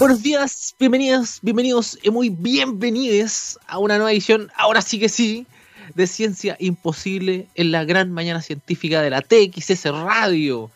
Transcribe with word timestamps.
Buenos 0.00 0.22
días, 0.22 0.74
bienvenidas, 0.78 1.40
bienvenidos 1.42 1.98
y 2.02 2.08
muy 2.08 2.30
bienvenidos 2.30 3.58
a 3.66 3.78
una 3.78 3.98
nueva 3.98 4.10
edición, 4.12 4.50
ahora 4.56 4.80
sí 4.80 4.98
que 4.98 5.10
sí, 5.10 5.46
de 5.94 6.06
Ciencia 6.06 6.56
Imposible 6.58 7.48
en 7.54 7.70
la 7.70 7.84
gran 7.84 8.10
mañana 8.10 8.40
científica 8.40 9.02
de 9.02 9.10
la 9.10 9.20
TXS 9.20 9.90
Radio. 9.90 10.70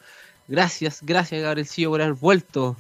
Gracias, 0.46 0.98
gracias 1.00 1.40
Gabrielcillo 1.40 1.88
por 1.88 2.02
haber 2.02 2.12
vuelto. 2.12 2.76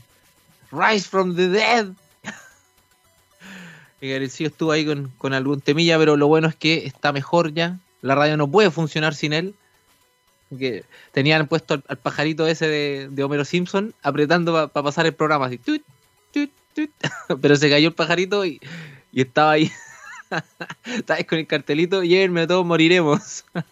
Rise 0.70 1.08
from 1.08 1.34
the 1.34 1.48
Dead. 1.48 1.86
Y 4.02 4.10
Gabrielcillo 4.10 4.50
estuvo 4.50 4.70
ahí 4.70 4.84
con, 4.84 5.32
algún 5.32 5.62
temilla, 5.62 5.96
pero 5.96 6.18
lo 6.18 6.26
bueno 6.26 6.48
es 6.48 6.54
que 6.54 6.84
está 6.84 7.10
mejor 7.10 7.54
ya. 7.54 7.78
La 8.02 8.14
radio 8.14 8.36
no 8.36 8.50
puede 8.50 8.70
funcionar 8.70 9.14
sin 9.14 9.32
él. 9.32 9.54
Que 10.58 10.84
tenían 11.12 11.46
puesto 11.46 11.82
al, 11.88 11.96
pajarito 11.96 12.46
ese 12.46 12.68
de, 12.68 13.24
Homero 13.24 13.46
Simpson 13.46 13.94
apretando 14.02 14.52
para 14.52 14.84
pasar 14.84 15.06
el 15.06 15.14
programa 15.14 15.46
así. 15.46 15.58
Pero 17.40 17.56
se 17.56 17.70
cayó 17.70 17.88
el 17.88 17.94
pajarito 17.94 18.44
y, 18.44 18.60
estaba 19.12 19.52
ahí. 19.52 19.70
estaba 20.84 21.22
con 21.24 21.38
el 21.38 21.46
cartelito, 21.46 22.02
llévenme 22.02 22.46
todos, 22.46 22.66
moriremos. 22.66 23.44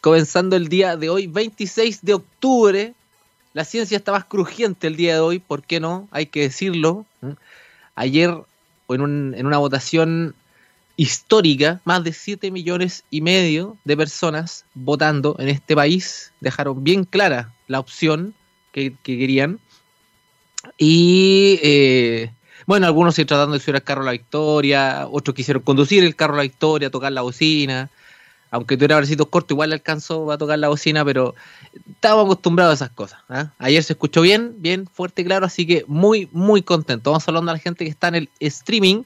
Comenzando 0.00 0.56
el 0.56 0.68
día 0.68 0.96
de 0.96 1.08
hoy, 1.08 1.26
26 1.26 2.02
de 2.02 2.14
octubre. 2.14 2.94
La 3.54 3.64
ciencia 3.64 3.96
está 3.96 4.12
más 4.12 4.24
crujiente 4.24 4.86
el 4.86 4.96
día 4.96 5.14
de 5.14 5.20
hoy, 5.20 5.38
¿por 5.38 5.62
qué 5.62 5.80
no? 5.80 6.08
Hay 6.10 6.26
que 6.26 6.42
decirlo. 6.42 7.06
Ayer, 7.94 8.34
en, 8.88 9.34
en 9.36 9.46
una 9.46 9.58
votación 9.58 10.34
histórica, 10.96 11.80
más 11.84 12.04
de 12.04 12.12
7 12.12 12.50
millones 12.50 13.04
y 13.10 13.20
medio 13.20 13.76
de 13.84 13.96
personas 13.96 14.64
votando 14.74 15.36
en 15.38 15.48
este 15.48 15.74
país 15.74 16.32
dejaron 16.40 16.84
bien 16.84 17.04
clara 17.04 17.52
la 17.66 17.80
opción 17.80 18.34
que 18.72 18.94
querían. 19.02 19.58
Y 20.78 21.58
eh, 21.62 22.30
bueno, 22.66 22.86
algunos 22.86 23.14
se 23.14 23.24
tratando 23.24 23.54
de 23.54 23.60
subir 23.60 23.76
al 23.76 23.82
carro 23.82 24.02
a 24.02 24.06
la 24.06 24.12
victoria, 24.12 25.06
otros 25.10 25.34
quisieron 25.34 25.62
conducir 25.62 26.04
el 26.04 26.16
carro 26.16 26.34
a 26.34 26.38
la 26.38 26.42
victoria, 26.42 26.90
tocar 26.90 27.12
la 27.12 27.22
bocina. 27.22 27.90
Aunque 28.50 28.76
tuviera 28.76 28.96
bracitos 28.96 29.28
cortos, 29.28 29.54
igual 29.54 29.72
alcanzó 29.72 30.30
a 30.30 30.38
tocar 30.38 30.58
la 30.60 30.68
bocina, 30.68 31.04
pero 31.04 31.34
estamos 31.90 32.24
acostumbrados 32.24 32.70
a 32.70 32.84
esas 32.84 32.94
cosas. 32.94 33.18
¿ah? 33.28 33.50
Ayer 33.58 33.82
se 33.82 33.94
escuchó 33.94 34.20
bien, 34.20 34.54
bien 34.58 34.86
fuerte 34.86 35.22
y 35.22 35.24
claro, 35.24 35.46
así 35.46 35.66
que 35.66 35.84
muy, 35.88 36.28
muy 36.30 36.62
contento. 36.62 37.10
Vamos 37.10 37.26
hablando 37.26 37.50
a 37.50 37.54
la 37.54 37.60
gente 37.60 37.84
que 37.84 37.90
está 37.90 38.06
en 38.08 38.14
el 38.14 38.28
streaming 38.38 39.02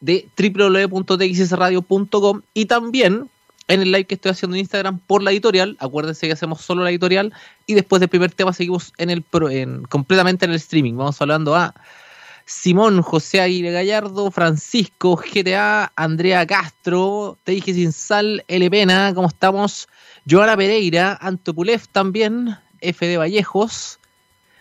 de 0.00 0.26
www.txsradio.com 0.36 2.42
y 2.52 2.66
también 2.66 3.30
en 3.70 3.82
el 3.82 3.92
live 3.92 4.04
que 4.04 4.16
estoy 4.16 4.32
haciendo 4.32 4.56
en 4.56 4.60
Instagram 4.60 4.98
por 4.98 5.22
la 5.22 5.30
editorial. 5.30 5.76
Acuérdense 5.78 6.26
que 6.26 6.32
hacemos 6.32 6.60
solo 6.60 6.82
la 6.82 6.90
editorial 6.90 7.32
y 7.66 7.74
después 7.74 8.00
del 8.00 8.08
primer 8.08 8.32
tema 8.32 8.52
seguimos 8.52 8.92
en 8.98 9.10
el 9.10 9.24
en, 9.50 9.84
completamente 9.84 10.44
en 10.44 10.50
el 10.50 10.56
streaming. 10.56 10.96
Vamos 10.96 11.20
hablando 11.22 11.54
a 11.54 11.74
Simón, 12.44 13.00
José 13.00 13.40
Aguirre 13.40 13.70
Gallardo, 13.70 14.30
Francisco, 14.32 15.16
GTA, 15.16 15.92
Andrea 15.94 16.44
Castro, 16.46 17.38
Te 17.44 17.60
sin 17.60 17.92
sal, 17.92 18.44
L. 18.48 18.68
Pena, 18.70 19.12
¿cómo 19.14 19.28
estamos? 19.28 19.88
Joana 20.28 20.56
Pereira, 20.56 21.16
Antopulef 21.20 21.86
también, 21.88 22.56
F. 22.80 23.06
de 23.06 23.16
Vallejos, 23.18 24.00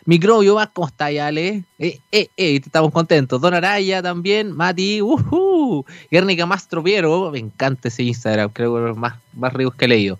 Microbio 0.05 0.57
¿cómo 0.73 0.87
está, 0.87 1.05
Ale? 1.05 1.63
Eh, 1.77 1.99
eh, 2.11 2.29
eh, 2.37 2.61
estamos 2.63 2.91
contentos. 2.91 3.39
Don 3.41 3.53
Araya 3.53 4.01
también, 4.01 4.51
Mati, 4.51 5.01
uh, 5.01 5.17
Guernica 6.11 6.45
me 6.45 7.39
encanta 7.39 7.87
ese 7.87 8.03
Instagram, 8.03 8.49
creo 8.51 8.75
que 8.75 8.91
es 8.91 8.97
más, 8.97 9.15
más 9.33 9.53
ricos 9.53 9.75
que 9.75 9.85
he 9.85 9.87
leído. 9.87 10.19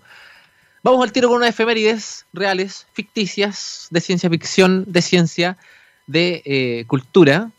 Vamos 0.82 1.02
al 1.02 1.12
tiro 1.12 1.28
con 1.28 1.38
unas 1.38 1.50
efemérides 1.50 2.24
reales, 2.32 2.86
ficticias, 2.92 3.88
de 3.90 4.00
ciencia 4.00 4.30
ficción, 4.30 4.84
de 4.86 5.02
ciencia, 5.02 5.58
de 6.06 6.42
eh, 6.44 6.84
cultura. 6.86 7.50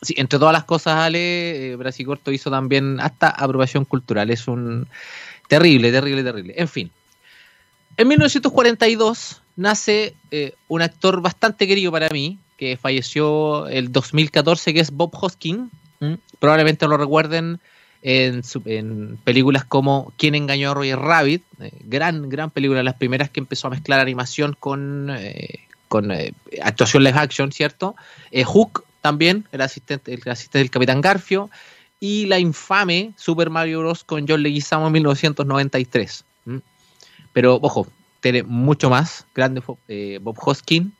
Sí, 0.00 0.14
entre 0.16 0.38
todas 0.38 0.52
las 0.52 0.62
cosas, 0.62 0.94
Ale, 0.94 1.72
eh, 1.72 2.04
Corto 2.06 2.30
hizo 2.30 2.50
también 2.50 3.00
hasta 3.00 3.30
aprobación 3.30 3.84
cultural. 3.84 4.30
Es 4.30 4.46
un 4.46 4.86
terrible, 5.48 5.90
terrible, 5.90 6.22
terrible. 6.22 6.54
En 6.56 6.68
fin. 6.68 6.90
En 7.96 8.06
1942 8.06 9.42
nace 9.56 10.14
eh, 10.30 10.54
un 10.68 10.82
actor 10.82 11.20
bastante 11.20 11.66
querido 11.66 11.90
para 11.90 12.08
mí, 12.10 12.38
que 12.56 12.76
falleció 12.76 13.66
el 13.66 13.90
2014, 13.90 14.72
que 14.72 14.80
es 14.80 14.92
Bob 14.92 15.10
Hoskin. 15.20 15.68
Probablemente 16.38 16.86
lo 16.86 16.96
recuerden 16.96 17.60
en, 18.02 18.42
películas 19.24 19.64
como 19.64 20.12
¿Quién 20.16 20.34
engañó 20.34 20.70
a 20.70 20.74
Roger 20.74 20.98
Rabbit? 20.98 21.42
Eh, 21.60 21.72
gran, 21.84 22.28
gran 22.28 22.50
película, 22.50 22.82
las 22.82 22.94
primeras 22.94 23.30
que 23.30 23.40
empezó 23.40 23.66
a 23.66 23.70
mezclar 23.70 24.00
animación 24.00 24.56
con, 24.58 25.10
eh, 25.10 25.66
con 25.88 26.12
actuación 26.62 27.02
live 27.04 27.18
action, 27.18 27.50
¿cierto? 27.52 27.96
Hook 28.44 28.84
también, 29.00 29.46
el 29.52 29.60
asistente, 29.60 30.14
el 30.14 30.22
asistente 30.30 30.58
del 30.58 30.70
Capitán 30.70 31.00
Garfio. 31.00 31.50
Y 32.00 32.26
la 32.26 32.38
infame 32.38 33.12
Super 33.16 33.50
Mario 33.50 33.80
Bros. 33.80 34.04
con 34.04 34.26
John 34.28 34.42
Leguizamo 34.42 34.86
en 34.86 34.92
1993. 34.92 36.24
Pero, 37.32 37.58
ojo, 37.60 37.86
tiene 38.20 38.42
mucho 38.42 38.90
más 38.90 39.26
grande 39.34 39.62
eh, 39.88 40.18
Bob 40.22 40.36
Hoskin. 40.40 40.92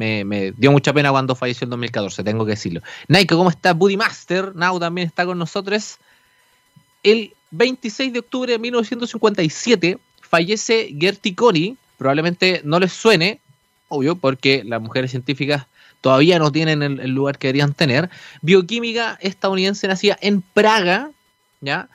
Me, 0.00 0.52
dio 0.56 0.72
mucha 0.72 0.94
pena 0.94 1.10
cuando 1.10 1.34
falleció 1.34 1.66
en 1.66 1.70
2014, 1.70 2.24
tengo 2.24 2.46
que 2.46 2.52
decirlo. 2.52 2.80
Nike, 3.08 3.34
¿cómo 3.34 3.50
está? 3.50 3.74
Buddy 3.74 3.98
Master, 3.98 4.56
Now 4.56 4.80
también 4.80 5.06
está 5.06 5.26
con 5.26 5.38
nosotros. 5.38 5.98
El 7.02 7.34
26 7.50 8.12
de 8.12 8.20
octubre 8.20 8.52
de 8.52 8.58
1957 8.58 9.98
fallece 10.22 10.94
Gertie 10.98 11.34
Coney. 11.34 11.76
Probablemente 11.98 12.62
no 12.64 12.80
les 12.80 12.92
suene, 12.92 13.40
obvio, 13.88 14.16
porque 14.16 14.64
las 14.64 14.80
mujeres 14.80 15.10
científicas 15.10 15.66
todavía 16.00 16.38
no 16.38 16.50
tienen 16.50 16.82
el, 16.82 17.00
el 17.00 17.10
lugar 17.10 17.38
que 17.38 17.48
deberían 17.48 17.74
tener. 17.74 18.08
Bioquímica 18.40 19.18
estadounidense 19.20 19.86
nacida 19.86 20.16
en 20.22 20.40
Praga, 20.40 21.10
¿ya? 21.60 21.90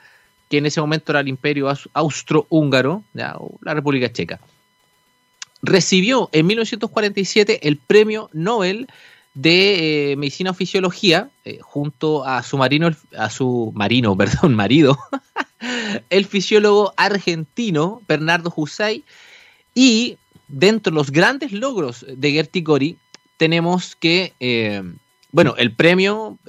que 0.50 0.60
en 0.60 0.66
ese 0.66 0.82
momento 0.82 1.12
era 1.12 1.22
el 1.22 1.28
imperio 1.28 1.74
austrohúngaro, 1.94 3.04
la 3.14 3.74
República 3.74 4.12
Checa. 4.12 4.40
Recibió 5.62 6.30
en 6.32 6.48
1947 6.48 7.68
el 7.68 7.78
premio 7.78 8.30
Nobel 8.34 8.88
de 9.36 10.12
eh, 10.12 10.16
Medicina 10.16 10.52
o 10.52 10.54
Fisiología, 10.54 11.30
eh, 11.44 11.60
junto 11.62 12.26
a 12.26 12.42
su 12.42 12.58
marino, 12.58 12.90
a 13.16 13.30
su 13.30 13.72
marino, 13.76 14.18
perdón, 14.18 14.56
marido, 14.56 14.98
el 16.10 16.26
fisiólogo 16.26 16.94
argentino 16.98 18.02
Bernardo 18.08 18.52
Husay, 18.56 19.04
y 19.76 20.18
dentro 20.48 20.92
de 20.92 20.96
los 20.96 21.12
grandes 21.12 21.52
logros 21.52 22.06
de 22.08 22.32
Gertie 22.32 22.64
Cori, 22.64 22.98
tenemos 23.38 23.98
que, 23.98 24.34
eh, 24.40 24.82
bueno, 25.32 25.56
el 25.58 25.74
premio 25.74 26.40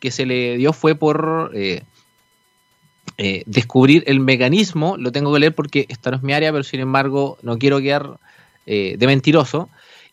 que 0.00 0.10
se 0.10 0.26
le 0.26 0.56
dio 0.56 0.72
fue 0.72 0.96
por 0.96 1.52
descubrir 3.46 4.02
el 4.08 4.18
mecanismo, 4.18 4.96
lo 4.96 5.12
tengo 5.12 5.32
que 5.32 5.38
leer 5.38 5.54
porque 5.54 5.86
esta 5.88 6.10
no 6.10 6.16
es 6.16 6.24
mi 6.24 6.32
área, 6.32 6.50
pero 6.50 6.64
sin 6.64 6.80
embargo 6.80 7.38
no 7.42 7.56
quiero 7.58 7.80
quedar 7.80 8.18
eh, 8.66 8.96
de 8.98 9.06
mentiroso, 9.06 9.68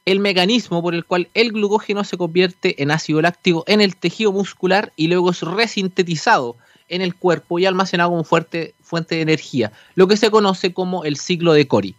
el 0.05 0.19
mecanismo 0.19 0.81
por 0.81 0.95
el 0.95 1.05
cual 1.05 1.29
el 1.33 1.51
glucógeno 1.51 2.03
se 2.03 2.17
convierte 2.17 2.81
en 2.81 2.91
ácido 2.91 3.21
láctico 3.21 3.63
en 3.67 3.81
el 3.81 3.95
tejido 3.95 4.31
muscular 4.31 4.91
y 4.95 5.07
luego 5.07 5.31
es 5.31 5.41
resintetizado 5.41 6.57
en 6.87 7.01
el 7.01 7.15
cuerpo 7.15 7.59
y 7.59 7.65
almacenado 7.65 8.09
como 8.09 8.23
fuerte, 8.23 8.73
fuente 8.81 9.15
de 9.15 9.21
energía, 9.21 9.71
lo 9.95 10.07
que 10.07 10.17
se 10.17 10.31
conoce 10.31 10.73
como 10.73 11.03
el 11.03 11.17
ciclo 11.17 11.53
de 11.53 11.67
Cori. 11.67 11.95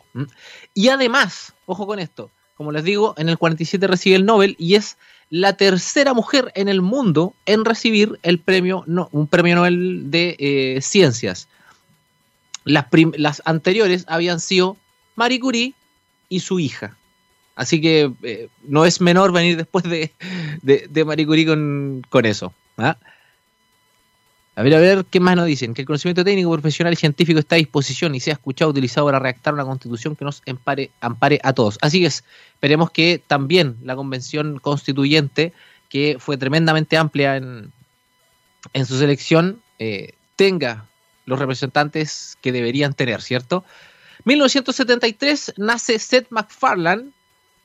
Y 0.74 0.88
además, 0.88 1.52
ojo 1.66 1.86
con 1.86 2.00
esto, 2.00 2.30
como 2.56 2.72
les 2.72 2.84
digo, 2.84 3.14
en 3.16 3.28
el 3.28 3.38
47 3.38 3.86
recibe 3.86 4.16
el 4.16 4.26
Nobel 4.26 4.56
y 4.58 4.74
es 4.74 4.96
la 5.30 5.56
tercera 5.56 6.12
mujer 6.12 6.50
en 6.56 6.68
el 6.68 6.82
mundo 6.82 7.34
en 7.46 7.64
recibir 7.64 8.18
el 8.22 8.40
premio, 8.40 8.82
no, 8.86 9.08
un 9.12 9.28
premio 9.28 9.54
Nobel 9.54 10.10
de 10.10 10.36
eh, 10.38 10.80
ciencias. 10.82 11.48
Las, 12.64 12.86
las, 13.16 13.40
anteriores 13.44 14.04
habían 14.08 14.40
sido 14.40 14.76
Marie 15.14 15.40
Curie 15.40 15.74
y 16.30 16.40
su 16.40 16.58
hija. 16.58 16.96
Así 17.54 17.82
que 17.82 18.10
eh, 18.22 18.48
no 18.62 18.86
es 18.86 19.02
menor 19.02 19.32
venir 19.32 19.58
después 19.58 19.84
de, 19.84 20.14
de, 20.62 21.04
Marie 21.04 21.26
Curie 21.26 21.44
con, 21.44 22.02
con 22.08 22.24
eso. 22.24 22.54
¿ah? 22.78 22.96
A 24.56 24.62
ver, 24.62 24.74
a 24.74 24.78
ver, 24.78 25.04
¿qué 25.10 25.20
más 25.20 25.36
nos 25.36 25.46
dicen? 25.46 25.74
Que 25.74 25.82
el 25.82 25.86
conocimiento 25.86 26.24
técnico, 26.24 26.50
profesional 26.52 26.92
y 26.92 26.96
científico 26.96 27.38
está 27.38 27.56
a 27.56 27.58
disposición 27.58 28.14
y 28.14 28.20
sea 28.20 28.34
escuchado, 28.34 28.70
utilizado 28.70 29.06
para 29.06 29.18
redactar 29.18 29.52
una 29.52 29.64
constitución 29.64 30.16
que 30.16 30.24
nos 30.24 30.42
ampare 31.00 31.40
a 31.42 31.52
todos. 31.52 31.78
Así 31.82 32.04
es, 32.04 32.24
esperemos 32.54 32.90
que 32.90 33.22
también 33.26 33.76
la 33.82 33.96
convención 33.96 34.58
constituyente, 34.58 35.52
que 35.88 36.16
fue 36.18 36.36
tremendamente 36.36 36.96
amplia 36.96 37.36
en, 37.36 37.72
en 38.72 38.86
su 38.86 38.98
selección, 38.98 39.60
eh, 39.78 40.14
tenga 40.36 40.86
los 41.26 41.38
representantes 41.38 42.36
que 42.40 42.52
deberían 42.52 42.94
tener, 42.94 43.22
¿cierto? 43.22 43.64
1973 44.24 45.54
nace 45.56 45.98
Seth 45.98 46.26
MacFarlane, 46.30 47.10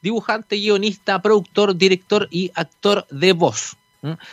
dibujante, 0.02 0.56
guionista, 0.58 1.22
productor, 1.22 1.76
director 1.76 2.28
y 2.32 2.52
actor 2.56 3.06
de 3.10 3.34
voz 3.34 3.78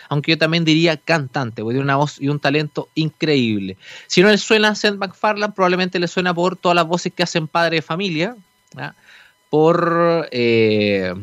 aunque 0.09 0.33
yo 0.33 0.39
también 0.39 0.65
diría 0.65 0.97
cantante, 0.97 1.63
porque 1.63 1.75
tiene 1.75 1.85
una 1.85 1.97
voz 1.97 2.21
y 2.21 2.29
un 2.29 2.41
talento 2.41 2.89
increíble. 2.95 3.77
Si 4.07 4.23
no 4.23 4.29
le 4.29 4.39
suena 4.39 4.69
a 4.69 4.75
Seth 4.75 4.97
MacFarlane, 4.97 5.53
probablemente 5.53 5.99
le 5.99 6.09
suena 6.09 6.35
por 6.35 6.57
todas 6.57 6.77
las 6.77 6.87
voces 6.87 7.13
que 7.13 7.23
hacen 7.23 7.49
Padre 7.49 7.77
de 7.77 7.83
Familia, 7.83 8.37
por... 9.51 10.29
Eh, 10.31 11.15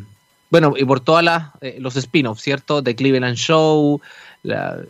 bueno, 0.51 0.74
y 0.75 0.84
por 0.84 1.00
todos 1.00 1.24
eh, 1.62 1.78
los 1.80 1.96
spin-offs, 1.96 2.42
¿cierto? 2.42 2.81
The 2.81 2.96
Cleveland 2.96 3.38
Show, 3.38 4.01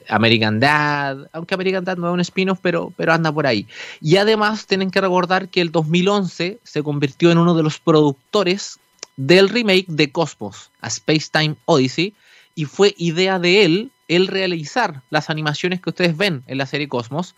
American 0.08 0.60
Dad, 0.60 1.30
aunque 1.34 1.56
American 1.56 1.84
Dad 1.84 1.98
no 1.98 2.08
es 2.08 2.14
un 2.14 2.20
spin-off, 2.20 2.60
pero, 2.62 2.94
pero 2.96 3.14
anda 3.14 3.32
por 3.32 3.48
ahí. 3.48 3.68
Y 4.02 4.18
además 4.18 4.68
tienen 4.68 4.92
que 4.92 5.02
recordar 5.02 5.50
que 5.50 5.62
el 5.62 5.72
2011 5.72 6.60
se 6.64 6.84
convirtió 6.84 7.32
en 7.32 7.40
uno 7.40 7.56
de 7.56 7.64
los 7.64 7.80
productores 7.80 8.80
del 9.18 9.50
remake 9.50 9.88
de 9.88 10.12
Cosmos, 10.12 10.72
a 10.82 10.88
Space 10.88 11.28
Time 11.32 11.56
Odyssey, 11.66 12.14
y 12.56 12.66
fue 12.66 12.94
idea 12.98 13.40
de 13.40 13.66
él 13.66 13.92
el 14.08 14.28
realizar 14.28 15.02
las 15.10 15.30
animaciones 15.30 15.82
que 15.82 15.90
ustedes 15.90 16.16
ven 16.16 16.44
en 16.48 16.58
la 16.58 16.66
serie 16.66 16.88
Cosmos. 16.88 17.36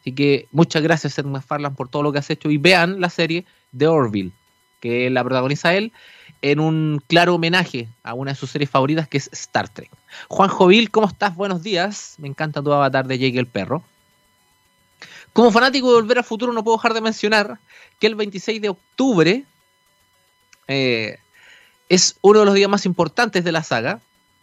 Así 0.00 0.12
que 0.12 0.48
muchas 0.52 0.82
gracias, 0.82 1.14
Seth 1.14 1.26
MacFarlane, 1.26 1.74
por 1.74 1.88
todo 1.88 2.02
lo 2.02 2.12
que 2.12 2.18
has 2.18 2.30
hecho 2.30 2.50
y 2.50 2.58
vean 2.58 3.00
la 3.00 3.10
serie 3.10 3.46
de 3.72 3.86
Orville, 3.86 4.32
que 4.80 5.10
la 5.10 5.24
protagoniza 5.24 5.74
él 5.74 5.92
en 6.44 6.60
un 6.60 7.02
claro 7.06 7.36
homenaje 7.36 7.88
a 8.02 8.12
una 8.12 8.32
de 8.32 8.36
sus 8.36 8.50
series 8.50 8.68
favoritas 8.68 9.08
que 9.08 9.16
es 9.16 9.30
Star 9.32 9.66
Trek. 9.70 9.90
Juan 10.28 10.50
Jovil, 10.50 10.90
¿cómo 10.90 11.06
estás? 11.06 11.34
Buenos 11.34 11.62
días. 11.62 12.16
Me 12.18 12.28
encanta 12.28 12.62
tu 12.62 12.70
avatar 12.70 13.06
de 13.06 13.18
Jake 13.18 13.38
el 13.38 13.46
perro. 13.46 13.82
Como 15.32 15.50
fanático 15.50 15.88
de 15.88 15.94
Volver 15.94 16.18
al 16.18 16.24
Futuro 16.24 16.52
no 16.52 16.62
puedo 16.62 16.76
dejar 16.76 16.92
de 16.92 17.00
mencionar 17.00 17.58
que 17.98 18.08
el 18.08 18.14
26 18.14 18.60
de 18.60 18.68
octubre 18.68 19.44
eh, 20.68 21.18
es 21.88 22.16
uno 22.20 22.40
de 22.40 22.44
los 22.44 22.54
días 22.54 22.68
más 22.68 22.84
importantes 22.84 23.42
de 23.42 23.50
la 23.50 23.62
saga, 23.62 24.00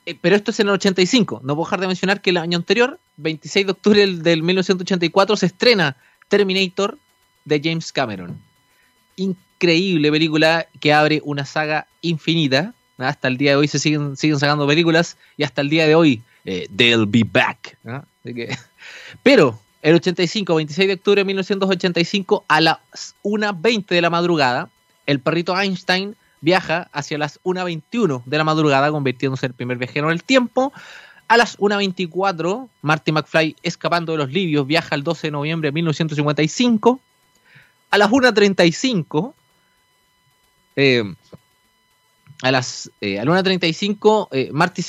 eh, 0.07 0.17
pero 0.19 0.35
esto 0.35 0.49
es 0.49 0.59
en 0.59 0.69
el 0.69 0.73
85. 0.73 1.41
No 1.43 1.55
puedo 1.55 1.67
dejar 1.67 1.81
de 1.81 1.87
mencionar 1.87 2.19
que 2.19 2.31
el 2.31 2.37
año 2.37 2.57
anterior, 2.57 2.99
26 3.17 3.67
de 3.67 3.71
octubre 3.73 3.99
del, 3.99 4.23
del 4.23 4.41
1984, 4.41 5.37
se 5.37 5.45
estrena 5.45 5.97
Terminator 6.29 6.97
de 7.45 7.61
James 7.63 7.91
Cameron 7.91 8.41
increíble 9.61 10.11
película 10.11 10.67
que 10.79 10.91
abre 10.91 11.21
una 11.23 11.45
saga 11.45 11.85
infinita. 12.01 12.73
Hasta 12.97 13.27
el 13.27 13.37
día 13.37 13.51
de 13.51 13.57
hoy 13.57 13.67
se 13.67 13.77
siguen, 13.77 14.17
siguen 14.17 14.39
sacando 14.39 14.65
películas 14.65 15.17
y 15.37 15.43
hasta 15.43 15.61
el 15.61 15.69
día 15.69 15.85
de 15.85 15.93
hoy 15.93 16.23
eh, 16.45 16.67
they'll 16.75 17.05
be 17.05 17.23
back. 17.23 17.77
pero 19.23 19.59
el 19.83 19.95
85, 19.95 20.55
26 20.55 20.87
de 20.87 20.93
octubre 20.95 21.21
de 21.21 21.25
1985, 21.25 22.45
a 22.47 22.61
las 22.61 22.77
1.20 23.23 23.85
de 23.85 24.01
la 24.01 24.09
madrugada, 24.09 24.69
el 25.05 25.19
perrito 25.19 25.59
Einstein 25.59 26.15
viaja 26.41 26.89
hacia 26.91 27.19
las 27.19 27.39
1.21 27.43 28.23
de 28.25 28.37
la 28.37 28.43
madrugada, 28.43 28.89
convirtiéndose 28.89 29.45
en 29.45 29.51
el 29.51 29.55
primer 29.55 29.77
viajero 29.77 30.07
en 30.07 30.13
el 30.13 30.23
tiempo. 30.23 30.73
A 31.27 31.37
las 31.37 31.57
1.24, 31.59 32.67
Marty 32.81 33.11
McFly, 33.11 33.55
escapando 33.61 34.11
de 34.11 34.17
los 34.17 34.31
libios, 34.31 34.65
viaja 34.65 34.95
el 34.95 35.03
12 35.03 35.27
de 35.27 35.31
noviembre 35.31 35.67
de 35.67 35.73
1955. 35.73 36.99
A 37.91 37.97
las 37.97 38.09
1.35, 38.09 39.33
eh, 40.75 41.03
a 42.41 42.51
las 42.51 42.91
eh, 43.01 43.19
a 43.19 43.23
1.35, 43.23 44.29
eh, 44.31 44.49
Marty 44.51 44.81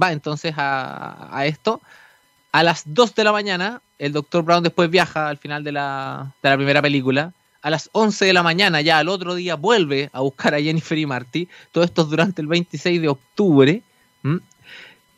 va 0.00 0.12
entonces 0.12 0.54
a, 0.56 1.42
esto. 1.44 1.80
A 2.52 2.62
las 2.62 2.82
2 2.86 3.14
de 3.14 3.24
la 3.24 3.32
mañana, 3.32 3.82
el 3.98 4.12
Dr. 4.12 4.42
Brown 4.42 4.62
después 4.62 4.90
viaja 4.90 5.28
al 5.28 5.38
final 5.38 5.64
de 5.64 5.72
la, 5.72 6.34
de 6.42 6.50
la 6.50 6.56
primera 6.56 6.82
película. 6.82 7.32
A 7.62 7.70
las 7.70 7.90
11 7.92 8.24
de 8.24 8.32
la 8.32 8.42
mañana, 8.42 8.80
ya 8.80 8.98
al 8.98 9.08
otro 9.08 9.34
día, 9.34 9.54
vuelve 9.56 10.08
a 10.12 10.20
buscar 10.20 10.54
a 10.54 10.60
Jennifer 10.60 10.96
y 10.96 11.06
Marty. 11.06 11.48
Todo 11.72 11.84
esto 11.84 12.02
es 12.02 12.08
durante 12.08 12.40
el 12.40 12.48
26 12.48 13.02
de 13.02 13.08
octubre. 13.08 13.82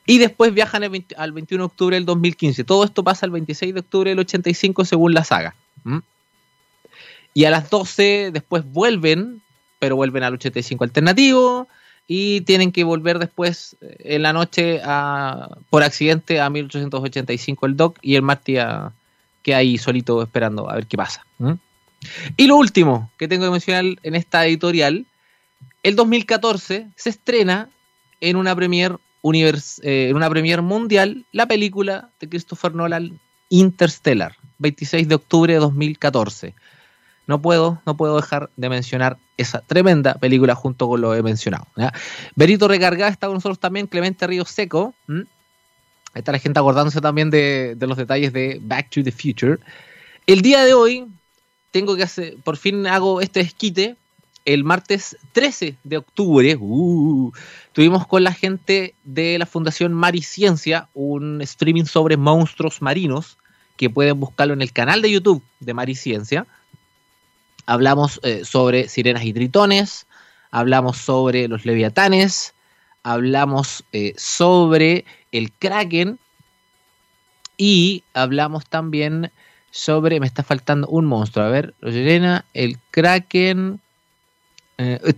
Y 0.07 0.19
después 0.19 0.53
viajan 0.53 0.83
al 0.83 1.33
21 1.33 1.63
de 1.63 1.67
octubre 1.67 1.97
del 1.97 2.05
2015. 2.05 2.65
Todo 2.65 2.85
esto 2.85 3.05
pasa 3.05 3.27
el 3.27 3.33
26 3.33 3.75
de 3.75 3.81
octubre 3.81 4.11
del 4.11 4.19
85 4.19 4.85
según 4.85 5.15
la 5.15 5.25
saga. 5.25 5.55
Y 7.35 7.45
a 7.45 7.51
las 7.51 7.71
12 7.71 8.31
después 8.33 8.65
vuelven, 8.65 9.42
pero 9.83 9.97
vuelven 9.97 10.23
al 10.23 10.35
85 10.35 10.85
alternativo 10.85 11.67
y 12.07 12.43
tienen 12.43 12.71
que 12.71 12.85
volver 12.85 13.19
después 13.19 13.77
eh, 13.81 13.97
en 14.15 14.23
la 14.23 14.33
noche 14.33 14.81
a, 14.85 15.49
por 15.71 15.83
accidente 15.83 16.41
a 16.41 16.49
1885 16.49 17.67
el 17.67 17.77
Doc 17.77 17.99
y 18.01 18.15
el 18.15 18.23
Marty 18.23 18.59
que 19.43 19.57
ahí 19.57 19.79
solito 19.79 20.23
esperando 20.23 20.71
a 20.71 20.77
ver 20.77 20.87
qué 20.87 20.97
pasa. 20.97 21.27
Y 22.37 22.47
lo 22.47 22.55
último 22.55 23.11
que 23.19 23.27
tengo 23.27 23.47
que 23.47 23.51
mencionar 23.51 23.99
en 24.05 24.15
esta 24.15 24.47
editorial, 24.47 25.05
el 25.83 25.97
2014 25.97 26.87
se 26.95 27.11
estrena 27.11 27.69
en 28.21 28.37
una 28.37 28.55
premier 28.55 28.99
eh, 29.25 30.07
en 30.11 30.15
una 30.15 30.31
premier 30.31 30.63
mundial 30.63 31.25
la 31.33 31.47
película 31.47 32.11
de 32.21 32.29
Christopher 32.29 32.73
Nolan 32.73 33.19
Interstellar, 33.49 34.37
26 34.59 35.09
de 35.09 35.17
octubre 35.17 35.53
de 35.53 35.59
2014 35.59 36.55
no 37.27 37.41
puedo, 37.41 37.81
no 37.87 37.97
puedo 37.97 38.17
dejar 38.17 38.51
de 38.57 38.69
mencionar 38.69 39.17
esa 39.37 39.61
tremenda 39.61 40.15
película 40.15 40.55
junto 40.55 40.89
con 40.89 41.01
lo 41.01 41.15
he 41.15 41.23
mencionado. 41.23 41.67
Berito 42.35 42.69
Recargada 42.69 43.11
está 43.11 43.27
con 43.27 43.35
nosotros 43.35 43.59
también, 43.59 43.87
Clemente 43.87 44.27
Río 44.27 44.45
Seco. 44.45 44.95
Está 46.15 46.33
la 46.33 46.39
gente 46.39 46.59
acordándose 46.59 47.01
también 47.01 47.31
de, 47.31 47.77
los 47.81 47.97
detalles 47.97 48.33
de 48.33 48.59
Back 48.61 48.91
to 48.91 49.03
the 49.03 49.13
Future. 49.13 49.59
El 50.27 50.43
día 50.43 50.65
de 50.65 50.75
hoy 50.75 51.07
tengo 51.71 51.97
que 51.97 52.03
hacer, 52.03 52.37
por 52.45 52.57
fin 52.57 52.87
hago 52.87 53.21
este 53.21 53.41
esquite. 53.41 53.97
El 54.45 54.65
martes 54.65 55.17
13 55.35 55.77
de 55.85 55.97
octubre 55.99 56.57
uh, 56.59 57.33
tuvimos 57.73 58.09
con 58.09 58.25
la 58.25 58.33
gente 58.33 58.97
de 59.05 59.39
la 59.39 59.47
Fundación 59.47 59.95
Mariciencia 59.95 60.89
un 60.95 61.41
streaming 61.43 61.85
sobre 61.85 62.17
monstruos 62.17 62.83
marinos 62.83 63.39
que 63.77 63.89
pueden 63.89 64.19
buscarlo 64.19 64.53
en 64.53 64.63
el 64.63 64.73
canal 64.73 65.01
de 65.01 65.13
YouTube 65.13 65.45
de 65.61 65.75
Mariciencia 65.75 66.47
hablamos 67.67 68.21
eh, 68.23 68.45
sobre 68.45 68.89
sirenas 68.89 69.25
y 69.25 69.33
tritones, 69.33 70.07
hablamos 70.51 70.99
sobre 70.99 71.49
los 71.49 71.65
leviatanes, 71.65 72.55
hablamos 73.03 73.85
eh, 73.93 74.15
sobre 74.17 75.05
el 75.33 75.53
kraken 75.53 76.19
y 77.57 78.05
hablamos 78.15 78.67
también 78.67 79.31
sobre, 79.71 80.21
me 80.21 80.27
está 80.27 80.43
faltando 80.43 80.87
un 80.89 81.07
monstruo, 81.07 81.45
a 81.45 81.49
ver, 81.49 81.75
sirena, 81.83 82.45
el 82.53 82.79
kraken, 82.91 83.81
eh, 84.79 85.15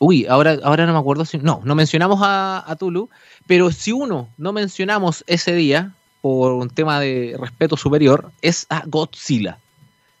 uy, 0.00 0.26
ahora, 0.26 0.58
ahora 0.64 0.86
no 0.86 0.92
me 0.92 0.98
acuerdo 0.98 1.24
si, 1.24 1.38
no, 1.38 1.60
no 1.64 1.74
mencionamos 1.74 2.20
a, 2.22 2.64
a 2.66 2.76
Tulu, 2.76 3.08
pero 3.46 3.70
si 3.70 3.92
uno 3.92 4.28
no 4.36 4.52
mencionamos 4.52 5.22
ese 5.26 5.54
día, 5.54 5.92
por 6.20 6.52
un 6.52 6.70
tema 6.70 7.00
de 7.00 7.36
respeto 7.38 7.76
superior, 7.76 8.30
es 8.42 8.66
a 8.70 8.82
Godzilla. 8.86 9.58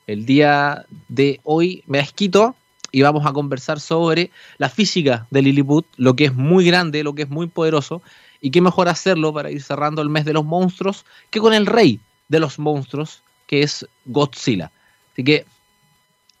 El 0.08 0.24
día 0.24 0.86
de 1.08 1.38
hoy 1.44 1.84
me 1.86 1.98
esquito 1.98 2.56
y 2.90 3.02
vamos 3.02 3.26
a 3.26 3.34
conversar 3.34 3.78
sobre 3.78 4.30
la 4.56 4.70
física 4.70 5.26
de 5.30 5.42
Lilliput, 5.42 5.84
lo 5.98 6.16
que 6.16 6.24
es 6.24 6.34
muy 6.34 6.64
grande, 6.64 7.04
lo 7.04 7.14
que 7.14 7.24
es 7.24 7.28
muy 7.28 7.46
poderoso, 7.46 8.00
y 8.40 8.50
qué 8.50 8.62
mejor 8.62 8.88
hacerlo 8.88 9.34
para 9.34 9.50
ir 9.50 9.62
cerrando 9.62 10.00
el 10.00 10.08
mes 10.08 10.24
de 10.24 10.32
los 10.32 10.46
monstruos 10.46 11.04
que 11.28 11.40
con 11.40 11.52
el 11.52 11.66
rey 11.66 12.00
de 12.28 12.40
los 12.40 12.58
monstruos, 12.58 13.22
que 13.46 13.62
es 13.62 13.86
Godzilla. 14.06 14.72
Así 15.12 15.24
que 15.24 15.44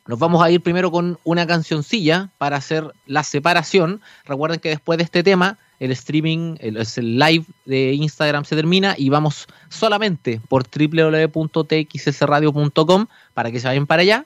nos 0.08 0.18
vamos 0.18 0.42
a 0.42 0.50
ir 0.50 0.60
primero 0.62 0.90
con 0.90 1.18
una 1.22 1.46
cancioncilla 1.46 2.30
para 2.38 2.56
hacer 2.56 2.92
la 3.06 3.22
separación. 3.22 4.00
Recuerden 4.24 4.58
que 4.58 4.70
después 4.70 4.96
de 4.96 5.04
este 5.04 5.22
tema 5.22 5.58
el 5.80 5.92
streaming, 5.92 6.56
el, 6.60 6.78
live 7.18 7.44
de 7.66 7.92
Instagram 7.92 8.46
se 8.46 8.56
termina 8.56 8.94
y 8.96 9.10
vamos 9.10 9.46
solamente 9.68 10.40
por 10.48 10.64
www.txsradio.com 10.66 13.06
para 13.34 13.50
que 13.52 13.60
se 13.60 13.68
vayan 13.68 13.86
para 13.86 14.00
allá. 14.00 14.24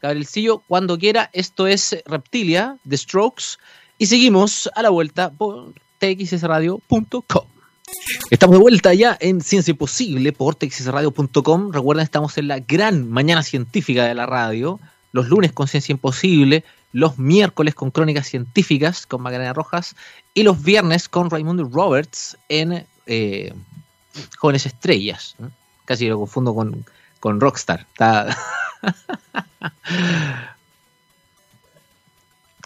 Gabrielcillo, 0.00 0.62
cuando 0.66 0.96
quiera, 0.98 1.28
esto 1.34 1.66
es 1.66 1.98
Reptilia 2.06 2.78
de 2.82 2.96
Strokes 2.96 3.58
y 3.98 4.06
seguimos 4.06 4.70
a 4.74 4.80
la 4.80 4.88
vuelta 4.88 5.30
por 5.30 5.74
txsradio.com. 5.98 7.44
Estamos 8.30 8.56
de 8.56 8.62
vuelta 8.62 8.94
ya 8.94 9.18
en 9.20 9.42
Ciencia 9.42 9.72
Imposible 9.72 10.32
por 10.32 10.54
txsradio.com. 10.54 11.70
Recuerden, 11.70 12.02
estamos 12.02 12.38
en 12.38 12.48
la 12.48 12.60
gran 12.60 13.10
mañana 13.10 13.42
científica 13.42 14.06
de 14.06 14.14
la 14.14 14.24
radio, 14.24 14.80
los 15.12 15.28
lunes 15.28 15.52
con 15.52 15.68
Ciencia 15.68 15.92
Imposible, 15.92 16.64
los 16.92 17.18
miércoles 17.18 17.74
con 17.74 17.90
Crónicas 17.90 18.26
Científicas 18.26 19.06
con 19.06 19.22
Magdalena 19.22 19.52
Rojas 19.52 19.94
y 20.34 20.42
los 20.42 20.62
viernes 20.62 21.08
con 21.08 21.30
Raimundo 21.30 21.68
Roberts 21.70 22.36
en 22.48 22.86
eh, 23.06 23.54
Jóvenes 24.38 24.66
Estrellas. 24.66 25.36
Casi 25.84 26.08
lo 26.08 26.18
confundo 26.18 26.54
con, 26.54 26.84
con 27.20 27.40
Rockstar. 27.40 27.86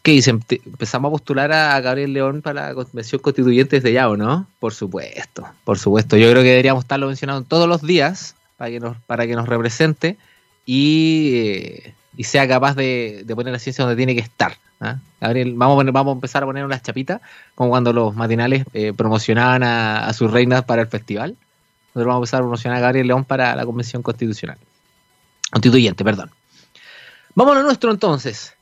¿Qué 0.03 0.13
dicen? 0.13 0.45
¿Empezamos 0.49 1.09
a 1.09 1.13
postular 1.13 1.51
a 1.51 1.81
Gabriel 1.81 2.13
León 2.13 2.41
para 2.41 2.69
la 2.69 2.75
convención 2.75 3.21
constituyente 3.21 3.77
desde 3.77 3.93
ya 3.93 4.09
o 4.09 4.17
no? 4.17 4.47
Por 4.61 4.73
supuesto, 4.73 5.45
por 5.65 5.81
supuesto. 5.81 6.17
Yo 6.17 6.31
creo 6.31 6.45
que 6.45 6.51
deberíamos 6.51 6.85
estarlo 6.85 7.09
mencionando 7.09 7.43
todos 7.43 7.69
los 7.69 7.83
días 7.83 8.37
para 8.57 8.71
que 8.71 8.79
nos, 8.79 8.97
para 8.99 9.27
que 9.27 9.35
nos 9.35 9.49
represente 9.49 10.17
y 10.65 11.33
eh, 11.35 11.95
y 12.17 12.25
sea 12.25 12.49
capaz 12.49 12.75
de, 12.75 13.25
poner 13.35 13.53
la 13.53 13.59
ciencia 13.59 13.85
donde 13.85 13.97
tiene 13.97 14.15
que 14.15 14.21
estar. 14.21 14.57
¿ah? 14.81 14.97
Gabriel, 15.21 15.55
vamos 15.55 15.85
a, 15.85 16.13
empezar 16.13 16.43
a 16.43 16.47
poner 16.47 16.65
unas 16.65 16.83
chapitas, 16.83 17.21
como 17.55 17.71
cuando 17.71 17.93
los 17.93 18.15
matinales 18.15 18.65
eh, 18.73 18.93
promocionaban 18.97 19.63
a, 19.63 20.13
sus 20.15 20.31
reinas 20.31 20.65
para 20.65 20.83
el 20.83 20.89
festival. 20.89 21.37
Nosotros 21.95 22.07
vamos 22.07 22.17
a 22.17 22.21
empezar 22.21 22.41
a 22.41 22.43
promocionar 22.43 22.79
a 22.79 22.81
Gabriel 22.81 23.07
León 23.07 23.25
para 23.25 23.55
la 23.55 23.67
Convención 23.67 24.03
Constitucional. 24.03 24.59
Constituyente, 25.51 26.05
perdón. 26.05 26.31
Vamos 27.35 27.57
a 27.57 27.63
nuestro 27.63 27.91
entonces. 27.91 28.55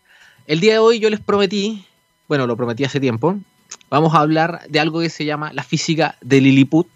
El 0.47 0.61
día 0.61 0.75
de 0.75 0.79
hoy 0.79 0.99
yo 0.99 1.09
les 1.09 1.21
prometí, 1.21 1.87
bueno, 2.29 2.47
lo 2.47 2.57
prometí 2.57 2.85
hace 2.85 3.01
tiempo, 3.01 3.39
vamos 3.89 4.15
a 4.15 4.19
hablar 4.19 4.63
de 4.69 4.81
algo 4.81 5.01
que 5.01 5.11
se 5.11 5.25
llama 5.25 5.53
la 5.53 5.63
física 5.63 6.17
de 6.21 6.41
Lilliput. 6.41 6.89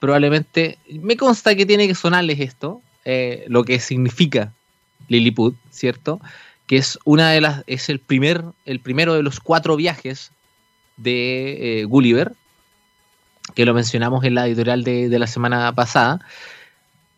Probablemente, 0.00 0.78
me 0.90 1.16
consta 1.16 1.54
que 1.54 1.64
tiene 1.64 1.88
que 1.88 1.94
sonarles 1.94 2.40
esto, 2.40 2.82
eh, 3.04 3.44
lo 3.48 3.64
que 3.64 3.78
significa 3.80 4.52
Lilliput, 5.08 5.56
¿cierto? 5.70 6.20
Que 6.66 6.76
es 6.76 6.98
una 7.04 7.30
de 7.30 7.40
las, 7.40 7.64
es 7.66 7.88
el 7.88 7.98
primer, 7.98 8.44
el 8.64 8.80
primero 8.80 9.14
de 9.14 9.22
los 9.22 9.40
cuatro 9.40 9.76
viajes 9.76 10.32
de 10.96 11.80
eh, 11.80 11.84
Gulliver, 11.84 12.32
que 13.54 13.64
lo 13.64 13.74
mencionamos 13.74 14.24
en 14.24 14.34
la 14.34 14.46
editorial 14.46 14.84
de, 14.84 15.18
la 15.18 15.26
semana 15.26 15.74
pasada. 15.74 16.20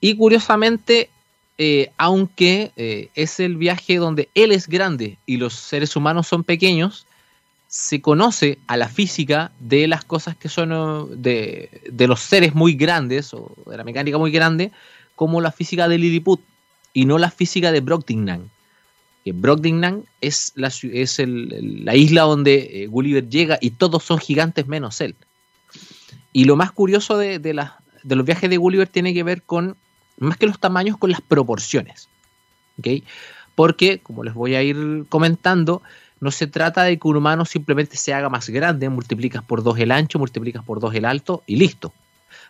Y 0.00 0.16
curiosamente, 0.16 1.10
eh, 1.58 1.90
aunque 1.96 2.72
eh, 2.76 3.08
es 3.14 3.40
el 3.40 3.56
viaje 3.56 3.96
donde 3.96 4.28
él 4.34 4.52
es 4.52 4.68
grande 4.68 5.18
y 5.26 5.36
los 5.36 5.54
seres 5.54 5.94
humanos 5.96 6.26
son 6.26 6.42
pequeños, 6.42 7.06
se 7.68 8.00
conoce 8.00 8.58
a 8.66 8.76
la 8.76 8.88
física 8.88 9.52
de 9.58 9.86
las 9.86 10.04
cosas 10.04 10.36
que 10.36 10.48
son 10.48 11.22
de, 11.22 11.82
los 11.98 12.20
seres 12.20 12.54
muy 12.54 12.74
grandes 12.74 13.34
o 13.34 13.52
de 13.66 13.76
la 13.76 13.84
mecánica 13.84 14.18
muy 14.18 14.30
grande 14.30 14.70
como 15.14 15.40
la 15.40 15.52
física 15.52 15.88
de 15.88 15.98
Lilliput 15.98 16.40
y 16.96 17.04
no 17.04 17.18
la 17.18 17.30
física 17.30 17.72
de 17.72 17.80
Brobdingnag. 17.80 18.40
Que 19.22 19.34
es, 20.22 20.52
la, 20.54 20.68
es 20.68 21.18
la 21.18 21.94
isla 21.94 22.22
donde 22.22 22.86
Gulliver 22.88 23.28
llega 23.28 23.58
y 23.60 23.72
todos 23.72 24.02
son 24.02 24.18
gigantes 24.18 24.66
menos 24.66 25.02
él. 25.02 25.14
Y 26.32 26.44
lo 26.46 26.56
más 26.56 26.72
curioso 26.72 27.18
de, 27.18 27.38
de, 27.38 27.52
los 27.52 28.24
viajes 28.24 28.48
de 28.48 28.56
Gulliver 28.56 28.88
tiene 28.88 29.12
que 29.12 29.24
ver 29.24 29.42
con, 29.42 29.76
más 30.16 30.38
que 30.38 30.46
los 30.46 30.58
tamaños, 30.58 30.96
con 30.96 31.10
las 31.10 31.20
proporciones. 31.20 32.08
Porque, 33.54 33.98
como 33.98 34.24
les 34.24 34.32
voy 34.32 34.54
a 34.54 34.62
ir 34.62 35.04
comentando, 35.10 35.82
no 36.20 36.30
se 36.30 36.46
trata 36.46 36.84
de 36.84 36.98
que 36.98 37.08
un 37.08 37.16
humano 37.16 37.44
simplemente 37.44 37.98
se 37.98 38.14
haga 38.14 38.30
más 38.30 38.48
grande, 38.48 38.88
multiplicas 38.88 39.42
por 39.42 39.62
dos 39.62 39.78
el 39.78 39.90
ancho, 39.90 40.18
multiplicas 40.18 40.64
por 40.64 40.80
dos 40.80 40.94
el 40.94 41.04
alto 41.04 41.42
y 41.46 41.56
listo. 41.56 41.92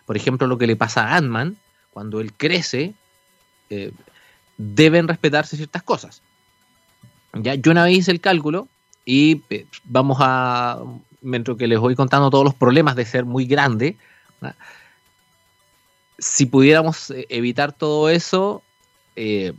Por 0.05 0.15
ejemplo, 0.15 0.47
lo 0.47 0.57
que 0.57 0.67
le 0.67 0.77
pasa 0.77 1.03
a 1.03 1.17
Ant-Man, 1.17 1.57
cuando 1.91 2.21
él 2.21 2.31
crece, 2.31 2.93
eh, 3.69 3.91
deben 4.57 5.07
respetarse 5.07 5.55
ciertas 5.55 5.83
cosas. 5.83 6.21
Ya, 7.33 7.55
yo 7.55 7.71
una 7.71 7.83
vez 7.83 7.97
hice 7.97 8.11
el 8.11 8.21
cálculo 8.21 8.67
y 9.05 9.43
eh, 9.49 9.65
vamos 9.85 10.17
a 10.19 10.81
mientras 11.21 11.57
que 11.57 11.67
les 11.67 11.79
voy 11.79 11.95
contando 11.95 12.29
todos 12.29 12.45
los 12.45 12.55
problemas 12.55 12.95
de 12.95 13.05
ser 13.05 13.25
muy 13.25 13.45
grande, 13.45 13.97
si 16.17 16.45
pudiéramos 16.45 17.11
eh, 17.11 17.25
evitar 17.29 17.73
todo 17.73 18.09
eso, 18.09 18.63
eh, 19.15 19.53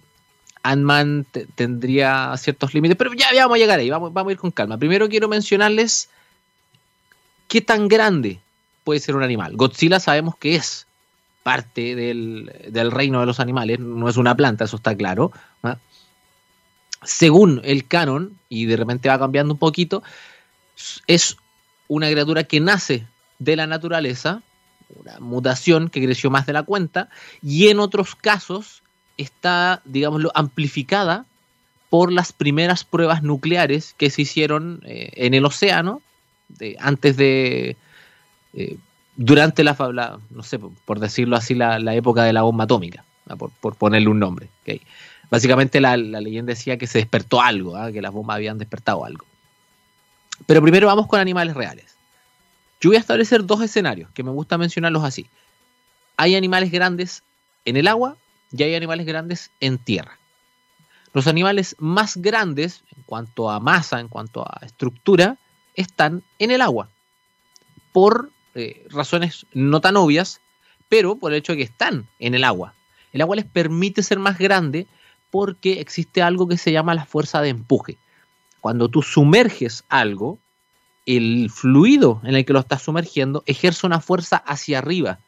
Ant-Man 0.62 1.26
tendría 1.54 2.36
ciertos 2.36 2.74
límites, 2.74 2.96
pero 2.96 3.12
ya, 3.14 3.28
vamos 3.34 3.56
a 3.56 3.58
llegar 3.58 3.78
ahí, 3.78 3.90
vamos, 3.90 4.12
vamos 4.12 4.30
a 4.30 4.32
ir 4.32 4.38
con 4.38 4.50
calma. 4.50 4.76
Primero 4.76 5.08
quiero 5.08 5.28
mencionarles 5.28 6.10
qué 7.46 7.60
tan 7.60 7.88
grande 7.88 8.40
puede 8.84 9.00
ser 9.00 9.14
un 9.14 9.22
animal. 9.22 9.56
Godzilla 9.56 10.00
sabemos 10.00 10.36
que 10.36 10.56
es 10.56 10.87
parte 11.48 11.96
del, 11.96 12.90
reino 12.90 13.20
de 13.20 13.24
los 13.24 13.40
animales, 13.40 13.80
no 13.80 14.06
es 14.06 14.18
una 14.18 14.36
planta, 14.36 14.64
eso 14.64 14.76
está 14.76 14.94
claro. 14.94 15.32
Según 17.02 17.62
el 17.64 17.88
canon, 17.88 18.36
y 18.50 18.66
de 18.66 18.76
repente 18.76 19.08
va 19.08 19.18
cambiando 19.18 19.54
un 19.54 19.58
poquito, 19.58 20.02
es 21.06 21.38
una 21.86 22.10
criatura 22.10 22.44
que 22.44 22.60
nace 22.60 23.06
de 23.38 23.56
la 23.56 23.66
naturaleza, 23.66 24.42
una 24.94 25.18
mutación 25.20 25.88
que 25.88 26.04
creció 26.04 26.28
más 26.28 26.44
de 26.44 26.52
la 26.52 26.64
cuenta, 26.64 27.08
y 27.42 27.68
en 27.68 27.80
otros 27.80 28.14
casos 28.14 28.82
está, 29.16 29.80
digámoslo, 29.86 30.30
amplificada 30.34 31.24
por 31.88 32.12
las 32.12 32.34
primeras 32.34 32.84
pruebas 32.84 33.22
nucleares 33.22 33.94
que 33.96 34.10
se 34.10 34.20
hicieron 34.20 34.82
eh, 34.84 35.12
en 35.14 35.32
el 35.32 35.46
océano, 35.46 36.02
antes 36.78 37.16
de, 37.16 37.78
eh, 38.52 38.76
durante 39.18 39.64
la, 39.64 40.20
no 40.30 40.42
sé, 40.44 40.60
por 40.60 41.00
decirlo 41.00 41.36
así, 41.36 41.54
la, 41.56 41.94
época 41.94 42.22
de 42.22 42.32
la 42.32 42.42
bomba 42.42 42.64
atómica, 42.64 43.04
por, 43.60 43.74
ponerle 43.74 44.08
un 44.08 44.20
nombre. 44.20 44.48
Básicamente 45.28 45.80
la, 45.80 45.96
leyenda 45.96 46.52
decía 46.52 46.78
que 46.78 46.86
se 46.86 46.98
despertó 46.98 47.42
algo, 47.42 47.76
¿ah? 47.76 47.90
que 47.90 48.00
las 48.00 48.12
bombas 48.12 48.36
habían 48.36 48.58
despertado 48.58 49.04
algo. 49.04 49.26
Pero 50.46 50.62
primero 50.62 50.86
vamos 50.86 51.08
con 51.08 51.18
animales 51.18 51.56
reales. 51.56 51.96
Yo 52.80 52.90
voy 52.90 52.96
a 52.96 53.00
establecer 53.00 53.44
dos 53.44 53.60
escenarios 53.60 54.08
que 54.12 54.22
me 54.22 54.30
gusta 54.30 54.56
mencionarlos 54.56 55.02
así. 55.02 55.26
Hay 56.16 56.36
animales 56.36 56.70
grandes 56.70 57.24
en 57.64 57.76
el 57.76 57.88
agua 57.88 58.16
y 58.52 58.62
hay 58.62 58.76
animales 58.76 59.04
grandes 59.04 59.50
en 59.58 59.78
tierra. 59.78 60.16
Los 61.12 61.26
animales 61.26 61.74
más 61.80 62.18
grandes 62.18 62.84
en 62.96 63.02
cuanto 63.02 63.50
a 63.50 63.58
masa, 63.58 63.98
en 63.98 64.06
cuanto 64.06 64.42
a 64.42 64.60
estructura, 64.64 65.38
están 65.74 66.22
en 66.38 66.52
el 66.52 66.60
agua. 66.60 66.88
Por 67.92 68.30
eh, 68.54 68.86
razones 68.90 69.46
no 69.52 69.80
tan 69.80 69.96
obvias, 69.96 70.40
pero 70.88 71.16
por 71.16 71.32
el 71.32 71.38
hecho 71.38 71.52
de 71.52 71.58
que 71.58 71.64
están 71.64 72.08
en 72.18 72.34
el 72.34 72.44
agua. 72.44 72.74
El 73.12 73.22
agua 73.22 73.36
les 73.36 73.44
permite 73.44 74.02
ser 74.02 74.18
más 74.18 74.38
grande 74.38 74.86
porque 75.30 75.80
existe 75.80 76.22
algo 76.22 76.48
que 76.48 76.56
se 76.56 76.72
llama 76.72 76.94
la 76.94 77.04
fuerza 77.04 77.40
de 77.40 77.50
empuje 77.50 77.98
cuando 78.60 78.88
tú 78.88 79.02
sumerges 79.02 79.84
algo, 79.88 80.38
el 81.06 81.50
fluido 81.50 82.20
en 82.24 82.34
el 82.34 82.44
que 82.44 82.52
lo 82.52 82.60
estás 82.60 82.82
sumergiendo 82.82 83.42
ejerce 83.46 83.86
una 83.86 84.00
fuerza 84.00 84.36
hacia 84.36 84.78
arriba. 84.78 85.20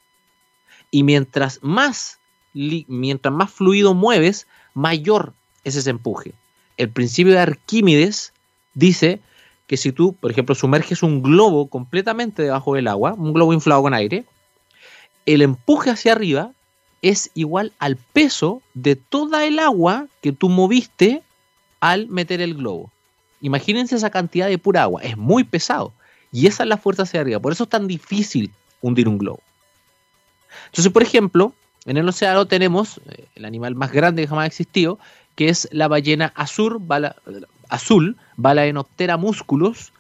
Y 0.90 1.04
mientras 1.04 1.60
más, 1.62 2.18
mientras 2.52 3.32
más 3.32 3.50
fluido 3.50 3.94
mueves, 3.94 4.46
mayor 4.74 5.32
es 5.64 5.76
ese 5.76 5.90
empuje. 5.90 6.34
El 6.76 6.90
principio 6.90 7.32
de 7.32 7.38
Arquímedes 7.38 8.32
dice 8.74 9.20
que 9.70 9.76
si 9.76 9.92
tú, 9.92 10.14
por 10.14 10.32
ejemplo, 10.32 10.56
sumerges 10.56 11.04
un 11.04 11.22
globo 11.22 11.68
completamente 11.68 12.42
debajo 12.42 12.74
del 12.74 12.88
agua, 12.88 13.12
un 13.12 13.32
globo 13.32 13.52
inflado 13.52 13.82
con 13.82 13.94
aire, 13.94 14.24
el 15.26 15.42
empuje 15.42 15.90
hacia 15.90 16.10
arriba 16.10 16.50
es 17.02 17.30
igual 17.34 17.72
al 17.78 17.94
peso 17.94 18.62
de 18.74 18.96
toda 18.96 19.46
el 19.46 19.60
agua 19.60 20.08
que 20.22 20.32
tú 20.32 20.48
moviste 20.48 21.22
al 21.78 22.08
meter 22.08 22.40
el 22.40 22.54
globo. 22.54 22.90
Imagínense 23.42 23.94
esa 23.94 24.10
cantidad 24.10 24.48
de 24.48 24.58
pura 24.58 24.82
agua, 24.82 25.02
es 25.02 25.16
muy 25.16 25.44
pesado. 25.44 25.92
Y 26.32 26.48
esa 26.48 26.64
es 26.64 26.68
la 26.68 26.76
fuerza 26.76 27.04
hacia 27.04 27.20
arriba, 27.20 27.38
por 27.38 27.52
eso 27.52 27.62
es 27.62 27.70
tan 27.70 27.86
difícil 27.86 28.50
hundir 28.80 29.06
un 29.06 29.18
globo. 29.18 29.38
Entonces, 30.66 30.92
por 30.92 31.04
ejemplo, 31.04 31.52
en 31.84 31.96
el 31.96 32.08
océano 32.08 32.48
tenemos 32.48 33.00
eh, 33.08 33.26
el 33.36 33.44
animal 33.44 33.76
más 33.76 33.92
grande 33.92 34.22
que 34.22 34.28
jamás 34.28 34.42
ha 34.42 34.46
existido, 34.48 34.98
que 35.36 35.48
es 35.48 35.68
la 35.70 35.86
ballena 35.86 36.32
azul, 36.34 36.82
azul, 37.70 38.16
Balaenoptera 38.36 39.16
musculus, 39.16 39.92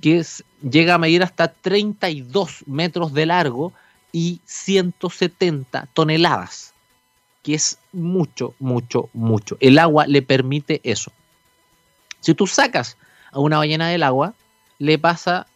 que 0.00 0.24
llega 0.62 0.94
a 0.94 0.98
medir 0.98 1.22
hasta 1.22 1.48
32 1.48 2.64
metros 2.66 3.12
de 3.12 3.26
largo 3.26 3.72
y 4.12 4.40
170 4.44 5.88
toneladas, 5.94 6.74
que 7.42 7.54
es 7.54 7.78
mucho, 7.92 8.54
mucho, 8.58 9.08
mucho. 9.12 9.56
El 9.60 9.78
agua 9.78 10.06
le 10.06 10.22
permite 10.22 10.80
eso. 10.84 11.12
Si 12.20 12.34
tú 12.34 12.46
sacas 12.46 12.96
a 13.32 13.40
una 13.40 13.58
ballena 13.58 13.88
del 13.88 14.02
agua, 14.02 14.34
le 14.78 14.98
pasa 14.98 15.46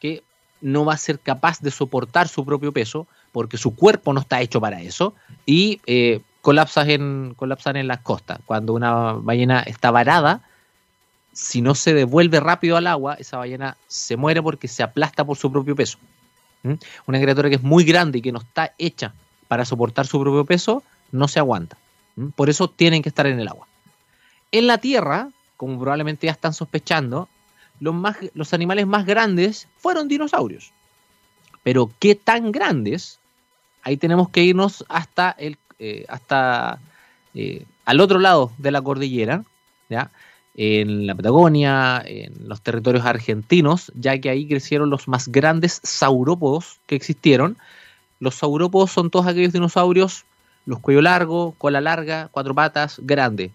que 0.00 0.22
no 0.60 0.84
va 0.84 0.94
a 0.94 0.98
ser 0.98 1.18
capaz 1.20 1.60
de 1.60 1.70
soportar 1.70 2.28
su 2.28 2.44
propio 2.44 2.72
peso 2.72 3.06
porque 3.32 3.56
su 3.56 3.74
cuerpo 3.74 4.12
no 4.12 4.20
está 4.20 4.40
hecho 4.40 4.60
para 4.60 4.80
eso 4.80 5.14
y 5.46 5.80
eh, 5.86 6.20
en, 6.44 7.34
colapsan 7.36 7.76
en 7.76 7.88
las 7.88 8.00
costas. 8.00 8.40
Cuando 8.46 8.72
una 8.72 9.12
ballena 9.12 9.60
está 9.60 9.90
varada, 9.90 10.42
si 11.38 11.62
no 11.62 11.76
se 11.76 11.94
devuelve 11.94 12.40
rápido 12.40 12.76
al 12.76 12.88
agua, 12.88 13.14
esa 13.14 13.36
ballena 13.36 13.76
se 13.86 14.16
muere 14.16 14.42
porque 14.42 14.66
se 14.66 14.82
aplasta 14.82 15.24
por 15.24 15.36
su 15.36 15.52
propio 15.52 15.76
peso. 15.76 15.96
¿Mm? 16.64 16.72
Una 17.06 17.20
criatura 17.20 17.48
que 17.48 17.54
es 17.54 17.62
muy 17.62 17.84
grande 17.84 18.18
y 18.18 18.22
que 18.22 18.32
no 18.32 18.40
está 18.40 18.74
hecha 18.76 19.14
para 19.46 19.64
soportar 19.64 20.08
su 20.08 20.20
propio 20.20 20.44
peso, 20.44 20.82
no 21.12 21.28
se 21.28 21.38
aguanta. 21.38 21.78
¿Mm? 22.16 22.30
Por 22.30 22.50
eso 22.50 22.68
tienen 22.68 23.02
que 23.02 23.08
estar 23.08 23.28
en 23.28 23.38
el 23.38 23.46
agua. 23.46 23.68
En 24.50 24.66
la 24.66 24.78
tierra, 24.78 25.28
como 25.56 25.78
probablemente 25.78 26.26
ya 26.26 26.32
están 26.32 26.54
sospechando, 26.54 27.28
los, 27.78 27.94
más, 27.94 28.16
los 28.34 28.52
animales 28.52 28.88
más 28.88 29.06
grandes 29.06 29.68
fueron 29.78 30.08
dinosaurios. 30.08 30.72
Pero 31.62 31.88
qué 32.00 32.16
tan 32.16 32.50
grandes, 32.50 33.20
ahí 33.84 33.96
tenemos 33.96 34.28
que 34.30 34.42
irnos 34.42 34.84
hasta, 34.88 35.30
el, 35.38 35.56
eh, 35.78 36.04
hasta 36.08 36.80
eh, 37.34 37.64
al 37.84 38.00
otro 38.00 38.18
lado 38.18 38.50
de 38.58 38.72
la 38.72 38.82
cordillera, 38.82 39.44
¿ya? 39.88 40.10
En 40.60 41.06
la 41.06 41.14
Patagonia, 41.14 42.02
en 42.04 42.48
los 42.48 42.60
territorios 42.60 43.06
argentinos, 43.06 43.92
ya 43.94 44.20
que 44.20 44.28
ahí 44.28 44.48
crecieron 44.48 44.90
los 44.90 45.06
más 45.06 45.28
grandes 45.28 45.80
saurópodos 45.84 46.80
que 46.86 46.96
existieron. 46.96 47.56
Los 48.18 48.34
saurópodos 48.34 48.90
son 48.90 49.08
todos 49.08 49.28
aquellos 49.28 49.52
dinosaurios, 49.52 50.24
los 50.66 50.80
cuello 50.80 51.00
largo, 51.00 51.54
cola 51.58 51.80
larga, 51.80 52.28
cuatro 52.32 52.56
patas, 52.56 53.00
grande. 53.04 53.52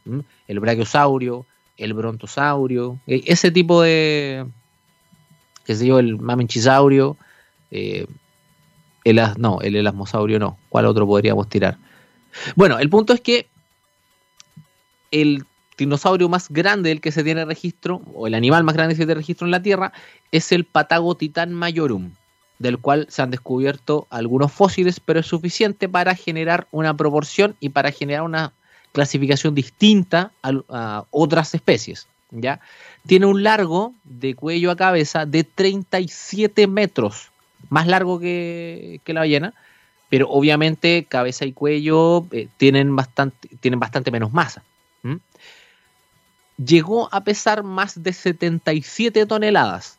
El 0.47 0.61
brachiosaurio, 0.61 1.45
el 1.75 1.93
brontosaurio, 1.93 2.97
e, 3.05 3.21
ese 3.25 3.51
tipo 3.51 3.81
de, 3.81 4.45
qué 5.65 5.75
sé 5.75 5.85
yo, 5.85 5.99
el 5.99 6.17
mamenchisaurio, 6.17 7.17
eh, 7.69 8.07
no, 9.37 9.59
el 9.59 9.75
elasmosaurio 9.75 10.39
no, 10.39 10.57
¿cuál 10.69 10.85
otro 10.85 11.05
podríamos 11.05 11.49
tirar? 11.49 11.77
Bueno, 12.55 12.79
el 12.79 12.89
punto 12.89 13.11
es 13.11 13.19
que 13.19 13.47
el 15.11 15.45
dinosaurio 15.77 16.29
más 16.29 16.49
grande 16.49 16.89
del 16.89 17.01
que 17.01 17.11
se 17.11 17.23
tiene 17.23 17.45
registro, 17.45 18.01
o 18.13 18.27
el 18.27 18.33
animal 18.33 18.63
más 18.63 18.75
grande 18.75 18.93
que 18.93 18.97
se 18.97 19.05
tiene 19.05 19.15
registro 19.15 19.47
en 19.47 19.51
la 19.51 19.61
Tierra, 19.61 19.93
es 20.31 20.51
el 20.51 20.65
Patagotitan 20.65 21.53
majorum, 21.53 22.11
del 22.59 22.77
cual 22.77 23.07
se 23.09 23.21
han 23.21 23.31
descubierto 23.31 24.07
algunos 24.09 24.51
fósiles, 24.51 24.99
pero 24.99 25.19
es 25.19 25.25
suficiente 25.25 25.89
para 25.89 26.15
generar 26.15 26.67
una 26.71 26.95
proporción 26.95 27.55
y 27.59 27.69
para 27.69 27.91
generar 27.91 28.23
una 28.23 28.53
clasificación 28.91 29.55
distinta 29.55 30.31
a, 30.43 31.05
otras 31.09 31.53
especies. 31.55 32.07
¿ya? 32.31 32.59
Tiene 33.07 33.25
un 33.25 33.43
largo 33.43 33.93
de 34.03 34.35
cuello 34.35 34.71
a 34.71 34.75
cabeza 34.75 35.25
de 35.25 35.43
37 35.43 36.67
metros, 36.67 37.31
más 37.69 37.87
largo 37.87 38.19
que, 38.19 39.01
la 39.05 39.21
ballena, 39.21 39.53
pero 40.09 40.29
obviamente 40.29 41.05
cabeza 41.09 41.45
y 41.45 41.53
cuello 41.53 42.27
eh, 42.31 42.47
tienen, 42.57 42.95
bastante, 42.95 43.49
tienen 43.59 43.79
bastante 43.79 44.11
menos 44.11 44.31
masa 44.31 44.61
llegó 46.57 47.09
a 47.11 47.23
pesar 47.23 47.63
más 47.63 48.01
de 48.01 48.13
77 48.13 49.25
toneladas, 49.25 49.97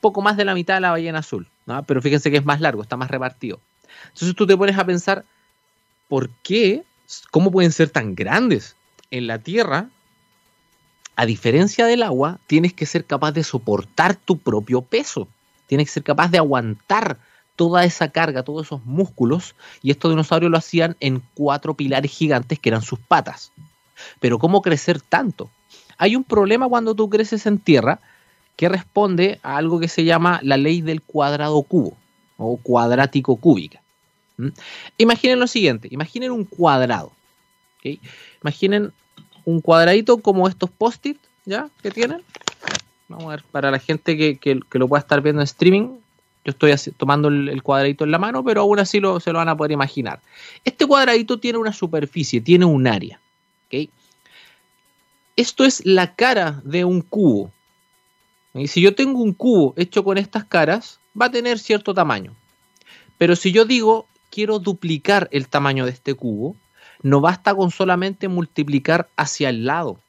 poco 0.00 0.22
más 0.22 0.36
de 0.36 0.44
la 0.44 0.54
mitad 0.54 0.74
de 0.74 0.80
la 0.80 0.90
ballena 0.90 1.20
azul, 1.20 1.48
pero 1.86 2.02
fíjense 2.02 2.30
que 2.30 2.36
es 2.38 2.44
más 2.44 2.60
largo, 2.60 2.82
está 2.82 2.96
más 2.96 3.10
repartido. 3.10 3.60
Entonces 4.08 4.34
tú 4.34 4.46
te 4.46 4.56
pones 4.56 4.78
a 4.78 4.84
pensar, 4.84 5.24
¿por 6.08 6.30
qué? 6.42 6.84
¿Cómo 7.30 7.50
pueden 7.50 7.72
ser 7.72 7.90
tan 7.90 8.14
grandes? 8.14 8.76
En 9.10 9.26
la 9.26 9.38
Tierra, 9.38 9.88
a 11.14 11.26
diferencia 11.26 11.86
del 11.86 12.02
agua, 12.02 12.38
tienes 12.46 12.74
que 12.74 12.86
ser 12.86 13.04
capaz 13.04 13.32
de 13.32 13.44
soportar 13.44 14.16
tu 14.16 14.38
propio 14.38 14.82
peso, 14.82 15.28
tienes 15.66 15.86
que 15.86 15.94
ser 15.94 16.02
capaz 16.02 16.30
de 16.30 16.38
aguantar 16.38 17.18
toda 17.54 17.84
esa 17.84 18.10
carga, 18.10 18.42
todos 18.42 18.66
esos 18.66 18.84
músculos, 18.84 19.54
y 19.82 19.90
estos 19.90 20.10
dinosaurios 20.10 20.50
lo 20.50 20.58
hacían 20.58 20.96
en 21.00 21.22
cuatro 21.34 21.74
pilares 21.74 22.12
gigantes 22.12 22.58
que 22.58 22.68
eran 22.68 22.82
sus 22.82 22.98
patas. 22.98 23.50
Pero 24.20 24.38
¿cómo 24.38 24.62
crecer 24.62 25.00
tanto? 25.00 25.50
Hay 25.98 26.16
un 26.16 26.24
problema 26.24 26.68
cuando 26.68 26.94
tú 26.94 27.08
creces 27.08 27.46
en 27.46 27.58
tierra 27.58 28.00
que 28.56 28.68
responde 28.68 29.38
a 29.42 29.56
algo 29.56 29.80
que 29.80 29.88
se 29.88 30.04
llama 30.04 30.40
la 30.42 30.56
ley 30.56 30.80
del 30.80 31.02
cuadrado 31.02 31.62
cubo 31.62 31.96
o 32.36 32.56
cuadrático 32.56 33.36
cúbica. 33.36 33.80
Imaginen 34.98 35.40
lo 35.40 35.46
siguiente, 35.46 35.88
imaginen 35.90 36.30
un 36.30 36.44
cuadrado. 36.44 37.12
Imaginen 38.42 38.92
un 39.44 39.60
cuadradito 39.60 40.18
como 40.18 40.48
estos 40.48 40.70
post-it 40.70 41.18
¿ya? 41.44 41.68
que 41.82 41.90
tienen. 41.90 42.22
Vamos 43.08 43.26
a 43.26 43.30
ver, 43.30 43.44
para 43.52 43.70
la 43.70 43.78
gente 43.78 44.16
que, 44.16 44.60
lo 44.72 44.88
pueda 44.88 45.00
estar 45.00 45.22
viendo 45.22 45.40
en 45.40 45.44
streaming, 45.44 45.98
yo 46.44 46.50
estoy 46.50 46.74
tomando 46.96 47.28
el, 47.28 47.62
cuadradito 47.62 48.04
en 48.04 48.10
la 48.10 48.18
mano, 48.18 48.44
pero 48.44 48.62
aún 48.62 48.78
así 48.78 49.00
se 49.20 49.32
lo 49.32 49.38
van 49.38 49.48
a 49.48 49.56
poder 49.56 49.72
imaginar. 49.72 50.20
Este 50.64 50.86
cuadradito 50.86 51.38
tiene 51.38 51.58
una 51.58 51.72
superficie, 51.72 52.40
tiene 52.40 52.64
un 52.64 52.86
área. 52.86 53.20
Esto 55.36 55.64
es 55.64 55.84
la 55.84 56.14
cara 56.14 56.60
de 56.64 56.84
un 56.84 57.02
cubo. 57.02 57.52
Y 58.54 58.68
si 58.68 58.80
yo 58.80 58.94
tengo 58.94 59.20
un 59.20 59.34
cubo 59.34 59.74
hecho 59.76 60.02
con 60.02 60.16
estas 60.16 60.44
caras, 60.44 60.98
va 61.20 61.26
a 61.26 61.30
tener 61.30 61.58
cierto 61.58 61.92
tamaño. 61.92 62.34
Pero 63.18 63.36
si 63.36 63.52
yo 63.52 63.64
digo, 63.64 64.06
quiero 64.30 64.58
duplicar 64.58 65.28
el 65.32 65.48
tamaño 65.48 65.84
de 65.84 65.92
este 65.92 66.14
cubo, 66.14 66.56
no 67.02 67.20
basta 67.20 67.54
con 67.54 67.70
solamente 67.70 68.28
multiplicar 68.28 69.08
hacia 69.16 69.50
el 69.50 69.66
lado 69.66 70.00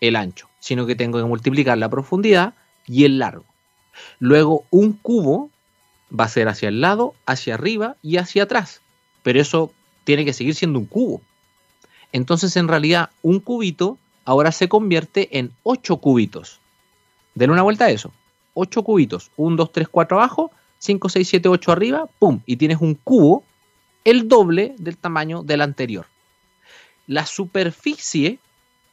el 0.00 0.16
ancho, 0.16 0.48
sino 0.60 0.86
que 0.86 0.94
tengo 0.94 1.18
que 1.18 1.24
multiplicar 1.24 1.76
la 1.76 1.88
profundidad 1.88 2.54
y 2.86 3.04
el 3.04 3.18
largo. 3.18 3.44
Luego, 4.18 4.64
un 4.70 4.92
cubo 4.92 5.50
va 6.18 6.24
a 6.24 6.28
ser 6.28 6.48
hacia 6.48 6.68
el 6.68 6.80
lado, 6.80 7.14
hacia 7.26 7.54
arriba 7.54 7.96
y 8.02 8.16
hacia 8.16 8.44
atrás. 8.44 8.80
Pero 9.22 9.40
eso 9.40 9.72
tiene 10.04 10.24
que 10.24 10.32
seguir 10.32 10.54
siendo 10.54 10.78
un 10.78 10.86
cubo. 10.86 11.20
Entonces, 12.12 12.56
en 12.56 12.68
realidad, 12.68 13.10
un 13.22 13.40
cubito 13.40 13.98
ahora 14.24 14.52
se 14.52 14.68
convierte 14.68 15.38
en 15.38 15.52
8 15.62 15.96
cubitos. 15.98 16.60
Denle 17.34 17.52
una 17.52 17.62
vuelta 17.62 17.86
a 17.86 17.90
eso. 17.90 18.12
8 18.54 18.82
cubitos. 18.82 19.30
1, 19.36 19.56
2, 19.56 19.72
3, 19.72 19.88
4 19.88 20.18
abajo, 20.18 20.50
5, 20.78 21.08
6, 21.08 21.28
7, 21.28 21.48
8 21.48 21.72
arriba, 21.72 22.08
¡pum! 22.18 22.40
Y 22.46 22.56
tienes 22.56 22.78
un 22.80 22.94
cubo 22.94 23.44
el 24.04 24.28
doble 24.28 24.74
del 24.78 24.96
tamaño 24.96 25.42
del 25.42 25.60
anterior. 25.60 26.06
La 27.06 27.26
superficie 27.26 28.38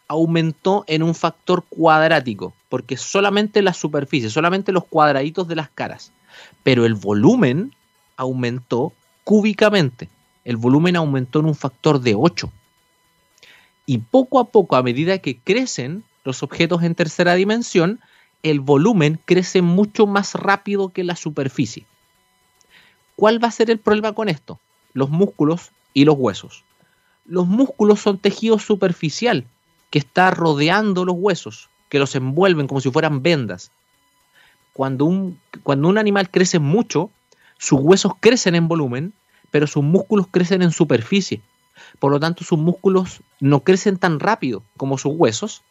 aumentó 0.07 0.83
en 0.87 1.03
un 1.03 1.15
factor 1.15 1.63
cuadrático, 1.67 2.53
porque 2.69 2.97
solamente 2.97 3.61
la 3.61 3.73
superficie, 3.73 4.29
solamente 4.29 4.71
los 4.71 4.85
cuadraditos 4.85 5.47
de 5.47 5.55
las 5.55 5.69
caras, 5.69 6.11
pero 6.63 6.85
el 6.85 6.93
volumen 6.93 7.73
aumentó 8.17 8.93
cúbicamente. 9.23 10.09
El 10.43 10.57
volumen 10.57 10.95
aumentó 10.95 11.39
en 11.39 11.45
un 11.45 11.55
factor 11.55 11.99
de 11.99 12.13
8. 12.15 12.51
Y 13.85 13.99
poco 13.99 14.39
a 14.39 14.45
poco, 14.45 14.75
a 14.75 14.83
medida 14.83 15.19
que 15.19 15.37
crecen 15.37 16.03
los 16.23 16.43
objetos 16.43 16.83
en 16.83 16.95
tercera 16.95 17.35
dimensión, 17.35 17.99
el 18.43 18.59
volumen 18.59 19.19
crece 19.25 19.61
mucho 19.61 20.07
más 20.07 20.35
rápido 20.35 20.89
que 20.89 21.03
la 21.03 21.15
superficie. 21.15 21.85
¿Cuál 23.15 23.43
va 23.43 23.47
a 23.47 23.51
ser 23.51 23.71
el 23.71 23.79
problema 23.79 24.13
con 24.13 24.29
esto? 24.29 24.59
Los 24.93 25.09
músculos 25.09 25.71
y 25.93 26.05
los 26.05 26.15
huesos. 26.17 26.63
Los 27.25 27.47
músculos 27.47 28.01
son 28.01 28.19
tejido 28.19 28.59
superficial 28.59 29.45
que 29.89 29.99
está 29.99 30.31
rodeando 30.31 31.05
los 31.05 31.15
huesos, 31.17 31.69
que 31.89 31.99
los 31.99 32.15
envuelven 32.15 32.67
como 32.67 32.81
si 32.81 32.91
fueran 32.91 33.23
vendas. 33.23 33.71
Cuando 34.73 35.05
un, 35.05 35.39
cuando 35.63 35.87
un 35.87 35.97
animal 35.97 36.29
crece 36.29 36.59
mucho, 36.59 37.09
sus 37.57 37.79
huesos 37.79 38.13
crecen 38.19 38.55
en 38.55 38.67
volumen, 38.67 39.13
pero 39.51 39.67
sus 39.67 39.83
músculos 39.83 40.27
crecen 40.29 40.61
en 40.61 40.71
superficie. 40.71 41.41
Por 41.99 42.11
lo 42.11 42.19
tanto, 42.19 42.43
sus 42.43 42.59
músculos 42.59 43.21
no 43.39 43.61
crecen 43.61 43.97
tan 43.97 44.19
rápido 44.19 44.63
como 44.77 44.97
sus 44.97 45.13
huesos 45.15 45.63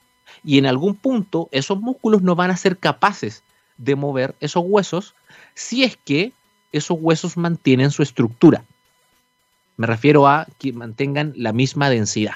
y 0.42 0.58
en 0.58 0.66
algún 0.66 0.94
punto 0.94 1.48
esos 1.52 1.80
músculos 1.80 2.22
no 2.22 2.34
van 2.34 2.50
a 2.50 2.56
ser 2.56 2.78
capaces 2.78 3.42
de 3.76 3.96
mover 3.96 4.34
esos 4.40 4.64
huesos 4.66 5.14
si 5.54 5.84
es 5.84 5.96
que 5.96 6.32
esos 6.72 6.98
huesos 7.00 7.36
mantienen 7.36 7.90
su 7.90 8.02
estructura. 8.02 8.64
Me 9.76 9.86
refiero 9.86 10.26
a 10.26 10.46
que 10.58 10.72
mantengan 10.72 11.32
la 11.36 11.52
misma 11.52 11.90
densidad. 11.90 12.34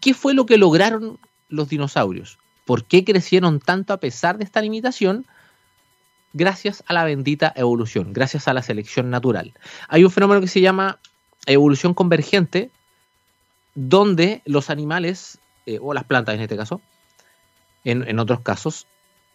¿Qué 0.00 0.14
fue 0.14 0.34
lo 0.34 0.46
que 0.46 0.58
lograron 0.58 1.18
los 1.48 1.68
dinosaurios? 1.68 2.38
¿Por 2.64 2.84
qué 2.84 3.04
crecieron 3.04 3.60
tanto 3.60 3.92
a 3.92 3.98
pesar 3.98 4.38
de 4.38 4.44
esta 4.44 4.60
limitación? 4.60 5.26
Gracias 6.34 6.84
a 6.86 6.92
la 6.92 7.04
bendita 7.04 7.52
evolución, 7.56 8.12
gracias 8.12 8.48
a 8.48 8.52
la 8.52 8.62
selección 8.62 9.10
natural. 9.10 9.54
Hay 9.88 10.04
un 10.04 10.10
fenómeno 10.10 10.40
que 10.40 10.48
se 10.48 10.60
llama 10.60 11.00
evolución 11.52 11.94
convergente, 11.94 12.70
donde 13.74 14.42
los 14.44 14.70
animales, 14.70 15.38
eh, 15.66 15.78
o 15.80 15.94
las 15.94 16.04
plantas 16.04 16.34
en 16.34 16.40
este 16.40 16.56
caso, 16.56 16.80
en, 17.84 18.18
otros 18.18 18.40
casos, 18.40 18.86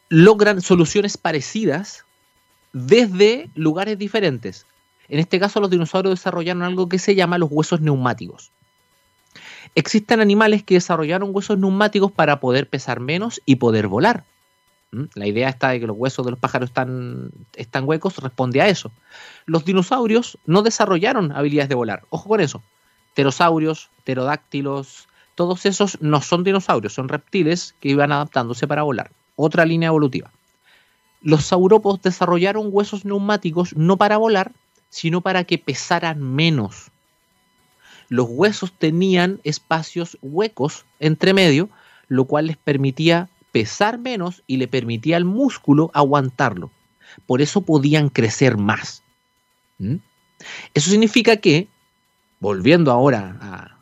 logran 0.10 0.62
soluciones 0.62 1.17
parecidas 1.17 2.06
desde 2.71 3.49
lugares 3.56 3.97
diferentes. 3.97 4.67
En 5.08 5.19
este 5.19 5.39
caso, 5.39 5.60
los 5.60 5.69
dinosaurios 5.69 6.19
desarrollaron 6.19 6.63
algo 6.63 6.89
que 6.89 6.99
se 6.99 7.15
llama 7.15 7.38
los 7.38 7.49
huesos 7.52 7.82
neumáticos. 7.82 8.52
Existen 9.76 10.19
animales 10.19 10.63
que 10.63 10.76
desarrollaron 10.76 11.32
huesos 11.34 11.58
neumáticos 11.58 12.12
para 12.12 12.39
poder 12.39 12.69
pesar 12.69 12.99
menos 12.99 13.41
y 13.45 13.56
poder 13.56 13.88
volar. 13.88 14.23
La 15.15 15.25
idea 15.25 15.49
está 15.49 15.69
de 15.69 15.79
que 15.79 15.88
los 15.88 15.97
huesos 15.97 16.25
de 16.25 16.32
los 16.32 16.39
pájaros 16.39 16.69
están, 16.69 17.32
están 17.56 17.88
huecos, 17.88 18.17
responde 18.17 18.62
a 18.62 18.67
eso. 18.67 18.91
Los 19.45 19.65
dinosaurios 19.65 20.38
no 20.45 20.62
desarrollaron 20.62 21.32
habilidades 21.32 21.69
de 21.69 21.75
volar. 21.75 22.03
Ojo 22.10 22.29
con 22.29 22.41
eso. 22.41 22.62
Pterosaurios, 23.13 23.89
pterodáctilos, 24.03 25.08
todos 25.36 25.65
esos 25.65 25.99
no 26.01 26.21
son 26.21 26.43
dinosaurios, 26.43 26.93
son 26.93 27.10
reptiles 27.10 27.75
que 27.79 27.89
iban 27.89 28.12
adaptándose 28.12 28.67
para 28.67 28.84
volar. 28.84 29.12
Otra 29.36 29.65
línea 29.65 29.88
evolutiva. 29.88 30.32
Los 31.21 31.45
saurópodos 31.45 32.01
desarrollaron 32.01 32.69
huesos 32.69 33.06
neumáticos 33.06 33.75
no 33.75 33.97
para 33.97 34.17
volar, 34.17 34.51
sino 34.89 35.21
para 35.21 35.43
que 35.43 35.58
pesaran 35.58 36.21
menos. 36.21 36.91
Los 38.10 38.27
huesos 38.29 38.73
tenían 38.77 39.39
espacios 39.43 40.17
huecos 40.21 40.86
entre 40.99 41.34
medio, 41.34 41.69
lo 42.10 42.25
cual 42.25 42.47
les 42.47 42.58
permitía 42.58 43.29
pesar 43.54 44.00
menos 44.00 44.44
y 44.48 44.58
le 44.58 44.68
permitía 44.68 45.16
al 45.16 45.24
músculo 45.24 45.92
aguantarlo. 45.94 46.72
Por 47.26 47.42
eso 47.42 47.62
podían 47.62 48.10
crecer 48.10 48.58
más. 48.58 49.04
¿Mm? 49.78 49.98
Eso 50.74 50.89
significa 50.89 51.38
que, 51.38 51.70
volviendo 52.39 52.92
ahora 52.92 53.38
a, 53.39 53.78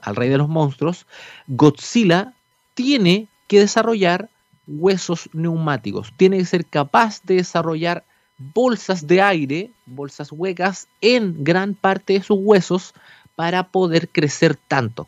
al 0.00 0.16
rey 0.16 0.30
de 0.30 0.38
los 0.38 0.48
monstruos, 0.48 1.06
Godzilla 1.46 2.32
tiene 2.74 3.28
que 3.46 3.60
desarrollar 3.60 4.30
huesos 4.66 5.28
neumáticos, 5.34 6.12
tiene 6.16 6.38
que 6.38 6.46
ser 6.46 6.64
capaz 6.64 7.20
de 7.22 7.36
desarrollar 7.36 8.04
bolsas 8.38 9.06
de 9.06 9.20
aire, 9.20 9.70
bolsas 9.84 10.32
huecas 10.32 10.88
en 11.02 11.44
gran 11.44 11.74
parte 11.74 12.14
de 12.14 12.22
sus 12.22 12.38
huesos 12.40 12.94
para 13.36 13.68
poder 13.68 14.08
crecer 14.08 14.56
tanto. 14.56 15.06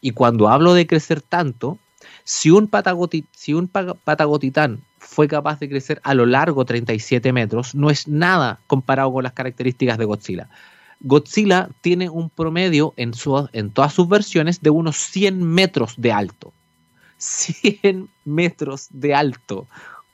Y 0.00 0.12
cuando 0.12 0.48
hablo 0.48 0.72
de 0.72 0.86
crecer 0.86 1.20
tanto, 1.20 1.78
si 2.24 2.50
un, 2.50 2.68
patagotitán 2.68 4.80
fue 4.98 5.28
capaz 5.28 5.60
de 5.60 5.68
crecer 5.68 6.00
a 6.02 6.14
lo 6.14 6.26
largo 6.26 6.64
37 6.64 7.32
metros, 7.32 7.74
no 7.74 7.90
es 7.90 8.08
nada 8.08 8.60
comparado 8.66 9.12
con 9.12 9.24
las 9.24 9.32
características 9.32 9.98
de 9.98 10.04
Godzilla. 10.04 10.48
Godzilla 11.00 11.68
tiene 11.82 12.08
un 12.08 12.30
promedio 12.30 12.94
en, 12.96 13.12
en 13.52 13.70
todas 13.70 13.92
sus 13.92 14.08
versiones 14.08 14.62
de 14.62 14.70
unos 14.70 14.96
100 14.96 15.42
metros 15.42 15.94
de 15.96 16.12
alto. 16.12 16.52
100 17.18 18.08
metros 18.24 18.88
de 18.90 19.14
alto. 19.14 19.66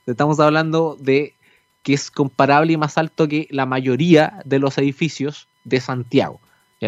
Estamos 0.05 0.39
hablando 0.39 0.97
de 0.99 1.35
que 1.83 1.93
es 1.93 2.09
comparable 2.09 2.73
y 2.73 2.77
más 2.77 2.97
alto 2.97 3.27
que 3.27 3.47
la 3.51 3.65
mayoría 3.65 4.41
de 4.45 4.59
los 4.59 4.77
edificios 4.77 5.47
de 5.63 5.81
Santiago. 5.81 6.39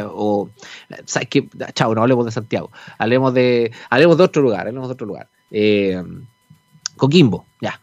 O, 0.03 0.49
¿sabes 1.05 1.29
qué? 1.29 1.47
Chao, 1.73 1.93
no 1.95 2.01
hablemos 2.01 2.25
de 2.25 2.31
Santiago. 2.31 2.71
Hablemos 2.97 3.33
de, 3.33 3.71
hablemos 3.89 4.17
de 4.17 4.23
otro 4.23 4.41
lugar. 4.41 4.67
Hablemos 4.67 4.89
de 4.89 4.93
otro 4.93 5.07
lugar. 5.07 5.29
Eh, 5.51 6.01
Coquimbo, 6.97 7.45
ya. 7.61 7.79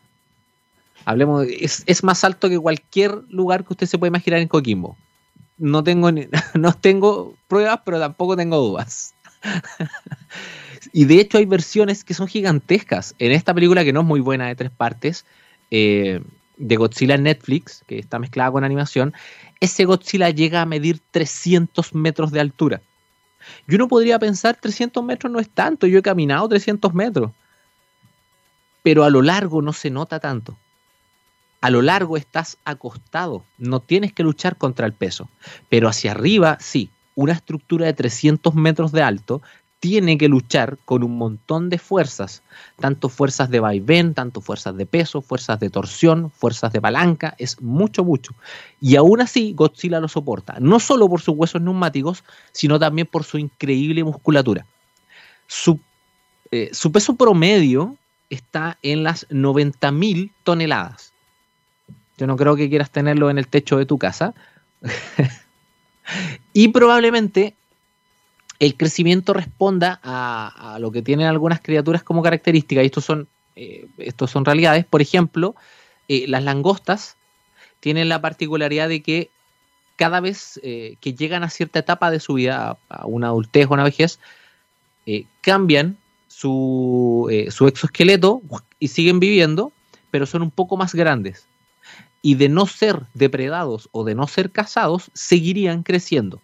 Hablemos, 1.04 1.46
es, 1.48 1.82
es, 1.86 2.04
más 2.04 2.22
alto 2.24 2.48
que 2.48 2.58
cualquier 2.58 3.22
lugar 3.28 3.64
que 3.64 3.72
usted 3.72 3.86
se 3.86 3.98
pueda 3.98 4.08
imaginar 4.08 4.40
en 4.40 4.48
Coquimbo. 4.48 4.96
No 5.58 5.82
tengo, 5.82 6.10
no 6.54 6.72
tengo 6.74 7.34
pruebas, 7.48 7.80
pero 7.84 7.98
tampoco 7.98 8.36
tengo 8.36 8.58
dudas. 8.58 9.14
y 10.92 11.04
de 11.04 11.20
hecho 11.20 11.38
hay 11.38 11.46
versiones 11.46 12.04
que 12.04 12.14
son 12.14 12.28
gigantescas. 12.28 13.14
En 13.18 13.32
esta 13.32 13.54
película 13.54 13.84
que 13.84 13.92
no 13.92 14.00
es 14.00 14.06
muy 14.06 14.20
buena 14.20 14.46
de 14.46 14.54
tres 14.54 14.70
partes, 14.70 15.26
eh, 15.70 16.22
de 16.62 16.76
Godzilla 16.76 17.16
en 17.16 17.24
Netflix, 17.24 17.82
que 17.86 17.98
está 17.98 18.18
mezclada 18.18 18.52
con 18.52 18.64
animación, 18.64 19.12
ese 19.60 19.84
Godzilla 19.84 20.30
llega 20.30 20.62
a 20.62 20.66
medir 20.66 21.00
300 21.10 21.94
metros 21.94 22.30
de 22.30 22.40
altura. 22.40 22.80
Y 23.66 23.74
uno 23.74 23.88
podría 23.88 24.18
pensar, 24.18 24.56
300 24.60 25.04
metros 25.04 25.32
no 25.32 25.40
es 25.40 25.50
tanto, 25.50 25.86
yo 25.86 25.98
he 25.98 26.02
caminado 26.02 26.48
300 26.48 26.94
metros. 26.94 27.32
Pero 28.82 29.04
a 29.04 29.10
lo 29.10 29.22
largo 29.22 29.60
no 29.60 29.72
se 29.72 29.90
nota 29.90 30.20
tanto. 30.20 30.56
A 31.60 31.70
lo 31.70 31.82
largo 31.82 32.16
estás 32.16 32.58
acostado, 32.64 33.44
no 33.58 33.80
tienes 33.80 34.12
que 34.12 34.22
luchar 34.22 34.56
contra 34.56 34.86
el 34.86 34.92
peso. 34.92 35.28
Pero 35.68 35.88
hacia 35.88 36.12
arriba, 36.12 36.58
sí, 36.60 36.90
una 37.14 37.32
estructura 37.32 37.86
de 37.86 37.92
300 37.92 38.54
metros 38.54 38.92
de 38.92 39.02
alto 39.02 39.42
tiene 39.82 40.16
que 40.16 40.28
luchar 40.28 40.78
con 40.84 41.02
un 41.02 41.18
montón 41.18 41.68
de 41.68 41.76
fuerzas, 41.76 42.44
tanto 42.78 43.08
fuerzas 43.08 43.50
de 43.50 43.58
vaivén, 43.58 44.14
tanto 44.14 44.40
fuerzas 44.40 44.76
de 44.76 44.86
peso, 44.86 45.22
fuerzas 45.22 45.58
de 45.58 45.70
torsión, 45.70 46.30
fuerzas 46.30 46.72
de 46.72 46.80
palanca, 46.80 47.34
es 47.36 47.60
mucho, 47.60 48.04
mucho. 48.04 48.32
Y 48.80 48.94
aún 48.94 49.20
así 49.20 49.54
Godzilla 49.54 49.98
lo 49.98 50.06
soporta, 50.06 50.54
no 50.60 50.78
solo 50.78 51.08
por 51.08 51.20
sus 51.20 51.34
huesos 51.34 51.60
neumáticos, 51.60 52.22
sino 52.52 52.78
también 52.78 53.08
por 53.08 53.24
su 53.24 53.38
increíble 53.38 54.04
musculatura. 54.04 54.64
Su, 55.48 55.80
eh, 56.52 56.70
su 56.72 56.92
peso 56.92 57.16
promedio 57.16 57.96
está 58.30 58.78
en 58.82 59.02
las 59.02 59.28
90.000 59.30 60.30
toneladas. 60.44 61.12
Yo 62.18 62.28
no 62.28 62.36
creo 62.36 62.54
que 62.54 62.68
quieras 62.68 62.92
tenerlo 62.92 63.30
en 63.30 63.38
el 63.38 63.48
techo 63.48 63.78
de 63.78 63.86
tu 63.86 63.98
casa. 63.98 64.32
y 66.52 66.68
probablemente 66.68 67.56
el 68.62 68.76
crecimiento 68.76 69.34
responda 69.34 69.98
a, 70.04 70.78
lo 70.78 70.92
que 70.92 71.02
tienen 71.02 71.26
algunas 71.26 71.60
criaturas 71.60 72.04
como 72.04 72.22
característica, 72.22 72.80
y 72.80 72.86
estos 72.86 73.04
son, 73.04 73.26
eh, 73.56 73.88
estos 73.98 74.30
son 74.30 74.44
realidades. 74.44 74.84
Por 74.84 75.02
ejemplo, 75.02 75.56
eh, 76.06 76.26
las 76.28 76.44
langostas 76.44 77.16
tienen 77.80 78.08
la 78.08 78.20
particularidad 78.20 78.88
de 78.88 79.02
que 79.02 79.30
cada 79.96 80.20
vez 80.20 80.60
eh, 80.62 80.94
que 81.00 81.12
llegan 81.12 81.42
a 81.42 81.50
cierta 81.50 81.80
etapa 81.80 82.12
de 82.12 82.20
su 82.20 82.34
vida, 82.34 82.78
a 82.88 83.06
una 83.06 83.26
adultez 83.26 83.66
o 83.66 83.74
una 83.74 83.82
vejez, 83.82 84.20
cambian 85.40 85.98
su, 86.28 87.28
su 87.50 87.66
exoesqueleto 87.66 88.42
y 88.78 88.88
siguen 88.88 89.18
viviendo, 89.18 89.72
pero 90.12 90.24
son 90.24 90.40
un 90.40 90.52
poco 90.52 90.76
más 90.76 90.94
grandes. 90.94 91.48
Y 92.22 92.36
de 92.36 92.48
no 92.48 92.66
ser 92.66 93.06
depredados 93.12 93.88
o 93.90 94.04
de 94.04 94.14
no 94.14 94.28
ser 94.28 94.52
cazados, 94.52 95.10
seguirían 95.14 95.82
creciendo. 95.82 96.40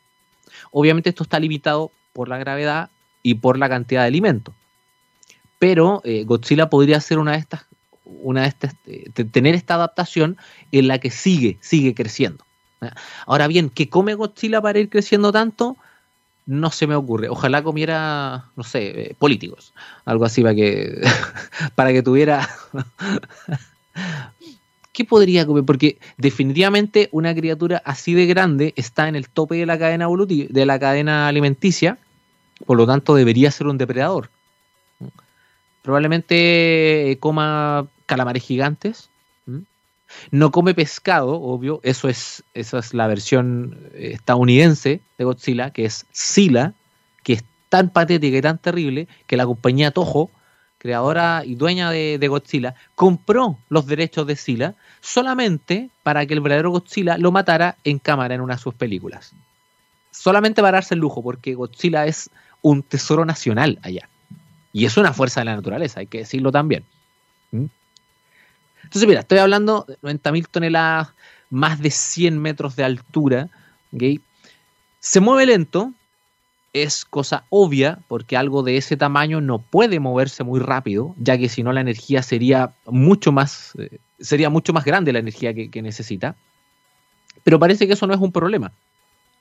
Obviamente 0.73 1.11
esto 1.11 1.23
está 1.23 1.39
limitado 1.39 1.93
por 2.19 2.29
la 2.29 2.37
gravedad 2.37 2.91
y 3.23 3.35
por 3.35 3.59
la 3.59 3.69
cantidad 3.69 4.01
de 4.01 4.09
alimento. 4.09 4.53
Pero 5.61 6.01
eh, 6.03 6.25
Godzilla 6.25 6.69
podría 6.69 7.01
ser 7.01 7.21
una 7.21 7.33
de 7.33 7.39
estas, 7.39 7.65
una 8.05 8.43
de 8.43 8.49
estas, 8.49 8.75
eh, 8.87 9.09
tener 9.31 9.55
esta 9.55 9.75
adaptación 9.75 10.37
en 10.73 10.89
la 10.89 10.99
que 10.99 11.13
sigue, 11.13 11.59
sigue 11.61 11.95
creciendo. 11.95 12.45
Ahora 13.25 13.47
bien, 13.47 13.71
¿qué 13.71 13.89
come 13.89 14.15
Godzilla 14.15 14.61
para 14.61 14.81
ir 14.81 14.89
creciendo 14.89 15.31
tanto? 15.31 15.77
No 16.45 16.73
se 16.73 16.89
me 16.89 16.97
ocurre. 16.97 17.29
Ojalá 17.29 17.63
comiera, 17.63 18.47
no 18.57 18.65
sé, 18.65 19.11
eh, 19.11 19.15
políticos. 19.17 19.73
Algo 20.05 20.25
así 20.25 20.43
para 20.43 20.57
que, 20.57 21.01
para 21.77 21.93
que 21.93 22.03
tuviera... 22.03 22.49
¿Qué 24.93 25.05
podría 25.05 25.47
comer? 25.47 25.63
Porque 25.63 26.01
definitivamente 26.17 27.09
una 27.13 27.33
criatura 27.33 27.81
así 27.85 28.15
de 28.15 28.27
grande 28.27 28.73
está 28.75 29.07
en 29.07 29.15
el 29.15 29.29
tope 29.29 29.55
de 29.55 29.67
la 29.67 29.79
cadena 29.79 30.09
de 30.09 30.67
la 30.67 30.81
cadena 30.81 31.29
alimenticia 31.29 31.99
por 32.67 32.77
lo 32.77 32.87
tanto, 32.87 33.15
debería 33.15 33.51
ser 33.51 33.67
un 33.67 33.79
depredador. 33.79 34.31
Probablemente 35.83 37.11
eh, 37.11 37.19
coma 37.19 37.87
calamares 38.07 38.43
gigantes. 38.43 39.11
No 40.31 40.51
come 40.51 40.75
pescado, 40.75 41.41
obvio. 41.41 41.81
Eso 41.83 42.09
es, 42.09 42.43
eso 42.55 42.79
es 42.79 42.95
la 42.95 43.07
versión 43.07 43.79
eh, 43.93 44.13
estadounidense 44.15 45.01
de 45.19 45.25
Godzilla, 45.25 45.71
que 45.71 45.85
es 45.85 46.07
Sila, 46.13 46.73
que 47.23 47.35
es 47.35 47.45
tan 47.69 47.91
patética 47.91 48.39
y 48.39 48.43
tan 48.43 48.59
terrible 48.59 49.07
que 49.27 49.37
la 49.37 49.45
compañía 49.45 49.91
Toho, 49.91 50.31
creadora 50.79 51.43
y 51.45 51.57
dueña 51.57 51.91
de, 51.91 52.19
de 52.19 52.29
Godzilla, 52.29 52.75
compró 52.95 53.59
los 53.69 53.87
derechos 53.87 54.27
de 54.27 54.37
Sila 54.37 54.75
solamente 55.01 55.91
para 56.03 56.25
que 56.25 56.35
el 56.35 56.41
verdadero 56.41 56.71
Godzilla 56.71 57.19
lo 57.19 57.31
matara 57.31 57.77
en 57.85 57.99
cámara 57.99 58.35
en 58.35 58.41
una 58.41 58.55
de 58.55 58.63
sus 58.63 58.75
películas. 58.75 59.35
Solamente 60.11 60.63
para 60.63 60.79
darse 60.79 60.95
el 60.95 61.01
lujo, 61.01 61.23
porque 61.23 61.55
Godzilla 61.55 62.07
es 62.07 62.31
un 62.63 62.83
tesoro 62.83 63.25
nacional 63.25 63.79
allá. 63.83 64.09
Y 64.73 64.85
es 64.85 64.97
una 64.97 65.13
fuerza 65.13 65.41
de 65.41 65.47
la 65.47 65.57
naturaleza, 65.57 66.01
hay 66.01 66.07
que 66.07 66.19
decirlo 66.19 66.53
también. 66.53 66.85
¿Mm? 67.51 67.67
Entonces, 68.85 69.09
mira, 69.09 69.21
estoy 69.21 69.39
hablando 69.39 69.85
de 69.89 69.99
90.000 69.99 70.47
toneladas, 70.49 71.15
más 71.51 71.81
de 71.81 71.91
100 71.91 72.39
metros 72.39 72.77
de 72.77 72.85
altura. 72.85 73.49
Se 75.01 75.21
mueve 75.21 75.47
lento, 75.47 75.93
es 76.73 77.05
cosa 77.05 77.45
obvia, 77.51 77.99
porque 78.09 78.37
algo 78.37 78.63
de 78.63 78.77
ese 78.77 78.97
tamaño 78.97 79.41
no 79.41 79.59
puede 79.59 80.01
moverse 80.01 80.45
muy 80.45 80.61
rápido, 80.61 81.15
ya 81.19 81.39
que 81.39 81.49
si 81.49 81.63
no 81.63 81.73
la 81.73 81.81
energía 81.81 82.23
sería 82.23 82.75
mucho 82.87 83.33
más, 83.33 83.73
eh, 83.79 83.99
sería 84.21 84.51
mucho 84.51 84.73
más 84.73 84.85
grande 84.85 85.13
la 85.13 85.19
energía 85.19 85.55
que 85.55 85.83
necesita. 85.83 86.37
Pero 87.43 87.59
parece 87.59 87.87
que 87.87 87.95
eso 87.95 88.07
no 88.07 88.15
es 88.15 88.21
un 88.21 88.33
problema 88.33 88.73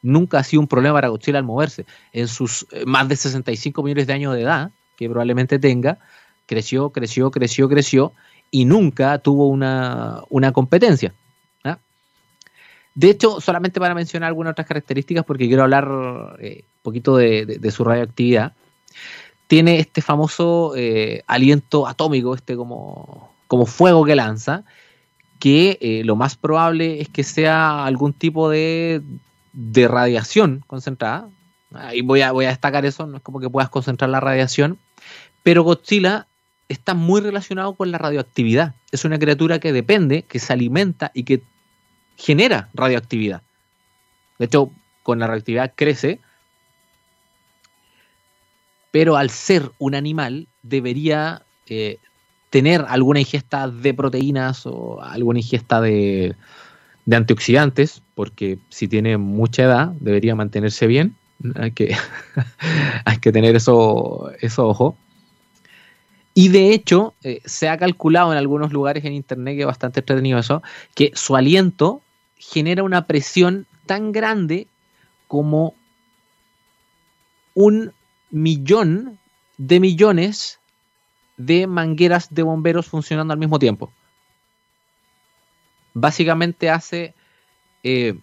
nunca 0.01 0.39
ha 0.39 0.43
sido 0.43 0.61
un 0.61 0.67
problema 0.67 0.95
para 0.95 1.09
Godzilla 1.09 1.39
al 1.39 1.43
moverse. 1.43 1.85
En 2.11 2.27
sus 2.27 2.65
eh, 2.71 2.85
más 2.85 3.07
de 3.07 3.15
65 3.15 3.83
millones 3.83 4.07
de 4.07 4.13
años 4.13 4.33
de 4.33 4.41
edad, 4.41 4.71
que 4.95 5.09
probablemente 5.09 5.59
tenga, 5.59 5.99
creció, 6.45 6.89
creció, 6.91 7.31
creció, 7.31 7.69
creció 7.69 8.13
y 8.49 8.65
nunca 8.65 9.19
tuvo 9.19 9.47
una, 9.47 10.23
competencia. 10.53 11.13
¿ah? 11.63 11.77
De 12.95 13.09
hecho, 13.09 13.41
solamente 13.41 13.79
para 13.79 13.95
mencionar 13.95 14.27
algunas 14.27 14.51
otras 14.51 14.67
características, 14.67 15.25
porque 15.25 15.47
quiero 15.47 15.63
hablar 15.63 15.87
un 15.87 16.35
eh, 16.39 16.63
poquito 16.81 17.17
de, 17.17 17.71
su 17.71 17.83
radioactividad, 17.83 18.53
tiene 19.47 19.79
este 19.79 20.01
famoso 20.01 20.73
eh, 20.75 21.23
aliento 21.27 21.87
atómico, 21.87 22.35
este 22.35 22.55
como, 22.55 23.33
como 23.47 23.65
fuego 23.65 24.03
que 24.03 24.15
lanza, 24.15 24.63
que 25.39 26.01
lo 26.03 26.15
más 26.15 26.35
probable 26.35 26.99
es 26.99 27.09
que 27.09 27.23
sea 27.23 27.85
algún 27.85 28.11
tipo 28.11 28.49
de 28.49 29.03
de 29.57 29.87
radiación 29.87 30.63
concentrada. 30.67 31.29
Ahí 31.73 32.01
voy 32.01 32.21
a, 32.21 32.31
voy 32.31 32.45
a 32.45 32.49
destacar 32.49 32.85
eso, 32.85 33.07
no 33.07 33.17
es 33.17 33.23
como 33.23 33.39
que 33.39 33.49
puedas 33.49 33.71
concentrar 33.71 34.07
la 34.11 34.19
radiación, 34.19 34.77
pero 35.41 35.63
Godzilla 35.63 36.27
está 36.69 36.93
muy 36.93 37.21
relacionado 37.21 37.73
con 37.73 37.91
la 37.91 37.97
radioactividad. 37.97 38.75
Es 38.91 39.03
una 39.03 39.17
criatura 39.17 39.57
que 39.57 39.73
depende, 39.73 40.21
que 40.21 40.37
se 40.37 40.53
alimenta 40.53 41.09
y 41.15 41.23
que 41.23 41.41
genera 42.17 42.69
radioactividad. 42.75 43.41
De 44.37 44.45
hecho, 44.45 44.71
con 45.01 45.17
la 45.17 45.25
radioactividad 45.25 45.73
crece, 45.75 46.19
pero 48.91 49.17
al 49.17 49.31
ser 49.31 49.71
un 49.79 49.95
animal 49.95 50.47
debería 50.61 51.41
eh, 51.65 51.97
tener 52.51 52.85
alguna 52.87 53.21
ingesta 53.21 53.67
de 53.67 53.93
proteínas 53.95 54.67
o 54.67 55.01
alguna 55.01 55.39
ingesta 55.39 55.81
de, 55.81 56.35
de 57.07 57.15
antioxidantes, 57.15 58.03
porque 58.15 58.59
si 58.69 58.89
tiene 58.89 59.17
mucha 59.17 59.63
edad 59.63 59.87
debería 60.01 60.35
mantenerse 60.35 60.87
bien. 60.87 61.15
Hay 61.55 61.71
que, 61.71 61.95
hay 63.05 63.17
que 63.17 63.31
tener 63.31 63.55
eso, 63.55 64.29
eso 64.41 64.67
ojo. 64.67 64.97
Y 66.33 66.49
de 66.49 66.73
hecho, 66.73 67.13
eh, 67.23 67.39
se 67.45 67.69
ha 67.69 67.77
calculado 67.77 68.33
en 68.33 68.37
algunos 68.37 68.73
lugares 68.73 69.05
en 69.05 69.13
internet, 69.13 69.55
que 69.55 69.61
es 69.61 69.65
bastante 69.65 70.01
entretenido 70.01 70.37
eso, 70.37 70.61
que 70.95 71.11
su 71.15 71.37
aliento 71.37 72.01
genera 72.37 72.83
una 72.83 73.07
presión 73.07 73.65
tan 73.85 74.11
grande 74.11 74.67
como 75.27 75.75
un 77.53 77.93
millón 78.31 79.17
de 79.57 79.79
millones 79.79 80.59
de 81.37 81.67
mangueras 81.67 82.33
de 82.35 82.43
bomberos 82.43 82.87
funcionando 82.87 83.31
al 83.31 83.39
mismo 83.39 83.59
tiempo 83.59 83.93
básicamente 85.99 86.69
hace, 86.69 87.13
eh, 87.83 88.15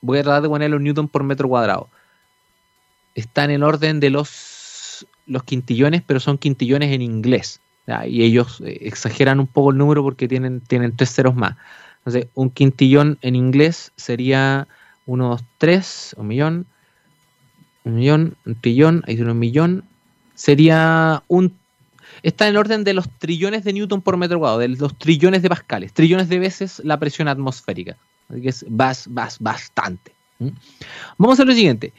voy 0.00 0.18
a 0.18 0.22
tratar 0.22 0.42
de 0.42 0.48
ponerlo 0.48 0.76
en 0.76 0.84
newton 0.84 1.08
por 1.08 1.22
metro 1.22 1.48
cuadrado. 1.48 1.88
Está 3.14 3.44
en 3.44 3.52
el 3.52 3.62
orden 3.62 4.00
de 4.00 4.10
los, 4.10 5.06
los 5.26 5.42
quintillones, 5.44 6.02
pero 6.06 6.20
son 6.20 6.38
quintillones 6.38 6.92
en 6.92 7.02
inglés. 7.02 7.60
Y 8.08 8.24
ellos 8.24 8.60
eh, 8.62 8.78
exageran 8.82 9.38
un 9.38 9.46
poco 9.46 9.70
el 9.70 9.78
número 9.78 10.02
porque 10.02 10.26
tienen, 10.26 10.60
tienen 10.60 10.96
tres 10.96 11.14
ceros 11.14 11.34
más. 11.34 11.56
Entonces, 11.98 12.28
un 12.34 12.50
quintillón 12.50 13.18
en 13.22 13.36
inglés 13.36 13.92
sería 13.96 14.66
unos 15.06 15.42
tres, 15.58 16.14
un 16.18 16.26
millón, 16.26 16.66
un 17.84 17.94
millón, 17.94 18.36
un 18.44 18.54
trillón, 18.56 19.04
ahí 19.06 19.20
un 19.20 19.38
millón. 19.38 19.84
Sería 20.34 21.22
un 21.28 21.56
está 22.22 22.48
en 22.48 22.56
orden 22.56 22.84
de 22.84 22.94
los 22.94 23.08
trillones 23.18 23.64
de 23.64 23.72
newton 23.72 24.02
por 24.02 24.16
metro 24.16 24.38
cuadrado, 24.38 24.60
de 24.60 24.68
los 24.68 24.96
trillones 24.98 25.42
de 25.42 25.48
pascales, 25.48 25.92
trillones 25.92 26.28
de 26.28 26.38
veces 26.38 26.80
la 26.84 26.98
presión 26.98 27.28
atmosférica. 27.28 27.96
Así 28.28 28.40
que 28.40 28.48
es 28.48 28.64
bastante. 28.68 30.12
Vamos 31.18 31.40
a 31.40 31.44
lo 31.44 31.52
siguiente. 31.52 31.92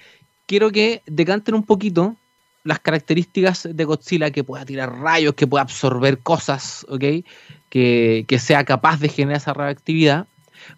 Quiero 0.46 0.72
que 0.72 1.02
decanten 1.06 1.56
un 1.56 1.64
poquito 1.64 2.16
las 2.64 2.80
características 2.80 3.68
de 3.72 3.86
Godzilla, 3.86 4.32
que 4.32 4.44
pueda 4.44 4.66
tirar 4.66 5.00
rayos, 5.00 5.34
que 5.36 5.48
pueda 5.48 5.62
absorber 5.62 6.20
cosas, 6.20 6.86
¿ok? 6.90 7.26
Que, 7.70 8.40
sea 8.40 8.66
capaz 8.66 9.00
de 9.00 9.10
generar 9.10 9.38
esa 9.38 9.54
radioactividad, 9.54 10.28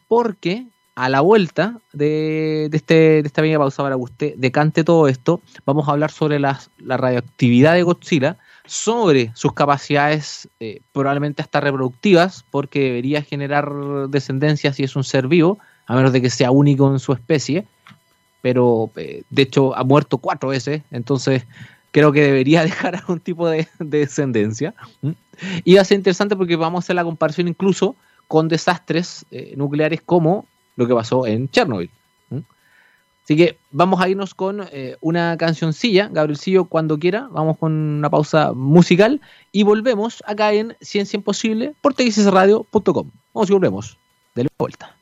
porque 0.08 0.66
a 0.96 1.10
la 1.10 1.22
vuelta 1.22 1.80
de, 1.94 2.70
este, 2.72 2.94
de 2.94 3.24
esta 3.26 3.42
pequeña 3.42 3.58
pausa 3.58 3.82
para 3.82 3.96
que 3.96 4.02
usted 4.02 4.34
decante 4.38 4.84
todo 4.84 5.08
esto, 5.08 5.42
vamos 5.66 5.88
a 5.88 5.92
hablar 5.92 6.12
sobre 6.12 6.40
la 6.40 6.60
radioactividad 6.80 7.74
de 7.74 7.84
Godzilla, 7.84 8.38
sobre 8.70 9.32
sus 9.36 9.54
capacidades 9.54 10.48
eh, 10.60 10.82
probablemente 10.92 11.42
hasta 11.42 11.60
reproductivas, 11.60 12.46
porque 12.52 12.82
debería 12.82 13.24
generar 13.24 13.72
descendencia 14.10 14.74
si 14.74 14.84
es 14.84 14.96
un 14.96 15.04
ser 15.04 15.28
vivo, 15.28 15.58
a 15.88 15.96
menos 15.96 16.14
de 16.14 16.22
que 16.22 16.30
sea 16.30 16.52
único 16.52 16.92
en 16.92 17.00
su 17.00 17.14
especie, 17.14 17.66
pero 18.42 18.92
eh, 18.96 19.24
de 19.30 19.42
hecho 19.42 19.76
ha 19.76 19.84
muerto 19.84 20.20
cuatro 20.20 20.50
veces, 20.50 20.84
entonces 20.92 21.46
creo 21.92 22.12
que 22.12 22.22
debería 22.22 22.64
dejar 22.64 22.96
algún 22.96 23.20
tipo 23.20 23.48
de, 23.50 23.68
descendencia. 23.80 24.76
Y 25.64 25.76
va 25.76 25.82
a 25.82 25.86
ser 25.86 25.98
interesante 25.98 26.36
porque 26.36 26.56
vamos 26.56 26.80
a 26.80 26.86
hacer 26.86 26.96
la 26.96 27.04
comparación 27.04 27.48
incluso 27.48 27.96
con 28.28 28.48
desastres 28.48 29.26
eh, 29.32 29.54
nucleares 29.58 30.02
como 30.06 30.46
lo 30.76 30.88
que 30.88 30.94
pasó 30.94 31.26
en 31.26 31.50
Chernobyl. 31.50 31.90
Así 33.30 33.38
que 33.38 33.60
vamos 33.70 34.02
a 34.02 34.10
irnos 34.10 34.34
con 34.34 34.68
eh, 34.72 34.98
una 35.02 35.38
cancioncilla, 35.38 36.10
Gabrielcillo, 36.12 36.66
cuando 36.66 36.98
quiera. 36.98 37.28
Vamos 37.30 37.60
con 37.60 37.72
una 37.72 38.10
pausa 38.10 38.54
musical 38.54 39.22
y 39.52 39.62
volvemos 39.62 40.24
acá 40.26 40.52
en 40.52 40.76
Ciencia 40.82 41.18
Imposible 41.18 41.76
por 41.80 41.94
txsradio.com. 41.94 43.12
Vamos 43.36 43.50
y 43.52 43.54
volvemos. 43.54 44.00
De 44.34 44.48
vuelta. 44.58 44.96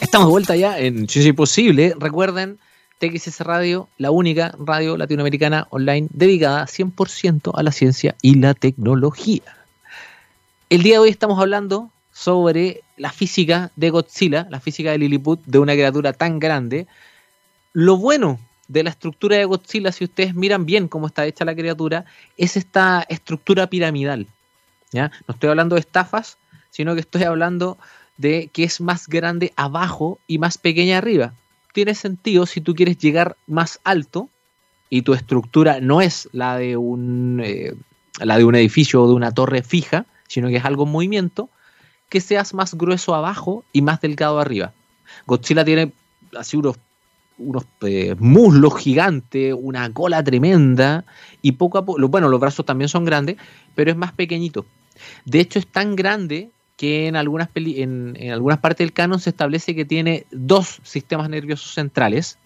Estamos 0.00 0.28
de 0.28 0.30
vuelta 0.30 0.56
ya 0.56 0.78
en 0.78 1.06
Ciencia 1.06 1.28
Imposible. 1.28 1.94
Recuerden, 1.98 2.58
TXS 2.98 3.40
Radio, 3.40 3.90
la 3.98 4.10
única 4.10 4.54
radio 4.58 4.96
latinoamericana 4.96 5.66
online 5.68 6.08
dedicada 6.10 6.64
100% 6.64 7.52
a 7.54 7.62
la 7.62 7.72
ciencia 7.72 8.16
y 8.22 8.36
la 8.36 8.54
tecnología. 8.54 9.54
El 10.70 10.82
día 10.82 10.94
de 10.94 11.00
hoy 11.00 11.10
estamos 11.10 11.38
hablando 11.38 11.90
sobre 12.10 12.80
la 12.96 13.12
física 13.12 13.70
de 13.76 13.90
Godzilla, 13.90 14.46
la 14.48 14.60
física 14.60 14.92
de 14.92 14.98
Lilliput, 14.98 15.44
de 15.44 15.58
una 15.58 15.74
criatura 15.74 16.14
tan 16.14 16.38
grande 16.38 16.86
lo 17.78 17.96
bueno 17.96 18.40
de 18.66 18.82
la 18.82 18.90
estructura 18.90 19.36
de 19.36 19.44
Godzilla, 19.44 19.92
si 19.92 20.02
ustedes 20.02 20.34
miran 20.34 20.66
bien 20.66 20.88
cómo 20.88 21.06
está 21.06 21.24
hecha 21.26 21.44
la 21.44 21.54
criatura, 21.54 22.06
es 22.36 22.56
esta 22.56 23.06
estructura 23.08 23.68
piramidal. 23.68 24.26
No 24.92 25.10
estoy 25.28 25.48
hablando 25.48 25.76
de 25.76 25.82
estafas, 25.82 26.38
sino 26.70 26.94
que 26.94 27.00
estoy 27.02 27.22
hablando 27.22 27.78
de 28.16 28.50
que 28.52 28.64
es 28.64 28.80
más 28.80 29.06
grande 29.06 29.52
abajo 29.54 30.18
y 30.26 30.38
más 30.38 30.58
pequeña 30.58 30.98
arriba. 30.98 31.34
Tiene 31.72 31.94
sentido 31.94 32.46
si 32.46 32.60
tú 32.60 32.74
quieres 32.74 32.98
llegar 32.98 33.36
más 33.46 33.78
alto 33.84 34.28
y 34.90 35.02
tu 35.02 35.14
estructura 35.14 35.78
no 35.80 36.00
es 36.00 36.28
la 36.32 36.56
de 36.56 36.76
un, 36.76 37.40
eh, 37.44 37.74
la 38.18 38.38
de 38.38 38.44
un 38.44 38.56
edificio 38.56 39.04
o 39.04 39.06
de 39.06 39.14
una 39.14 39.30
torre 39.30 39.62
fija, 39.62 40.04
sino 40.26 40.48
que 40.48 40.56
es 40.56 40.64
algo 40.64 40.82
en 40.82 40.90
movimiento, 40.90 41.48
que 42.08 42.20
seas 42.20 42.54
más 42.54 42.74
grueso 42.74 43.14
abajo 43.14 43.64
y 43.72 43.82
más 43.82 44.00
delgado 44.00 44.40
arriba. 44.40 44.72
Godzilla 45.26 45.64
tiene 45.64 45.92
así 46.36 46.56
unos 46.56 46.76
unos 47.38 47.64
eh, 47.82 48.14
muslos 48.18 48.76
gigantes, 48.76 49.54
una 49.56 49.92
cola 49.92 50.22
tremenda 50.22 51.04
y 51.42 51.52
poco 51.52 51.78
a 51.78 51.84
poco, 51.84 52.06
bueno, 52.08 52.28
los 52.28 52.40
brazos 52.40 52.66
también 52.66 52.88
son 52.88 53.04
grandes, 53.04 53.36
pero 53.74 53.90
es 53.90 53.96
más 53.96 54.12
pequeñito. 54.12 54.66
De 55.24 55.40
hecho, 55.40 55.58
es 55.58 55.66
tan 55.66 55.96
grande 55.96 56.50
que 56.76 57.06
en 57.06 57.16
algunas, 57.16 57.48
en, 57.54 58.16
algunas 58.30 58.58
partes 58.58 58.86
del 58.86 58.92
canon 58.92 59.20
se 59.20 59.30
establece 59.30 59.74
que 59.74 59.84
tiene 59.84 60.26
dos 60.30 60.80
sistemas 60.82 61.28
nerviosos 61.28 61.74
centrales. 61.74 62.38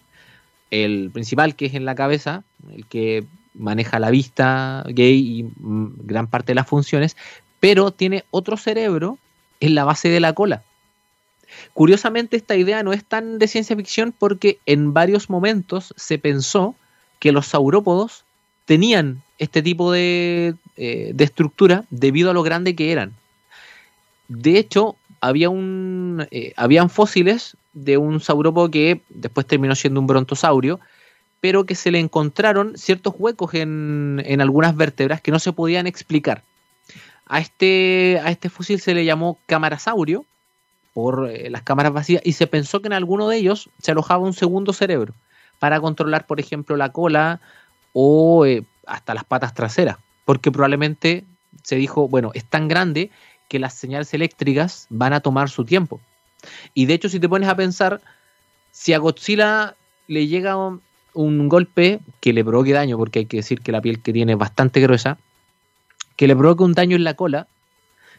El 0.71 1.11
principal, 1.11 1.55
que 1.55 1.67
es 1.67 1.75
en 1.75 1.85
la 1.85 1.95
cabeza, 1.95 2.43
el 2.71 2.85
que 2.87 3.25
maneja 3.53 3.99
la 3.99 4.09
vista 4.09 4.83
gay 4.87 5.39
y 5.39 5.43
mm, 5.43 6.05
gran 6.05 6.27
parte 6.27 6.51
de 6.51 6.55
las 6.55 6.67
funciones, 6.67 7.15
pero 7.59 7.91
tiene 7.91 8.23
otro 8.31 8.57
cerebro 8.57 9.19
en 9.59 9.75
la 9.75 9.83
base 9.83 10.09
de 10.09 10.19
la 10.19 10.33
cola 10.33 10.63
Curiosamente, 11.73 12.37
esta 12.37 12.55
idea 12.55 12.83
no 12.83 12.93
es 12.93 13.03
tan 13.03 13.39
de 13.39 13.47
ciencia 13.47 13.75
ficción 13.75 14.13
porque 14.17 14.59
en 14.65 14.93
varios 14.93 15.29
momentos 15.29 15.93
se 15.97 16.17
pensó 16.19 16.75
que 17.19 17.31
los 17.31 17.47
saurópodos 17.47 18.25
tenían 18.65 19.23
este 19.37 19.61
tipo 19.61 19.91
de, 19.91 20.55
eh, 20.77 21.13
estructura 21.17 21.85
debido 21.89 22.29
a 22.29 22.33
lo 22.33 22.43
grande 22.43 22.75
que 22.75 22.91
eran. 22.91 23.13
De 24.27 24.57
hecho, 24.57 24.95
había 25.21 25.49
un, 25.49 26.27
eh, 26.31 26.53
habían 26.55 26.89
fósiles 26.89 27.57
de 27.73 27.97
un 27.97 28.19
saurópodo 28.19 28.69
que 28.69 29.01
después 29.09 29.47
terminó 29.47 29.75
siendo 29.75 29.99
un 29.99 30.07
brontosaurio, 30.07 30.79
pero 31.41 31.65
que 31.65 31.75
se 31.75 31.91
le 31.91 31.99
encontraron 31.99 32.77
ciertos 32.77 33.15
huecos 33.17 33.53
en, 33.53 34.21
en 34.25 34.39
algunas 34.41 34.75
vértebras 34.75 35.21
que 35.21 35.31
no 35.31 35.39
se 35.39 35.53
podían 35.53 35.87
explicar. 35.87 36.43
A 37.25 37.39
este, 37.39 38.19
a 38.23 38.31
este 38.31 38.49
fósil 38.49 38.79
se 38.79 38.93
le 38.93 39.05
llamó 39.05 39.39
camarasaurio 39.45 40.25
por 40.93 41.29
eh, 41.29 41.49
las 41.49 41.63
cámaras 41.63 41.93
vacías 41.93 42.21
y 42.23 42.33
se 42.33 42.47
pensó 42.47 42.81
que 42.81 42.87
en 42.87 42.93
alguno 42.93 43.27
de 43.27 43.37
ellos 43.37 43.69
se 43.79 43.91
alojaba 43.91 44.23
un 44.23 44.33
segundo 44.33 44.73
cerebro 44.73 45.13
para 45.59 45.79
controlar, 45.79 46.25
por 46.25 46.39
ejemplo, 46.39 46.75
la 46.77 46.89
cola 46.89 47.39
o 47.93 48.45
eh, 48.45 48.63
hasta 48.85 49.13
las 49.13 49.23
patas 49.23 49.53
traseras, 49.53 49.97
porque 50.25 50.51
probablemente 50.51 51.25
se 51.63 51.75
dijo, 51.75 52.07
bueno, 52.07 52.31
es 52.33 52.45
tan 52.45 52.67
grande 52.67 53.11
que 53.47 53.59
las 53.59 53.73
señales 53.73 54.13
eléctricas 54.13 54.87
van 54.89 55.13
a 55.13 55.19
tomar 55.19 55.49
su 55.49 55.63
tiempo. 55.65 56.01
Y 56.73 56.85
de 56.85 56.95
hecho, 56.95 57.09
si 57.09 57.19
te 57.19 57.29
pones 57.29 57.47
a 57.49 57.55
pensar, 57.55 58.01
si 58.71 58.93
a 58.93 58.97
Godzilla 58.97 59.75
le 60.07 60.27
llega 60.27 60.57
un, 60.57 60.81
un 61.13 61.47
golpe 61.47 61.99
que 62.19 62.33
le 62.33 62.43
provoque 62.43 62.73
daño, 62.73 62.97
porque 62.97 63.19
hay 63.19 63.25
que 63.25 63.37
decir 63.37 63.61
que 63.61 63.71
la 63.71 63.81
piel 63.81 64.01
que 64.01 64.13
tiene 64.13 64.33
es 64.33 64.37
bastante 64.37 64.81
gruesa, 64.81 65.17
que 66.15 66.27
le 66.27 66.35
provoque 66.35 66.63
un 66.63 66.73
daño 66.73 66.95
en 66.95 67.03
la 67.03 67.13
cola, 67.13 67.47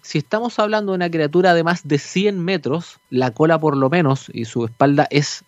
si 0.05 0.19
estamos 0.19 0.59
hablando 0.59 0.93
de 0.93 0.97
una 0.97 1.11
criatura 1.11 1.55
de 1.55 1.65
más 1.65 1.89
de 1.89 1.99
100 1.99 2.39
metros, 2.39 3.01
la 3.09 3.31
cola 3.31 3.59
por 3.59 3.75
lo 3.75 3.89
menos 3.89 4.31
y 4.35 4.45
su 4.45 4.67
espalda 4.67 5.09
es 5.11 5.45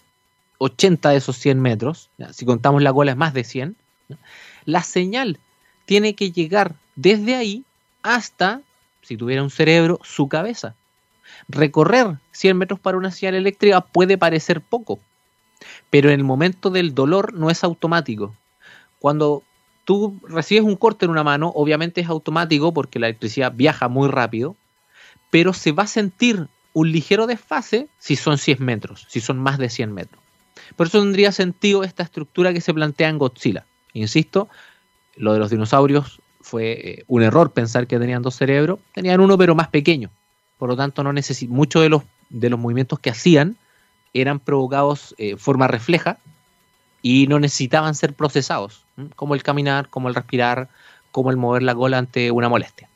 80 0.57 1.11
de 1.11 1.16
esos 1.19 1.37
100 1.37 1.61
metros, 1.61 2.09
si 2.33 2.47
contamos 2.47 2.83
la 2.83 2.90
cola 2.90 3.11
es 3.11 3.19
más 3.19 3.35
de 3.35 3.45
100, 3.45 3.77
la 4.64 4.83
señal 4.83 5.38
tiene 5.85 6.14
que 6.14 6.33
llegar 6.33 6.75
desde 6.95 7.37
ahí 7.37 7.64
hasta, 8.03 8.62
si 9.03 9.19
tuviera 9.19 9.42
un 9.42 9.51
cerebro, 9.51 10.01
su 10.03 10.27
cabeza. 10.27 10.75
Recorrer 11.49 12.16
100 12.33 12.57
metros 12.57 12.81
para 12.81 12.97
una 12.97 13.11
señal 13.11 13.35
eléctrica 13.35 13.83
puede 13.83 14.16
parecer 14.16 14.62
poco, 14.62 14.99
pero 15.90 16.09
en 16.09 16.14
el 16.14 16.25
momento 16.25 16.71
del 16.71 16.95
dolor 16.95 17.35
no 17.35 17.51
es 17.51 17.62
automático. 17.62 18.35
Cuando 19.01 19.42
tú 19.87 20.20
recibes 20.29 20.64
un 20.64 20.77
corte 20.77 21.07
en 21.07 21.12
una 21.12 21.22
mano, 21.22 21.53
obviamente 21.55 22.03
es 22.03 22.09
automático 22.09 22.75
porque 22.75 22.99
la 22.99 23.07
electricidad 23.07 23.53
viaja 23.55 23.88
muy 23.88 24.09
rápido, 24.09 24.57
pero 25.31 25.55
se 25.55 25.72
va 25.72 25.85
a 25.85 25.87
sentir 25.87 26.49
un 26.72 26.90
ligero 26.92 27.27
desfase 27.27 27.88
si 27.99 28.16
son 28.16 28.37
100 28.37 28.62
metros, 28.62 29.07
si 29.09 29.20
son 29.20 29.38
más 29.38 29.59
de 29.59 29.70
100 29.70 29.94
metros. 29.94 30.20
Por 30.75 30.88
eso 30.88 31.01
tendría 31.01 31.31
sentido 31.31 31.85
esta 31.85 32.03
estructura 32.03 32.53
que 32.53 32.61
se 32.61 32.75
plantea 32.75 33.09
en 33.09 33.18
Godzilla. 33.18 33.64
Insisto, 33.92 34.49
lo 35.14 35.33
de 35.33 35.38
los 35.38 35.51
dinosaurios 35.51 36.20
fue 36.40 36.72
eh, 36.72 37.05
un 37.07 37.22
error 37.22 37.53
pensar 37.53 37.87
que 37.87 37.99
tenían 37.99 38.22
dos 38.22 38.35
cerebros, 38.35 38.81
tenían 38.92 39.20
uno 39.20 39.38
pero 39.38 39.55
más 39.55 39.68
pequeño. 39.68 40.11
Por 40.59 40.68
lo 40.68 40.77
tanto, 40.77 41.05
no 41.05 41.12
muchos 41.49 41.83
de 41.83 41.88
los, 41.88 42.03
de 42.29 42.51
los 42.51 42.59
movimientos 42.59 42.99
que 42.99 43.11
hacían 43.11 43.57
eran 44.12 44.40
provocados 44.40 45.14
de 45.16 45.31
eh, 45.31 45.37
forma 45.37 45.68
refleja 45.68 46.18
y 47.09 47.29
no 47.29 47.38
necesitaban 47.38 47.95
ser 47.95 48.14
procesados, 48.14 48.83
como 49.14 49.37
el 49.37 49.45
caminar, 49.45 49.88
como 49.90 50.09
el 50.09 50.14
respirar, 50.16 50.69
como 51.12 51.31
el 51.31 51.37
mover 51.37 51.62
la 51.62 51.73
cola 51.73 51.99
ante 51.99 52.33
una 52.33 52.49
molestia. 52.49 52.88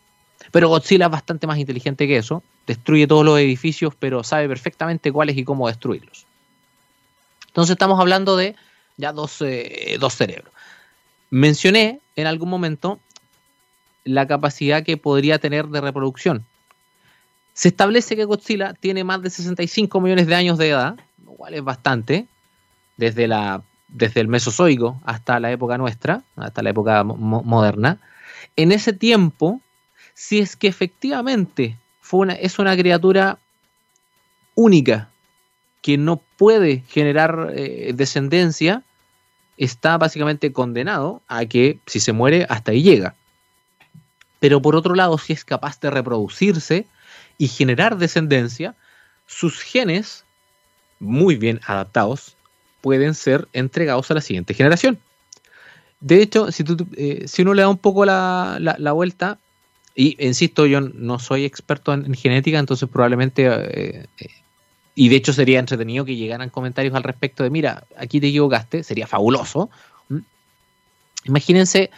Pero 0.50 0.68
Godzilla 0.68 1.04
es 1.04 1.12
bastante 1.12 1.46
más 1.46 1.58
inteligente 1.58 2.08
que 2.08 2.16
eso, 2.16 2.42
destruye 2.66 3.06
todos 3.06 3.24
los 3.24 3.38
edificios, 3.38 3.94
pero 3.96 4.24
sabe 4.24 4.48
perfectamente 4.48 5.12
cuáles 5.12 5.36
y 5.36 5.44
cómo 5.44 5.68
destruirlos. 5.68 6.26
Entonces 7.46 7.74
estamos 7.74 8.00
hablando 8.00 8.36
de 8.36 8.56
ya 8.96 9.12
dos, 9.12 9.40
eh, 9.42 9.96
dos 10.00 10.14
cerebros. 10.14 10.52
Mencioné 11.30 12.00
en 12.16 12.26
algún 12.26 12.50
momento 12.50 12.98
la 14.02 14.26
capacidad 14.26 14.82
que 14.82 14.96
podría 14.96 15.38
tener 15.38 15.68
de 15.68 15.80
reproducción. 15.80 16.44
Se 17.54 17.68
establece 17.68 18.16
que 18.16 18.24
Godzilla 18.24 18.74
tiene 18.74 19.04
más 19.04 19.22
de 19.22 19.30
65 19.30 20.00
millones 20.00 20.26
de 20.26 20.34
años 20.34 20.58
de 20.58 20.70
edad, 20.70 20.96
cual 21.36 21.54
es 21.54 21.62
bastante, 21.62 22.26
desde, 22.96 23.28
la, 23.28 23.62
desde 23.92 24.20
el 24.20 24.28
Mesozoico 24.28 25.00
hasta 25.04 25.40
la 25.40 25.50
época 25.50 25.78
nuestra, 25.78 26.22
hasta 26.36 26.62
la 26.62 26.70
época 26.70 27.02
moderna, 27.04 27.98
en 28.56 28.72
ese 28.72 28.92
tiempo, 28.92 29.60
si 30.14 30.38
es 30.38 30.56
que 30.56 30.68
efectivamente 30.68 31.78
fue 32.00 32.20
una, 32.20 32.34
es 32.34 32.58
una 32.58 32.76
criatura 32.76 33.38
única, 34.54 35.08
que 35.82 35.96
no 35.96 36.20
puede 36.36 36.84
generar 36.88 37.52
eh, 37.54 37.92
descendencia, 37.94 38.82
está 39.56 39.96
básicamente 39.98 40.52
condenado 40.52 41.22
a 41.26 41.46
que 41.46 41.78
si 41.86 42.00
se 42.00 42.12
muere, 42.12 42.46
hasta 42.48 42.72
ahí 42.72 42.82
llega. 42.82 43.14
Pero 44.40 44.60
por 44.62 44.76
otro 44.76 44.94
lado, 44.94 45.18
si 45.18 45.32
es 45.32 45.44
capaz 45.44 45.80
de 45.80 45.90
reproducirse 45.90 46.86
y 47.38 47.48
generar 47.48 47.98
descendencia, 47.98 48.74
sus 49.26 49.60
genes, 49.60 50.24
muy 50.98 51.36
bien 51.36 51.60
adaptados, 51.66 52.36
pueden 52.80 53.14
ser 53.14 53.48
entregados 53.52 54.10
a 54.10 54.14
la 54.14 54.20
siguiente 54.20 54.54
generación. 54.54 54.98
De 56.00 56.22
hecho, 56.22 56.50
si, 56.50 56.64
eh, 56.96 57.24
si 57.28 57.42
uno 57.42 57.54
le 57.54 57.62
da 57.62 57.68
un 57.68 57.78
poco 57.78 58.04
la, 58.04 58.92
vuelta, 58.94 59.38
y 59.94 60.16
insisto, 60.24 60.66
yo 60.66 60.80
no 60.80 61.18
soy 61.18 61.44
experto 61.44 61.92
en, 61.92 62.14
genética, 62.14 62.58
entonces 62.58 62.88
probablemente, 62.88 63.46
eh, 63.46 64.06
eh, 64.18 64.28
y 64.94 65.08
de 65.10 65.16
hecho 65.16 65.32
sería 65.32 65.58
entretenido 65.58 66.04
que 66.04 66.16
llegaran 66.16 66.48
comentarios 66.48 66.94
al 66.94 67.02
respecto 67.02 67.42
de, 67.42 67.50
mira, 67.50 67.84
aquí 67.96 68.20
te 68.20 68.28
equivocaste, 68.28 68.82
sería 68.82 69.06
fabuloso. 69.06 69.70
Imagínense, 71.24 71.90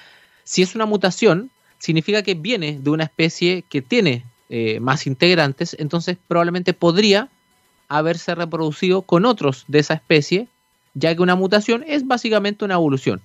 si 0.42 0.62
es 0.62 0.74
una 0.74 0.84
mutación, 0.84 1.50
significa 1.78 2.22
que 2.22 2.34
viene 2.34 2.78
de 2.80 2.90
una 2.90 3.04
especie 3.04 3.62
que 3.68 3.82
tiene 3.82 4.24
más 4.80 5.06
integrantes, 5.06 5.74
entonces 5.78 6.18
probablemente 6.28 6.74
podría 6.74 7.30
haberse 7.88 8.34
reproducido 8.34 9.02
con 9.02 9.24
otros 9.24 9.64
de 9.68 9.78
esa 9.78 9.94
especie, 9.94 10.48
ya 10.94 11.14
que 11.14 11.22
una 11.22 11.34
mutación 11.34 11.84
es 11.86 12.06
básicamente 12.06 12.64
una 12.64 12.74
evolución 12.74 13.20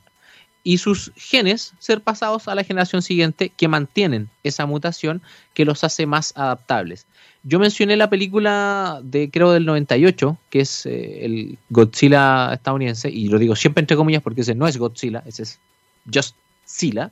y 0.67 0.79
sus 0.79 1.13
genes 1.15 1.73
ser 1.79 2.01
pasados 2.01 2.49
a 2.49 2.55
la 2.55 2.63
generación 2.65 3.01
siguiente 3.01 3.53
que 3.55 3.69
mantienen 3.69 4.29
esa 4.43 4.65
mutación 4.65 5.21
que 5.53 5.63
los 5.63 5.85
hace 5.85 6.05
más 6.05 6.33
adaptables. 6.35 7.05
Yo 7.43 7.57
mencioné 7.57 7.95
la 7.95 8.09
película 8.09 8.99
de 9.01 9.31
creo 9.31 9.53
del 9.53 9.65
98, 9.65 10.37
que 10.49 10.59
es 10.59 10.85
eh, 10.85 11.23
el 11.23 11.57
Godzilla 11.69 12.51
estadounidense, 12.53 13.09
y 13.09 13.29
lo 13.29 13.39
digo 13.39 13.55
siempre 13.55 13.79
entre 13.79 13.95
comillas 13.95 14.21
porque 14.21 14.41
ese 14.41 14.55
no 14.55 14.67
es 14.67 14.75
Godzilla, 14.75 15.23
ese 15.25 15.43
es 15.43 15.59
Just 16.13 16.35
Zilla. 16.67 17.11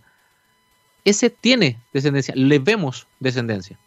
Ese 1.06 1.30
tiene 1.30 1.80
descendencia, 1.94 2.34
le 2.36 2.60
vemos 2.60 3.08
descendencia. 3.22 3.80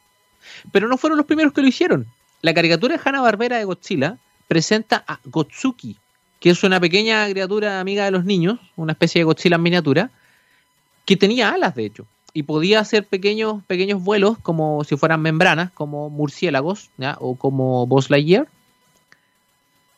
Pero 0.73 0.89
no 0.89 0.97
fueron 0.97 1.19
los 1.19 1.27
primeros 1.27 1.53
que 1.53 1.61
lo 1.61 1.69
hicieron. 1.69 2.07
La 2.41 2.55
caricatura 2.55 2.97
de 2.97 3.03
Hanna-Barbera 3.05 3.59
de 3.59 3.65
Godzilla 3.65 4.17
presenta 4.47 5.05
a 5.07 5.21
Gotsuki, 5.25 5.99
que 6.41 6.51
es 6.51 6.63
una 6.63 6.81
pequeña 6.81 7.29
criatura 7.29 7.81
amiga 7.81 8.05
de 8.05 8.11
los 8.11 8.25
niños, 8.25 8.59
una 8.77 8.93
especie 8.93 9.21
de 9.21 9.25
Godzilla 9.25 9.57
en 9.57 9.63
miniatura, 9.63 10.11
que 11.05 11.17
tenía 11.17 11.51
alas, 11.51 11.75
de 11.75 11.87
hecho, 11.87 12.07
y 12.33 12.45
podía 12.45 12.81
hacer 12.81 13.07
pequeños, 13.07 13.63
pequeños 13.65 14.03
vuelos 14.03 14.39
como 14.39 14.85
si 14.85 14.97
fueran 14.97 15.23
membranas, 15.23 15.73
como 15.73 16.11
murciélagos, 16.11 16.91
o 17.19 17.35
como 17.37 17.87
Buzz 17.87 18.11
Lightyear. 18.11 18.47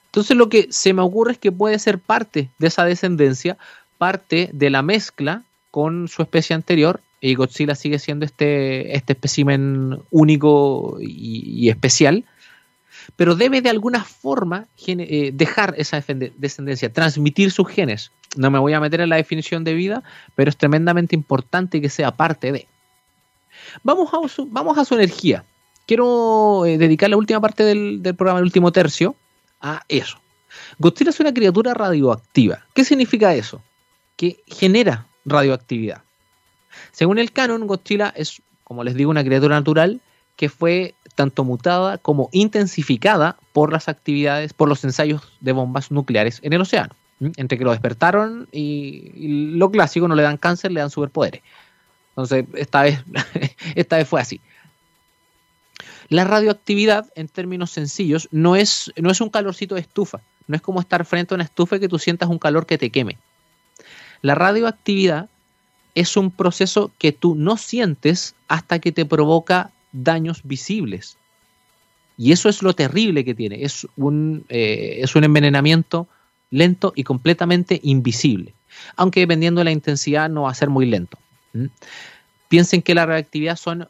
Entonces 0.07 0.37
lo 0.37 0.49
que 0.49 0.69
se 0.71 0.93
me 0.93 1.03
ocurre 1.03 1.33
es 1.33 1.39
que 1.39 1.53
puede 1.53 1.79
ser 1.79 1.99
parte 1.99 2.49
de 2.59 2.67
esa 2.67 2.85
descendencia, 2.85 3.59
parte 3.99 4.51
de 4.53 4.71
la 4.71 4.83
mezcla 4.83 5.43
con 5.71 6.09
su 6.09 6.23
especie 6.23 6.55
anterior, 6.55 7.01
y 7.21 7.35
Godzilla 7.35 7.75
sigue 7.75 7.99
siendo 7.99 8.25
este, 8.25 8.97
este 8.97 9.13
espécimen 9.13 9.99
único 10.11 10.97
y 11.01 11.69
especial, 11.69 12.25
pero 13.17 13.35
debe 13.35 13.61
de 13.61 13.71
alguna 13.71 14.05
forma 14.05 14.67
eh, 14.87 15.31
dejar 15.33 15.75
esa 15.77 16.03
descendencia, 16.37 16.93
transmitir 16.93 17.51
sus 17.51 17.69
genes. 17.69 18.13
No 18.37 18.51
me 18.51 18.59
voy 18.59 18.73
a 18.73 18.81
meter 18.81 19.01
en 19.01 19.09
la 19.09 19.17
definición 19.17 19.65
de 19.65 19.75
vida, 19.75 20.03
pero 20.35 20.51
es 20.51 20.57
tremendamente 20.57 21.15
importante 21.15 21.81
que 21.81 21.89
sea 21.89 22.13
parte 22.13 22.53
de. 22.53 22.67
Vamos 23.83 24.11
a 24.13 24.85
su, 24.85 24.95
energía. 24.95 25.45
Quiero 25.87 26.65
eh, 26.67 26.79
dedicar 26.79 27.11
la 27.11 27.17
última 27.17 27.41
parte 27.41 27.65
del, 27.65 28.03
del 28.03 28.15
programa, 28.15 28.39
el 28.39 28.45
último 28.45 28.73
tercio, 28.73 29.17
a 29.61 29.83
eso. 29.89 30.21
Godzilla 30.79 31.11
es 31.11 31.21
una 31.21 31.35
criatura 31.35 31.75
radioactiva. 31.75 32.65
¿Qué 32.75 32.85
significa 32.85 33.35
eso? 33.35 33.63
Que 34.17 34.43
genera 34.47 35.07
radioactividad. 35.25 36.03
Según 36.93 37.19
el 37.19 37.33
canon, 37.33 37.67
Godzilla 37.67 38.13
es, 38.17 38.43
como 38.65 38.85
les 38.85 38.95
digo, 38.95 39.11
una 39.11 39.25
criatura 39.25 39.57
natural 39.57 40.01
que 40.37 40.49
fue 40.49 40.95
tanto 41.15 41.45
mutada 41.45 41.99
como 41.99 42.29
intensificada 42.33 43.37
por 43.53 43.73
las 43.73 43.89
actividades, 43.89 44.53
por 44.53 44.69
los 44.69 44.85
ensayos 44.85 45.23
de 45.41 45.53
bombas 45.53 45.91
nucleares 45.91 46.41
en 46.43 46.53
el 46.53 46.61
océano. 46.61 46.95
Entre 47.37 47.59
que 47.59 47.65
lo 47.65 47.73
despertaron 47.73 48.49
y, 48.51 49.53
lo 49.57 49.71
clásico, 49.71 50.09
no 50.09 50.15
le 50.15 50.23
dan 50.23 50.39
cáncer, 50.39 50.73
le 50.73 50.81
dan 50.81 50.91
superpoderes. 50.91 51.43
Entonces, 52.11 52.47
esta 52.55 52.83
vez, 52.83 53.05
esta 53.75 53.97
vez 53.99 54.09
fue 54.09 54.21
así. 54.21 54.41
La 56.09 56.25
radioactividad, 56.25 57.07
en 57.15 57.29
términos 57.29 57.71
sencillos, 57.71 58.29
no 58.33 58.57
es, 58.57 58.93
no 58.97 59.11
es 59.11 59.21
un 59.21 59.29
calorcito 59.29 59.75
de 59.75 59.83
estufa. 59.83 60.21
No 60.49 60.57
es 60.57 60.63
como 60.63 60.81
estar 60.81 61.05
frente 61.05 61.35
a 61.35 61.37
una 61.37 61.45
estufa 61.45 61.77
y 61.77 61.81
que 61.81 61.89
tú 61.89 61.99
sientas 61.99 62.29
un 62.29 62.39
calor 62.39 62.67
que 62.67 62.79
te 62.79 62.91
queme. 62.91 63.19
La 64.23 64.35
radioactividad 64.35 65.29
es 65.95 66.17
un 66.17 66.31
proceso 66.31 66.91
que 66.99 67.13
tú 67.13 67.35
no 67.35 67.57
sientes 67.57 68.35
hasta 68.49 68.79
que 68.79 68.93
te 68.93 69.05
provoca 69.05 69.71
daños 69.93 70.43
visibles. 70.45 71.17
Y 72.17 72.33
eso 72.33 72.49
es 72.49 72.63
lo 72.63 72.75
terrible 72.75 73.25
que 73.25 73.35
tiene. 73.35 73.65
Es 73.65 73.87
un, 73.97 74.45
eh, 74.49 74.99
es 75.01 75.17
un 75.17 75.25
envenenamiento 75.25 76.07
lento 76.51 76.93
y 76.95 77.05
completamente 77.05 77.81
invisible. 77.83 78.55
Aunque 78.97 79.21
dependiendo 79.21 79.61
de 79.61 79.67
la 79.67 79.71
intensidad 79.71 80.29
no 80.29 80.43
va 80.43 80.51
a 80.51 80.55
ser 80.55 80.69
muy 80.69 80.87
lento. 80.87 81.19
Piensen 82.49 82.83
que 82.83 82.95
la 82.95 83.07
reactividad 83.07 83.57
son 83.57 83.89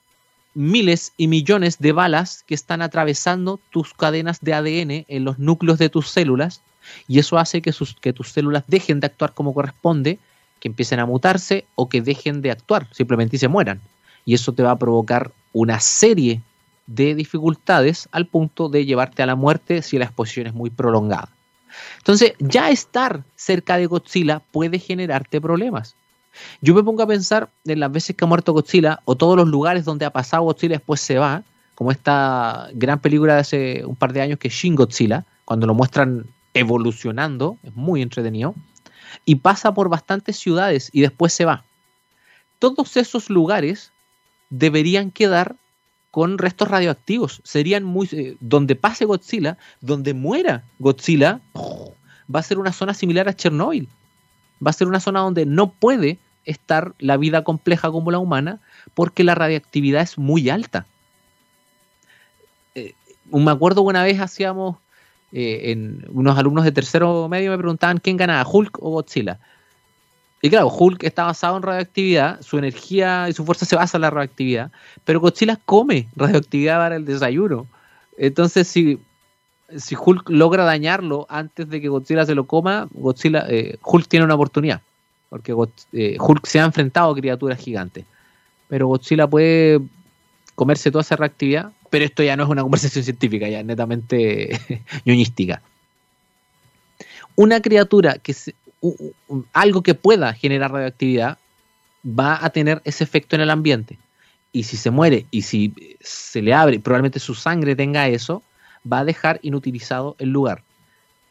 miles 0.55 1.13
y 1.17 1.29
millones 1.29 1.79
de 1.79 1.93
balas 1.93 2.45
que 2.47 2.55
están 2.55 2.83
atravesando 2.83 3.61
tus 3.71 3.95
cadenas 3.95 4.41
de 4.41 4.55
ADN 4.55 5.05
en 5.09 5.25
los 5.25 5.39
núcleos 5.39 5.79
de 5.79 5.89
tus 5.89 6.09
células 6.09 6.63
y 7.07 7.19
eso 7.19 7.39
hace 7.39 7.63
que, 7.63 7.73
sus, 7.73 7.95
que 7.95 8.13
tus 8.13 8.33
células 8.33 8.65
dejen 8.67 9.01
de 9.01 9.07
actuar 9.07 9.33
como 9.35 9.55
corresponde, 9.55 10.19
que 10.59 10.69
empiecen 10.69 11.01
a 11.01 11.07
mutarse 11.07 11.67
o 11.75 11.89
que 11.89 12.03
dejen 12.03 12.43
de 12.43 12.51
actuar, 12.51 12.89
simplemente 12.93 13.37
y 13.37 13.39
se 13.39 13.49
mueran. 13.49 13.81
Y 14.24 14.35
eso 14.35 14.52
te 14.52 14.62
va 14.62 14.72
a 14.72 14.78
provocar 14.78 15.33
una 15.52 15.80
serie 15.80 16.40
de 16.87 17.14
dificultades 17.14 18.09
al 18.12 18.26
punto 18.26 18.68
de 18.68 18.85
llevarte 18.85 19.22
a 19.22 19.26
la 19.26 19.37
muerte 19.37 19.83
si 19.83 19.98
la 19.98 20.06
exposición 20.06 20.48
es 20.48 20.54
muy 20.54 20.70
prolongada. 20.70 21.28
Entonces, 21.98 22.35
ya 22.38 22.70
estar 22.70 23.22
cerca 23.37 23.76
de 23.76 23.87
Godzilla 23.87 24.40
puede 24.50 24.78
generarte 24.78 25.40
problemas. 25.40 25.94
Yo 26.61 26.74
me 26.74 26.83
pongo 26.83 27.02
a 27.02 27.06
pensar 27.06 27.48
en 27.64 27.80
las 27.80 27.92
veces 27.92 28.16
que 28.16 28.24
ha 28.24 28.28
muerto 28.28 28.52
Godzilla 28.52 29.00
o 29.04 29.16
todos 29.16 29.37
los 29.37 29.48
lugares 29.48 29.85
donde 29.85 30.04
ha 30.04 30.11
pasado 30.11 30.44
Godzilla 30.44 30.74
y 30.74 30.78
después 30.78 31.00
se 31.00 31.18
va, 31.18 31.42
como 31.74 31.92
esta 31.92 32.68
gran 32.74 32.98
película 33.00 33.35
de 33.35 33.40
hace 33.40 33.85
un 33.85 33.96
par 33.96 34.12
de 34.12 34.20
años 34.20 34.38
que 34.38 34.48
es 34.48 34.54
Shin 34.54 34.74
Godzilla, 34.74 35.24
cuando 35.44 35.66
lo 35.66 35.74
muestran 35.74 36.26
evolucionando, 36.54 37.56
es 37.62 37.74
muy 37.74 38.02
entretenido, 38.02 38.54
y 39.24 39.37
pasa 39.37 39.72
por 39.74 39.88
bastantes 39.88 40.37
ciudades 40.37 40.90
y 40.92 41.00
después 41.00 41.33
se 41.33 41.44
va. 41.44 41.64
Todos 42.59 42.96
esos 42.96 43.30
lugares 43.30 43.92
deberían 44.51 45.11
quedar 45.11 45.57
con 46.11 46.39
restos 46.39 46.69
radioactivos. 46.69 47.41
Serían 47.45 47.85
muy. 47.85 48.09
Eh, 48.13 48.37
donde 48.41 48.77
pase 48.77 49.05
Godzilla, 49.05 49.57
donde 49.81 50.13
muera 50.13 50.65
Godzilla, 50.79 51.41
va 51.55 52.41
a 52.41 52.45
ser 52.45 52.59
una 52.59 52.73
zona 52.73 52.95
similar 52.95 53.29
a 53.29 53.35
Chernobyl. 53.35 53.89
Va 54.65 54.71
a 54.71 54.75
ser 54.75 54.89
una 54.89 55.01
zona 55.01 55.21
donde 55.21 55.47
no 55.47 55.71
puede 55.71 56.19
estar 56.45 56.95
la 56.99 57.17
vida 57.17 57.45
compleja 57.45 57.91
como 57.91 58.11
la 58.11 58.19
humana 58.19 58.61
porque 58.95 59.25
la 59.25 59.35
radiactividad 59.35 60.03
es 60.03 60.19
muy 60.19 60.51
alta. 60.51 60.87
Eh, 62.75 62.95
me 63.31 63.51
acuerdo 63.51 63.83
una 63.83 64.03
vez 64.03 64.21
hacíamos. 64.21 64.77
Eh, 65.33 65.71
en 65.71 66.05
unos 66.09 66.37
alumnos 66.37 66.65
de 66.65 66.73
tercero 66.73 67.29
medio 67.29 67.53
me 67.53 67.59
preguntaban 67.59 67.99
quién 67.99 68.17
ganaba, 68.17 68.49
Hulk 68.51 68.83
o 68.83 68.91
Godzilla. 68.91 69.39
Y 70.42 70.48
claro, 70.48 70.68
Hulk 70.68 71.05
está 71.05 71.25
basado 71.25 71.56
en 71.56 71.62
radioactividad, 71.62 72.40
su 72.40 72.56
energía 72.56 73.29
y 73.29 73.33
su 73.35 73.44
fuerza 73.44 73.67
se 73.67 73.77
basa 73.77 73.98
en 73.98 74.02
la 74.02 74.10
radioactividad, 74.10 74.71
pero 75.04 75.21
Godzilla 75.21 75.58
come 75.67 76.08
radioactividad 76.17 76.79
para 76.79 76.96
el 76.96 77.04
desayuno. 77.04 77.67
Entonces, 78.17 78.67
si, 78.67 78.98
si 79.77 79.96
Hulk 79.98 80.31
logra 80.31 80.65
dañarlo 80.65 81.27
antes 81.29 81.69
de 81.69 81.81
que 81.81 81.88
Godzilla 81.88 82.25
se 82.25 82.35
lo 82.35 82.44
coma, 82.46 82.88
Godzilla, 82.92 83.46
eh, 83.48 83.79
Hulk 83.83 84.08
tiene 84.08 84.25
una 84.25 84.35
oportunidad, 84.35 84.81
porque 85.29 85.54
eh, 85.92 86.17
Hulk 86.19 86.46
se 86.46 86.60
ha 86.60 86.65
enfrentado 86.65 87.10
a 87.10 87.15
criaturas 87.15 87.58
gigantes. 87.58 88.06
Pero 88.69 88.87
Godzilla 88.87 89.27
puede 89.27 89.81
comerse 90.54 90.90
toda 90.90 91.02
esa 91.02 91.17
radioactividad, 91.17 91.73
pero 91.90 92.04
esto 92.04 92.23
ya 92.23 92.37
no 92.37 92.44
es 92.44 92.48
una 92.48 92.62
conversación 92.67 93.04
científica, 93.04 93.46
ya 93.46 93.60
es 93.60 93.67
netamente 93.67 94.58
ñoñística. 95.04 95.60
Una 97.37 97.60
criatura 97.60 98.15
que 98.19 98.33
se, 98.35 98.54
algo 99.52 99.83
que 99.83 99.94
pueda 99.94 100.33
generar 100.33 100.72
radioactividad 100.72 101.38
va 102.06 102.44
a 102.44 102.50
tener 102.50 102.81
ese 102.85 103.04
efecto 103.04 103.37
en 103.37 103.42
el 103.42 103.50
ambiente. 103.50 103.98
Y 104.52 104.64
si 104.64 104.76
se 104.76 104.90
muere 104.90 105.26
y 105.31 105.42
si 105.42 105.72
se 106.00 106.42
le 106.42 106.54
abre, 106.54 106.81
probablemente 106.81 107.20
su 107.20 107.35
sangre 107.35 107.76
tenga 107.76 108.08
eso, 108.08 108.42
va 108.90 109.00
a 109.00 109.04
dejar 109.04 109.38
inutilizado 109.42 110.16
el 110.18 110.31
lugar. 110.31 110.62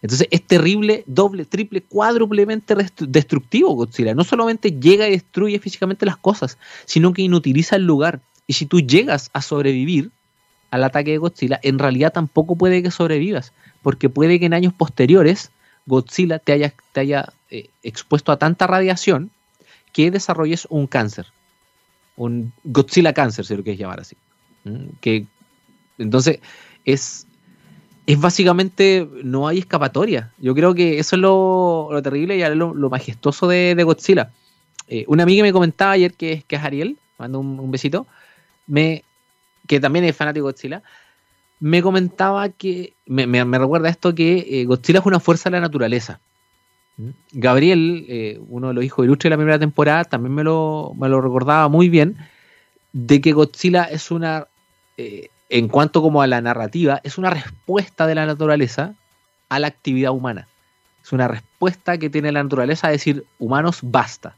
Entonces 0.01 0.27
es 0.31 0.41
terrible, 0.43 1.03
doble, 1.07 1.43
triple, 1.43 1.81
cuádruplemente 1.81 2.75
destructivo 2.99 3.73
Godzilla. 3.73 4.13
No 4.13 4.23
solamente 4.23 4.71
llega 4.71 5.07
y 5.07 5.11
destruye 5.11 5.59
físicamente 5.59 6.05
las 6.05 6.17
cosas, 6.17 6.57
sino 6.85 7.11
que 7.11 7.23
inutiliza 7.23 7.75
el 7.75 7.85
lugar. 7.85 8.21
Y 8.47 8.53
si 8.53 8.65
tú 8.65 8.79
llegas 8.79 9.29
a 9.33 9.41
sobrevivir 9.41 10.11
al 10.71 10.83
ataque 10.85 11.11
de 11.11 11.17
Godzilla, 11.17 11.59
en 11.63 11.79
realidad 11.79 12.13
tampoco 12.13 12.55
puede 12.55 12.81
que 12.81 12.91
sobrevivas, 12.91 13.51
porque 13.81 14.07
puede 14.07 14.39
que 14.39 14.45
en 14.45 14.53
años 14.53 14.73
posteriores 14.73 15.51
Godzilla 15.89 16.39
te 16.39 16.53
haya, 16.53 16.73
te 16.93 16.99
haya 17.01 17.33
eh, 17.49 17.69
expuesto 17.83 18.31
a 18.31 18.37
tanta 18.37 18.67
radiación 18.67 19.31
que 19.91 20.11
desarrolles 20.11 20.67
un 20.69 20.87
cáncer. 20.87 21.25
Un 22.15 22.53
Godzilla 22.63 23.13
cáncer, 23.13 23.45
si 23.45 23.57
lo 23.57 23.63
quieres 23.63 23.79
llamar 23.79 23.99
así. 23.99 24.15
¿Mm? 24.63 24.89
Que, 25.01 25.25
entonces, 25.97 26.39
es, 26.85 27.27
es 28.05 28.19
básicamente, 28.19 29.07
no 29.23 29.47
hay 29.47 29.59
escapatoria. 29.59 30.31
Yo 30.37 30.53
creo 30.53 30.73
que 30.75 30.99
eso 30.99 31.15
es 31.15 31.21
lo, 31.21 31.89
terrible 32.03 32.37
y 32.37 32.55
lo, 32.55 32.73
lo 32.73 32.89
majestuoso 32.89 33.47
de, 33.47 33.83
Godzilla. 33.83 34.31
Eh, 34.87 35.05
una 35.07 35.23
amiga 35.23 35.43
me 35.43 35.51
comentaba 35.51 35.91
ayer, 35.91 36.13
que, 36.13 36.43
que 36.47 36.55
es 36.55 36.63
Ariel, 36.63 36.97
mando 37.17 37.39
un, 37.39 37.71
besito, 37.71 38.07
me, 38.67 39.03
que 39.67 39.79
también 39.79 40.05
es 40.05 40.15
fanático 40.15 40.47
de 40.47 40.51
Godzilla, 40.51 40.83
me 41.60 41.82
comentaba 41.82 42.49
que, 42.49 42.93
me, 43.05 43.43
recuerda 43.57 43.89
esto, 43.89 44.16
que 44.16 44.62
eh, 44.62 44.66
Godzilla 44.66 44.99
es 44.99 45.05
una 45.05 45.20
fuerza 45.20 45.49
de 45.49 45.57
la 45.57 45.62
naturaleza. 45.62 46.20
¿Mm? 46.97 47.10
Gabriel, 47.34 48.05
eh, 48.07 48.39
uno 48.47 48.70
de 48.70 48.74
los 48.74 48.84
hijos 48.84 49.05
ilustres 49.05 49.30
de 49.30 49.32
la 49.32 49.38
primera 49.38 49.60
temporada, 49.60 50.03
también 50.05 50.34
me 50.34 50.43
lo, 50.43 50.93
me 50.97 51.10
lo 51.10 51.22
recordaba 51.22 51.68
muy 51.68 51.89
bien, 51.89 52.18
de 52.93 53.22
que 53.22 53.34
Godzilla 53.34 53.84
es 53.84 54.12
una 54.12 54.47
en 55.49 55.68
cuanto 55.68 56.01
como 56.01 56.22
a 56.22 56.28
la 56.28 56.41
narrativa, 56.41 57.01
es 57.03 57.18
una 57.18 57.32
respuesta 57.32 58.05
de 58.07 58.16
la 58.16 58.26
naturaleza 58.26 58.93
a 59.49 59.60
la 59.60 59.68
actividad 59.68 60.12
humana. 60.12 60.47
Es 61.03 61.12
una 61.12 61.28
respuesta 61.28 61.97
que 61.97 62.10
tiene 62.10 62.32
la 62.32 62.43
naturaleza 62.43 62.88
a 62.88 62.91
decir, 62.91 63.26
humanos, 63.39 63.80
basta. 63.82 64.36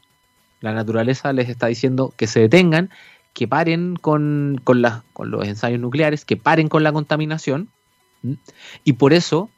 La 0.60 0.72
naturaleza 0.72 1.32
les 1.32 1.48
está 1.48 1.66
diciendo 1.66 2.14
que 2.16 2.26
se 2.26 2.40
detengan, 2.40 2.90
que 3.32 3.48
paren 3.48 3.96
con, 3.96 4.60
con, 4.64 4.82
los 4.82 5.46
ensayos 5.46 5.80
nucleares, 5.80 6.24
que 6.24 6.36
paren 6.36 6.68
con 6.68 6.82
la 6.82 6.92
contaminación, 6.92 7.68
y 8.84 8.92
por 8.94 9.12
eso 9.12 9.50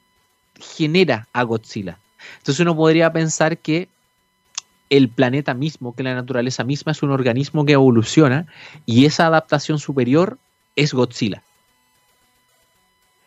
genera 0.58 1.28
a 1.32 1.42
Godzilla. 1.42 1.98
Entonces 2.38 2.60
uno 2.60 2.74
podría 2.74 3.12
pensar 3.12 3.58
que 3.58 3.88
el 4.90 5.08
planeta 5.08 5.54
mismo, 5.54 5.94
que 5.94 6.02
la 6.02 6.14
naturaleza 6.14 6.64
misma 6.64 6.92
es 6.92 7.02
un 7.02 7.10
organismo 7.10 7.64
que 7.64 7.72
evoluciona 7.72 8.46
y 8.86 9.06
esa 9.06 9.26
adaptación 9.26 9.78
superior 9.78 10.38
es 10.76 10.94
Godzilla. 10.94 11.42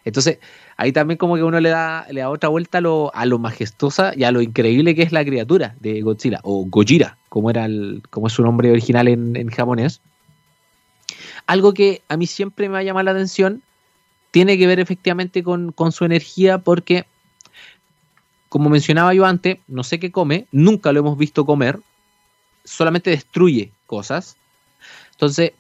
Entonces, 0.08 0.40
ahí 0.78 0.94
también 0.94 1.18
como 1.18 1.36
que 1.36 1.44
uno 1.44 1.60
le 1.60 1.68
da, 1.68 2.08
le 2.10 2.22
da 2.22 2.30
otra 2.30 2.48
vuelta 2.48 2.78
a 2.78 2.82
lo, 2.82 3.12
a 3.14 3.26
majestuosa 3.26 4.14
y 4.16 4.24
a 4.24 4.32
lo 4.32 4.42
increíble 4.42 4.96
que 4.96 5.02
es 5.02 5.12
la 5.12 5.26
criatura 5.26 5.76
de 5.82 6.02
Godzilla, 6.02 6.40
o 6.44 6.64
Gojira, 6.66 7.18
como, 7.28 7.50
era 7.50 7.66
el, 7.66 8.02
como 8.10 8.28
es 8.28 8.34
su 8.34 8.42
nombre 8.42 8.72
original 8.72 9.10
en, 9.10 9.50
japonés. 9.50 10.00
Algo 11.46 11.74
que 11.74 12.02
a 12.08 12.18
mí 12.18 12.28
siempre 12.28 12.70
me 12.70 12.78
ha 12.78 12.84
llamado 12.84 13.06
la 13.06 13.12
atención 13.12 13.62
tiene 14.32 14.58
que 14.58 14.68
ver 14.68 14.80
efectivamente 14.80 15.44
con, 15.44 15.72
con 15.72 15.92
su 15.92 16.06
energía 16.06 16.60
porque, 16.60 17.06
como 18.50 18.70
mencionaba 18.70 19.14
yo 19.14 19.26
antes, 19.26 19.58
no 19.68 19.84
sé 19.84 20.00
qué 20.00 20.12
come, 20.12 20.48
nunca 20.52 20.92
lo 20.92 21.00
hemos 21.00 21.18
visto 21.18 21.46
comer, 21.46 21.80
solamente 22.64 23.10
destruye 23.10 23.72
cosas. 23.86 24.36
Entonces, 25.14 25.54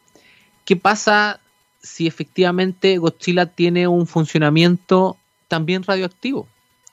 ¿qué 0.65 0.75
pasa 0.75 1.39
si 1.87 2.07
efectivamente 2.07 2.97
Godzilla 2.97 3.45
tiene 3.45 3.87
un 3.87 4.07
funcionamiento 4.07 5.17
también 5.47 5.83
radioactivo. 5.83 6.47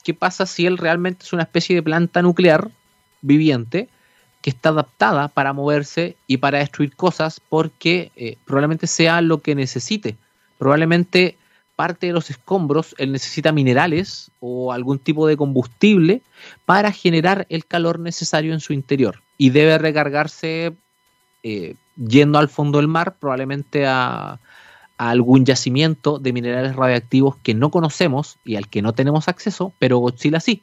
¿Qué 0.04 0.14
pasa 0.14 0.46
si 0.46 0.66
él 0.66 0.78
realmente 0.78 1.24
es 1.24 1.32
una 1.32 1.42
especie 1.42 1.74
de 1.74 1.82
planta 1.82 2.22
nuclear 2.22 2.70
viviente 3.22 3.88
que 4.44 4.50
está 4.50 4.68
adaptada 4.68 5.28
para 5.28 5.54
moverse 5.54 6.16
y 6.26 6.36
para 6.36 6.58
destruir 6.58 6.94
cosas 6.94 7.40
porque 7.40 8.12
eh, 8.14 8.36
probablemente 8.44 8.86
sea 8.86 9.22
lo 9.22 9.40
que 9.40 9.54
necesite? 9.54 10.18
Probablemente 10.58 11.38
parte 11.76 12.08
de 12.08 12.12
los 12.12 12.28
escombros 12.28 12.94
él 12.98 13.10
necesita 13.10 13.52
minerales 13.52 14.30
o 14.40 14.70
algún 14.70 14.98
tipo 14.98 15.26
de 15.26 15.38
combustible 15.38 16.20
para 16.66 16.92
generar 16.92 17.46
el 17.48 17.64
calor 17.64 17.98
necesario 17.98 18.52
en 18.52 18.60
su 18.60 18.74
interior 18.74 19.22
y 19.38 19.48
debe 19.48 19.78
recargarse 19.78 20.74
eh, 21.42 21.74
yendo 21.96 22.38
al 22.38 22.50
fondo 22.50 22.76
del 22.80 22.88
mar, 22.88 23.16
probablemente 23.18 23.86
a, 23.86 24.32
a 24.32 24.38
algún 25.10 25.46
yacimiento 25.46 26.18
de 26.18 26.34
minerales 26.34 26.76
radioactivos 26.76 27.36
que 27.36 27.54
no 27.54 27.70
conocemos 27.70 28.36
y 28.44 28.56
al 28.56 28.68
que 28.68 28.82
no 28.82 28.92
tenemos 28.92 29.26
acceso, 29.26 29.72
pero 29.78 29.96
Godzilla 30.00 30.38
sí. 30.38 30.60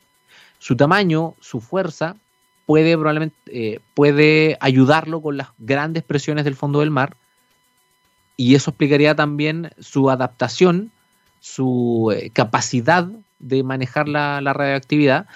Su 0.59 0.75
tamaño, 0.75 1.33
su 1.39 1.61
fuerza, 1.61 2.17
puede 2.65 2.95
probablemente 2.95 3.35
eh, 3.47 3.79
puede 3.93 4.57
ayudarlo 4.59 5.21
con 5.21 5.37
las 5.37 5.49
grandes 5.57 6.03
presiones 6.03 6.45
del 6.45 6.55
fondo 6.55 6.79
del 6.79 6.91
mar 6.91 7.15
y 8.37 8.55
eso 8.55 8.71
explicaría 8.71 9.15
también 9.15 9.71
su 9.79 10.09
adaptación, 10.09 10.91
su 11.39 12.13
eh, 12.15 12.31
capacidad 12.31 13.07
de 13.39 13.63
manejar 13.63 14.07
la, 14.07 14.41
la, 14.41 14.53
radioactividad. 14.53 15.27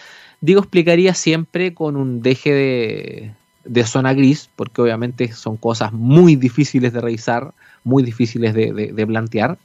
Digo, 0.41 0.61
explicaría 0.61 1.13
siempre 1.13 1.73
con 1.73 1.97
un 1.97 2.21
deje 2.21 2.53
de, 2.53 3.33
de 3.65 3.83
zona 3.83 4.13
gris, 4.13 4.49
porque 4.55 4.81
obviamente 4.81 5.31
son 5.33 5.57
cosas 5.57 5.91
muy 5.91 6.35
difíciles 6.35 6.93
de 6.93 7.01
revisar, 7.01 7.53
muy 7.83 8.03
difíciles 8.03 8.53
de, 8.53 9.05
plantear. 9.07 9.57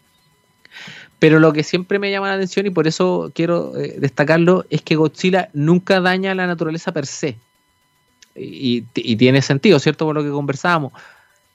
Pero 1.18 1.38
lo 1.38 1.52
que 1.52 1.62
siempre 1.62 1.98
me 1.98 2.10
llama 2.10 2.28
la 2.28 2.34
atención 2.34 2.66
y 2.66 2.70
por 2.70 2.86
eso 2.88 3.30
quiero 3.34 3.76
eh, 3.76 3.96
destacarlo 3.98 4.64
es 4.70 4.82
que 4.82 4.96
Godzilla 4.96 5.50
nunca 5.52 6.00
daña 6.00 6.32
a 6.32 6.34
la 6.34 6.46
naturaleza 6.46 6.92
per 6.92 7.06
se. 7.06 7.36
Y, 8.34 8.82
tiene 9.16 9.42
sentido, 9.42 9.78
¿cierto? 9.78 10.06
Por 10.06 10.14
lo 10.14 10.22
que 10.22 10.30
conversábamos. 10.30 10.92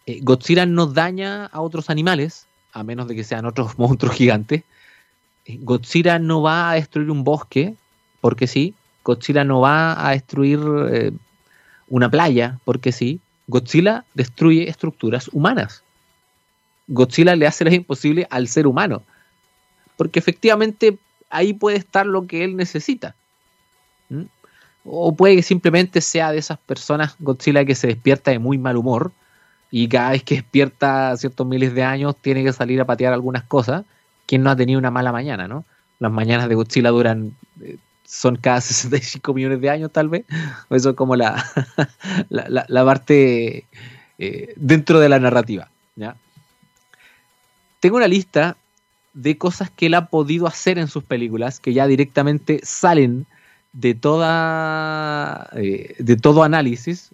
Eh, 0.06 0.20
Godzilla 0.22 0.66
no 0.66 0.88
daña 0.88 1.46
a 1.48 1.62
otros 1.62 1.90
animales, 1.90 2.48
a 2.74 2.84
menos 2.84 3.08
de 3.08 3.16
que 3.16 3.24
sean 3.24 3.46
otros 3.46 3.78
monstruos 3.80 4.16
gigantes. 4.16 4.64
Eh, 5.46 5.58
Godzilla 5.62 6.20
no 6.20 6.42
va 6.42 6.72
a 6.72 6.74
destruir 6.76 7.10
un 7.10 7.24
bosque, 7.24 7.76
porque 8.22 8.48
sí. 8.48 8.74
Godzilla 9.04 9.44
no 9.44 9.62
va 9.62 10.08
a 10.08 10.12
destruir 10.12 10.60
una 11.88 12.10
playa, 12.10 12.60
porque 12.66 12.92
sí, 12.92 13.20
Godzilla 13.48 14.06
destruye 14.14 14.70
estructuras 14.70 15.30
humanas. 15.32 15.84
Godzilla 16.88 17.36
le 17.36 17.48
hace 17.48 17.66
lo 17.66 17.74
imposible 17.74 18.28
al 18.30 18.48
ser 18.48 18.68
humano, 18.68 19.04
porque 19.98 20.20
efectivamente 20.20 20.98
ahí 21.30 21.54
puede 21.54 21.78
estar 21.78 22.06
lo 22.06 22.28
que 22.28 22.44
él 22.44 22.56
necesita. 22.56 23.16
O 24.86 25.16
puede 25.16 25.36
que 25.36 25.42
simplemente 25.42 26.00
sea 26.00 26.32
de 26.32 26.38
esas 26.38 26.60
personas, 26.60 27.16
Godzilla, 27.20 27.66
que 27.66 27.76
se 27.76 27.88
despierta 27.88 28.32
de 28.32 28.40
muy 28.40 28.58
mal 28.58 28.78
humor 28.78 29.12
y 29.72 29.88
cada 29.88 30.12
vez 30.12 30.24
que 30.24 30.36
despierta 30.36 31.18
ciertos 31.18 31.46
miles 31.46 31.74
de 31.74 31.84
años 31.84 32.16
tiene 32.22 32.44
que 32.44 32.54
salir 32.54 32.80
a 32.80 32.86
patear 32.86 33.12
algunas 33.12 33.44
cosas. 33.44 33.84
Quien 34.28 34.44
no 34.44 34.52
ha 34.52 34.56
tenido 34.56 34.80
una 34.80 34.92
mala 34.92 35.12
mañana, 35.12 35.48
¿no? 35.48 35.66
Las 36.00 36.12
mañanas 36.12 36.48
de 36.48 36.56
Godzilla 36.56 36.90
duran 36.90 37.36
eh, 37.62 37.78
son 38.06 38.36
cada 38.36 38.62
65 38.62 39.34
millones 39.34 39.60
de 39.60 39.70
años 39.70 39.92
tal 39.92 40.10
vez. 40.10 40.26
Eso 40.70 40.92
es 40.92 40.96
como 40.96 41.16
la, 41.18 41.44
la, 42.30 42.86
parte 42.86 43.66
eh, 44.20 44.54
dentro 44.56 45.00
de 45.00 45.10
la 45.10 45.20
narrativa. 45.20 45.70
¿ya? 45.96 46.16
Tengo 47.80 47.98
una 47.98 48.08
lista 48.08 48.56
de 49.14 49.38
cosas 49.38 49.70
que 49.72 49.88
él 49.88 49.94
ha 49.96 50.08
podido 50.08 50.46
hacer 50.46 50.78
en 50.78 50.88
sus 50.88 51.04
películas 51.04 51.60
que 51.60 51.74
ya 51.74 51.88
directamente 51.88 52.60
salen 52.64 53.26
de 53.76 53.94
toda 53.94 55.50
eh, 55.54 55.96
de 56.00 56.18
todo 56.18 56.44
análisis. 56.44 57.12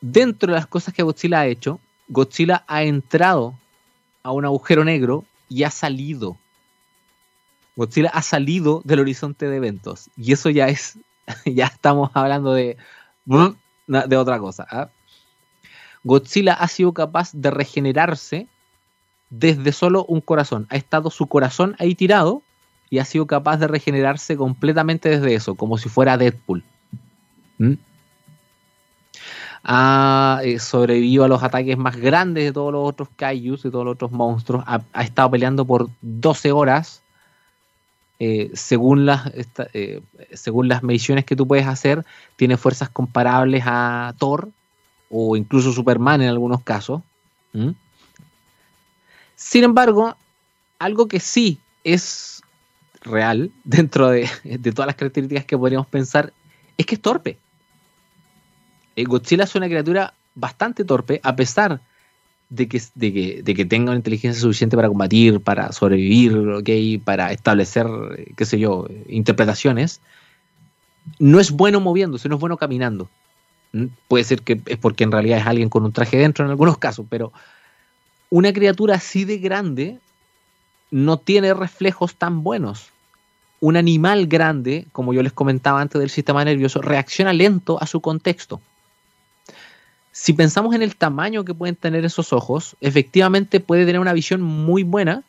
Dentro 0.00 0.52
de 0.52 0.58
las 0.58 0.68
cosas 0.68 0.94
que 0.94 1.02
Godzilla 1.02 1.40
ha 1.40 1.46
hecho, 1.46 1.80
Godzilla 2.08 2.64
ha 2.68 2.84
entrado 2.84 3.58
a 4.22 4.30
un 4.30 4.44
agujero 4.44 4.84
negro 4.84 5.24
y 5.48 5.64
ha 5.64 5.70
salido 5.70 6.38
Godzilla 7.78 8.10
ha 8.12 8.22
salido 8.22 8.82
del 8.84 8.98
horizonte 8.98 9.48
de 9.48 9.56
eventos. 9.56 10.10
Y 10.16 10.32
eso 10.32 10.50
ya 10.50 10.66
es, 10.66 10.98
ya 11.46 11.66
estamos 11.66 12.10
hablando 12.12 12.52
de, 12.52 12.76
de 13.86 14.16
otra 14.16 14.40
cosa. 14.40 14.66
¿ah? 14.68 14.90
Godzilla 16.02 16.54
ha 16.54 16.66
sido 16.66 16.92
capaz 16.92 17.30
de 17.32 17.52
regenerarse 17.52 18.48
desde 19.30 19.70
solo 19.70 20.04
un 20.06 20.20
corazón. 20.20 20.66
Ha 20.70 20.76
estado 20.76 21.08
su 21.10 21.28
corazón 21.28 21.76
ahí 21.78 21.94
tirado 21.94 22.42
y 22.90 22.98
ha 22.98 23.04
sido 23.04 23.26
capaz 23.26 23.58
de 23.58 23.68
regenerarse 23.68 24.36
completamente 24.36 25.08
desde 25.08 25.34
eso, 25.34 25.54
como 25.54 25.78
si 25.78 25.88
fuera 25.88 26.16
Deadpool. 26.16 26.64
¿Mm? 27.58 27.74
Ha 29.64 30.40
eh, 30.44 30.58
sobrevivido 30.58 31.24
a 31.24 31.28
los 31.28 31.42
ataques 31.42 31.76
más 31.76 31.96
grandes 31.96 32.44
de 32.44 32.52
todos 32.52 32.72
los 32.72 32.88
otros 32.88 33.08
kaijus, 33.16 33.62
de 33.62 33.70
todos 33.70 33.84
los 33.84 33.94
otros 33.94 34.12
monstruos. 34.12 34.64
Ha, 34.66 35.02
estado 35.02 35.30
peleando 35.30 35.64
por 35.64 35.90
12 36.00 36.52
horas 36.52 37.02
eh, 38.20 38.50
según, 38.54 39.04
las, 39.04 39.30
eh, 39.74 40.00
según 40.32 40.68
las 40.68 40.82
mediciones 40.82 41.24
que 41.24 41.36
tú 41.36 41.46
puedes 41.46 41.66
hacer, 41.66 42.04
tiene 42.36 42.56
fuerzas 42.56 42.88
comparables 42.88 43.64
a 43.66 44.14
Thor 44.18 44.48
o 45.10 45.36
incluso 45.36 45.72
Superman 45.72 46.22
en 46.22 46.28
algunos 46.28 46.62
casos. 46.62 47.02
Sin 49.36 49.64
embargo, 49.64 50.16
algo 50.78 51.08
que 51.08 51.20
sí 51.20 51.58
es 51.84 52.37
real 53.02 53.50
dentro 53.64 54.10
de, 54.10 54.28
todas 54.74 54.86
las 54.86 54.96
características 54.96 55.44
que 55.44 55.58
podríamos 55.58 55.86
pensar 55.86 56.32
es 56.76 56.86
que 56.86 56.94
es 56.94 57.02
torpe. 57.02 57.38
Eh, 58.96 59.04
Godzilla 59.04 59.44
es 59.44 59.54
una 59.54 59.66
criatura 59.66 60.14
bastante 60.34 60.84
torpe, 60.84 61.20
a 61.22 61.36
pesar 61.36 61.80
de 62.48 62.68
que, 62.68 63.66
tenga 63.66 63.90
una 63.90 63.96
inteligencia 63.96 64.40
suficiente 64.40 64.76
para 64.76 64.88
combatir, 64.88 65.40
para 65.40 65.72
sobrevivir, 65.72 67.02
para 67.04 67.32
establecer, 67.32 67.86
qué 68.36 68.44
sé 68.44 68.58
yo, 68.58 68.86
interpretaciones, 69.08 70.00
no 71.18 71.40
es 71.40 71.50
bueno 71.50 71.80
moviéndose, 71.80 72.28
no 72.28 72.36
es 72.36 72.40
bueno 72.40 72.56
caminando. 72.56 73.08
¿Mm? 73.72 73.86
Puede 74.08 74.24
ser 74.24 74.42
que 74.42 74.60
es 74.66 74.78
porque 74.78 75.04
en 75.04 75.12
realidad 75.12 75.38
es 75.38 75.46
alguien 75.46 75.68
con 75.68 75.84
un 75.84 75.92
traje 75.92 76.16
dentro 76.16 76.44
en 76.44 76.50
algunos 76.50 76.78
casos, 76.78 77.06
pero 77.08 77.32
una 78.30 78.52
criatura 78.52 78.94
así 78.94 79.24
de 79.24 79.38
grande 79.38 79.98
no 80.90 81.18
tiene 81.18 81.54
reflejos 81.54 82.14
tan 82.16 82.42
buenos. 82.42 82.90
Un 83.60 83.76
animal 83.76 84.26
grande, 84.26 84.86
como 84.92 85.12
yo 85.12 85.22
les 85.22 85.32
comentaba 85.32 85.80
antes 85.80 86.00
del 86.00 86.10
sistema 86.10 86.44
nervioso, 86.44 86.80
reacciona 86.80 87.32
lento 87.32 87.80
a 87.82 87.86
su 87.86 88.00
contexto. 88.00 88.60
Si 90.12 90.32
pensamos 90.32 90.74
en 90.74 90.82
el 90.82 90.96
tamaño 90.96 91.44
que 91.44 91.54
pueden 91.54 91.76
tener 91.76 92.04
esos 92.04 92.32
ojos, 92.32 92.76
efectivamente 92.80 93.60
puede 93.60 93.86
tener 93.86 94.00
una 94.00 94.12
visión 94.12 94.42
muy 94.42 94.82
buena 94.82 95.22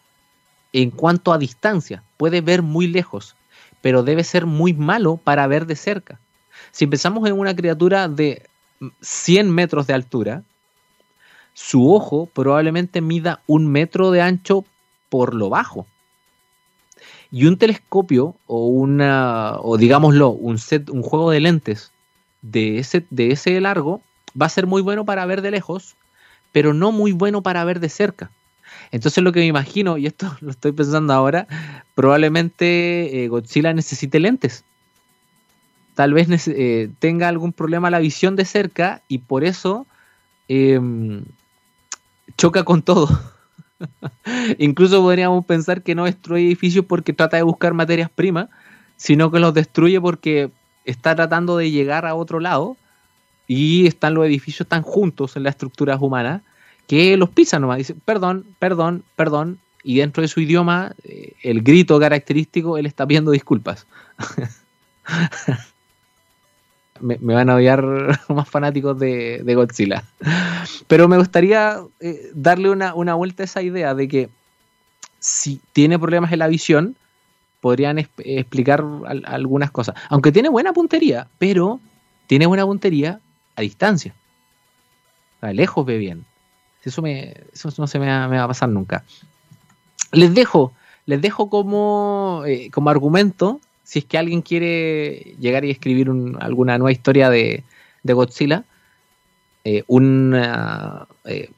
en 0.74 0.92
cuanto 0.92 1.34
a 1.34 1.38
distancia, 1.38 2.04
puede 2.18 2.42
ver 2.42 2.62
muy 2.62 2.88
lejos, 2.88 3.36
pero 3.82 4.04
debe 4.04 4.24
ser 4.24 4.46
muy 4.46 4.74
malo 4.74 5.18
para 5.18 5.48
ver 5.48 5.66
de 5.66 5.76
cerca. 5.76 6.20
Si 6.72 6.88
pensamos 6.88 7.28
en 7.28 7.38
una 7.38 7.56
criatura 7.56 8.08
de 8.08 8.48
100 9.02 9.50
metros 9.50 9.88
de 9.88 9.94
altura, 9.94 10.44
su 11.54 11.94
ojo 11.94 12.28
probablemente 12.28 13.02
mida 13.02 13.42
un 13.48 13.68
metro 13.72 14.12
de 14.12 14.22
ancho 14.22 14.66
por 15.10 15.34
lo 15.34 15.50
bajo. 15.50 15.88
Y 17.32 17.46
un 17.46 17.58
telescopio 17.58 18.36
o 18.48 18.68
una, 18.68 19.58
o 19.62 19.78
digámoslo, 19.78 20.30
un 20.30 20.58
set, 20.58 20.90
un 20.90 21.04
juego 21.04 21.32
de 21.32 21.40
lentes 21.40 21.92
de 22.42 22.80
ese, 22.80 23.06
de 23.10 23.32
ese 23.32 23.60
largo 23.60 24.02
va 24.40 24.46
a 24.46 24.50
ser 24.50 24.68
muy 24.68 24.82
bueno 24.82 25.06
para 25.06 25.26
ver 25.26 25.42
de 25.42 25.52
lejos, 25.52 25.96
pero 26.52 26.74
no 26.74 26.92
muy 26.92 27.12
bueno 27.12 27.42
para 27.42 27.64
ver 27.66 27.80
de 27.80 27.90
cerca. 27.90 28.32
Entonces 28.92 29.24
lo 29.24 29.32
que 29.32 29.40
me 29.40 29.46
imagino, 29.46 29.98
y 29.98 30.08
esto 30.08 30.36
lo 30.42 30.52
estoy 30.52 30.72
pensando 30.72 31.14
ahora, 31.14 31.48
probablemente 31.96 33.24
eh, 33.24 33.28
Godzilla 33.28 33.74
necesite 33.74 34.20
lentes. 34.20 34.64
Tal 35.96 36.14
vez 36.14 36.48
eh, 36.48 36.90
tenga 37.00 37.28
algún 37.28 37.52
problema 37.52 37.90
la 37.90 38.00
visión 38.00 38.36
de 38.38 38.46
cerca 38.46 39.02
y 39.10 39.18
por 39.18 39.44
eso 39.44 39.86
em, 40.48 41.26
choca 42.38 42.64
con 42.64 42.82
todo. 42.82 43.10
Incluso 44.58 45.02
podríamos 45.02 45.46
pensar 45.46 45.84
que 45.84 45.96
no 45.96 46.06
destruye 46.06 46.46
edificios 46.46 46.86
porque 46.86 47.14
trata 47.14 47.38
de 47.38 47.44
buscar 47.44 47.74
materias 47.74 48.10
primas, 48.10 48.50
sino 48.98 49.32
que 49.32 49.40
los 49.40 49.54
destruye 49.54 50.00
porque 50.02 50.52
está 50.86 51.16
tratando 51.16 51.58
de 51.58 51.72
llegar 51.72 52.06
a 52.06 52.16
otro 52.16 52.40
lado 52.40 52.78
y 53.48 53.88
están 53.88 54.14
los 54.14 54.26
edificios 54.26 54.68
tan 54.68 54.82
juntos 54.82 55.36
en 55.36 55.44
las 55.44 55.54
estructuras 55.54 56.00
humanas 56.02 56.42
que 56.88 57.18
los 57.18 57.30
pisan 57.30 57.62
nomás. 57.62 57.78
Dice, 57.78 57.96
perdón, 58.06 58.46
perdón, 58.60 59.04
perdón. 59.16 59.60
Y 59.84 60.00
dentro 60.00 60.22
de 60.22 60.28
su 60.28 60.42
idioma, 60.42 60.94
eh, 61.04 61.34
el 61.42 61.62
grito 61.62 62.00
característico, 62.00 62.78
él 62.78 62.86
está 62.86 63.08
pidiendo 63.08 63.32
disculpas. 63.32 63.88
me, 67.02 67.18
van 67.18 67.50
a 67.50 67.56
odiar 67.56 67.84
más 68.30 68.50
fanáticos 68.50 68.98
de, 69.00 69.54
Godzilla. 69.56 70.04
Pero 70.88 71.08
me 71.08 71.18
gustaría 71.18 71.80
eh, 72.00 72.30
darle 72.34 72.70
una, 72.70 73.14
vuelta 73.14 73.44
a 73.44 73.46
esa 73.46 73.62
idea 73.62 73.94
de 73.96 74.08
que 74.08 74.30
si 75.20 75.62
tiene 75.74 76.00
problemas 76.00 76.32
en 76.32 76.40
la 76.40 76.48
visión, 76.48 76.96
podrían 77.62 78.00
explicar 78.00 78.84
algunas 79.26 79.72
cosas. 79.72 79.96
Aunque 80.10 80.32
tiene 80.32 80.50
buena 80.50 80.72
puntería, 80.72 81.28
pero 81.38 81.80
tiene 82.28 82.46
buena 82.46 82.66
puntería 82.66 83.20
a 83.56 83.62
distancia. 83.62 84.14
A 85.42 85.52
lejos 85.52 85.86
ve 85.86 85.98
bien. 85.98 86.26
Eso, 86.84 87.02
me, 87.02 87.36
eso 87.54 87.70
no 87.78 87.88
se 87.88 88.00
me 88.00 88.08
va, 88.08 88.44
a 88.44 88.48
pasar 88.48 88.70
nunca. 88.70 89.04
Les 90.12 90.34
dejo, 90.34 90.74
les 91.06 91.22
dejo 91.22 91.50
como, 91.50 92.44
eh, 92.46 92.72
como 92.72 92.90
argumento 92.90 93.60
si 93.90 94.00
es 94.00 94.06
que 94.06 94.20
alguien 94.20 94.44
quiere 94.44 95.36
llegar 95.40 95.66
y 95.66 95.72
escribir 95.72 96.12
alguna 96.42 96.78
nueva 96.78 96.92
historia 96.92 97.32
de, 97.32 97.64
Godzilla, 98.04 98.64
eh, 99.64 99.84
eh, 101.26 101.50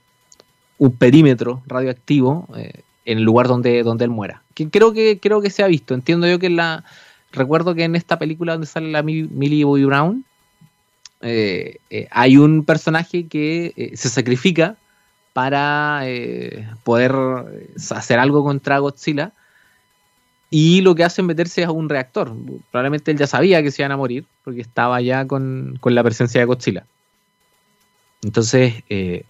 un 0.77 0.91
perímetro 0.97 1.61
radioactivo 1.67 2.47
eh, 2.55 2.83
en 3.03 3.17
el 3.17 3.25
lugar 3.25 3.49
donde, 3.49 3.83
donde 3.83 4.05
él 4.05 4.11
muera. 4.11 4.43
Que 4.53 4.69
creo 4.69 4.93
que 4.93 5.19
creo 5.19 5.41
que 5.41 5.49
se 5.49 5.61
ha 5.61 5.67
visto. 5.67 5.93
Entiendo 5.93 6.25
yo 6.25 6.39
que 6.39 6.49
la 6.49 6.85
recuerdo 7.33 7.75
que 7.75 7.83
en 7.83 7.97
esta 7.97 8.17
película 8.17 8.53
donde 8.53 8.67
sale 8.67 8.89
la 8.91 9.03
Millie 9.03 9.65
Bobby 9.65 9.83
Brown 9.83 10.23
hay 12.11 12.37
un 12.37 12.63
personaje 12.63 13.27
que 13.27 13.91
se 13.93 14.07
sacrifica 14.07 14.77
para 15.33 16.05
poder 16.85 17.13
hacer 17.89 18.19
algo 18.19 18.41
contra 18.45 18.79
Godzilla 18.79 19.33
y 20.53 20.81
lo 20.81 20.93
que 20.95 21.05
hace 21.05 21.21
es 21.21 21.25
meterse 21.25 21.63
a 21.63 21.71
un 21.71 21.87
reactor. 21.87 22.35
Probablemente 22.71 23.09
él 23.09 23.17
ya 23.17 23.25
sabía 23.25 23.63
que 23.63 23.71
se 23.71 23.81
iban 23.81 23.93
a 23.93 23.97
morir 23.97 24.25
porque 24.43 24.59
estaba 24.59 24.99
ya 24.99 25.25
con, 25.25 25.79
la 25.81 26.03
presencia 26.03 26.41
de 26.41 26.45
Godzilla. 26.45 26.85
Entonces, 28.21 28.83
eh, 28.89 29.23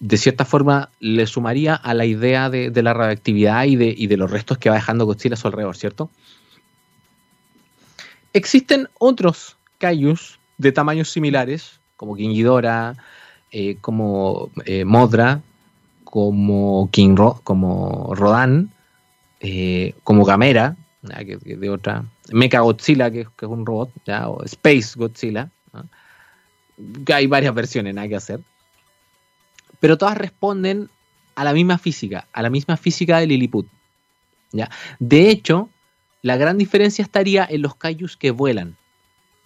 de 0.00 0.16
cierta 0.16 0.46
forma, 0.46 0.88
le 0.98 1.26
sumaría 1.26 1.74
a 1.74 1.92
la 1.92 2.06
idea 2.06 2.48
de, 2.48 2.70
la 2.82 2.94
radioactividad 2.94 3.64
y 3.66 3.76
de, 3.76 3.94
de, 3.94 4.16
los 4.16 4.30
restos 4.30 4.56
que 4.56 4.70
va 4.70 4.76
dejando 4.76 5.04
Godzilla 5.04 5.34
a 5.34 5.36
su 5.36 5.46
alrededor, 5.46 5.76
¿cierto? 5.76 6.10
Existen 8.32 8.88
otros 8.98 9.58
Kaijus 9.76 10.40
de 10.56 10.72
tamaños 10.72 11.10
similares, 11.10 11.80
como 11.96 12.16
King 12.16 12.30
Ghidorah, 12.30 12.96
eh, 13.52 13.76
como 13.82 14.50
eh, 14.64 14.86
Modra, 14.86 15.42
como 16.04 16.88
King 16.90 17.14
como 17.44 18.14
Rodan, 18.14 18.73
eh, 19.46 19.94
como 20.04 20.24
Gamera, 20.24 20.74
de 21.02 21.68
otra, 21.68 22.06
Mecha 22.32 22.60
Godzilla, 22.60 23.10
que, 23.10 23.20
es 23.20 23.28
un 23.42 23.66
robot, 23.66 23.90
o 24.26 24.42
Space 24.44 24.92
Godzilla, 24.96 25.50
que 27.04 27.12
hay 27.12 27.26
varias 27.26 27.54
versiones, 27.54 27.94
nada 27.94 28.08
que 28.08 28.16
hacer. 28.16 28.40
Pero 29.80 29.98
todas 29.98 30.16
responden 30.16 30.88
a 31.34 31.44
la 31.44 31.52
misma 31.52 31.76
física, 31.76 32.26
a 32.32 32.40
la 32.40 32.48
misma 32.48 32.78
física 32.78 33.18
de 33.18 33.26
Lilliput. 33.26 33.66
¿ya? 34.52 34.70
De 34.98 35.28
hecho, 35.28 35.68
la 36.22 36.38
gran 36.38 36.56
diferencia 36.56 37.02
estaría 37.02 37.46
en 37.46 37.60
los 37.60 37.76
Kaijus 37.76 38.16
que 38.16 38.30
vuelan, 38.30 38.78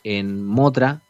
en 0.04 0.46
Motra, 0.46 1.00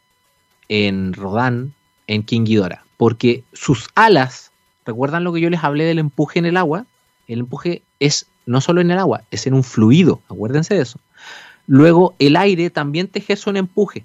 en 0.67 1.13
Rodan, 1.13 1.75
en 2.07 2.23
King 2.23 2.45
Ghidorah, 2.45 2.83
porque 2.97 3.43
sus 3.53 3.87
alas, 3.93 4.51
¿recuerdan 4.83 5.23
lo 5.23 5.31
que 5.31 5.41
yo 5.41 5.51
les 5.51 5.63
hablé 5.63 5.83
del 5.83 5.99
empuje 5.99 6.39
en 6.39 6.47
el 6.47 6.57
agua? 6.57 6.87
El 7.27 7.41
empuje 7.41 7.83
es 7.99 8.25
no 8.49 8.61
solo 8.61 8.81
en 8.81 8.89
el 8.89 8.97
agua, 8.97 9.23
es 9.29 9.45
en 9.45 9.53
un 9.53 9.63
fluido, 9.63 10.21
acuérdense 10.27 10.73
de 10.73 10.81
eso. 10.81 10.99
Luego 11.67 12.15
el 12.17 12.35
aire 12.35 12.71
también 12.71 13.07
te 13.07 13.19
ejerce 13.19 13.49
un 13.49 13.57
empuje, 13.57 14.03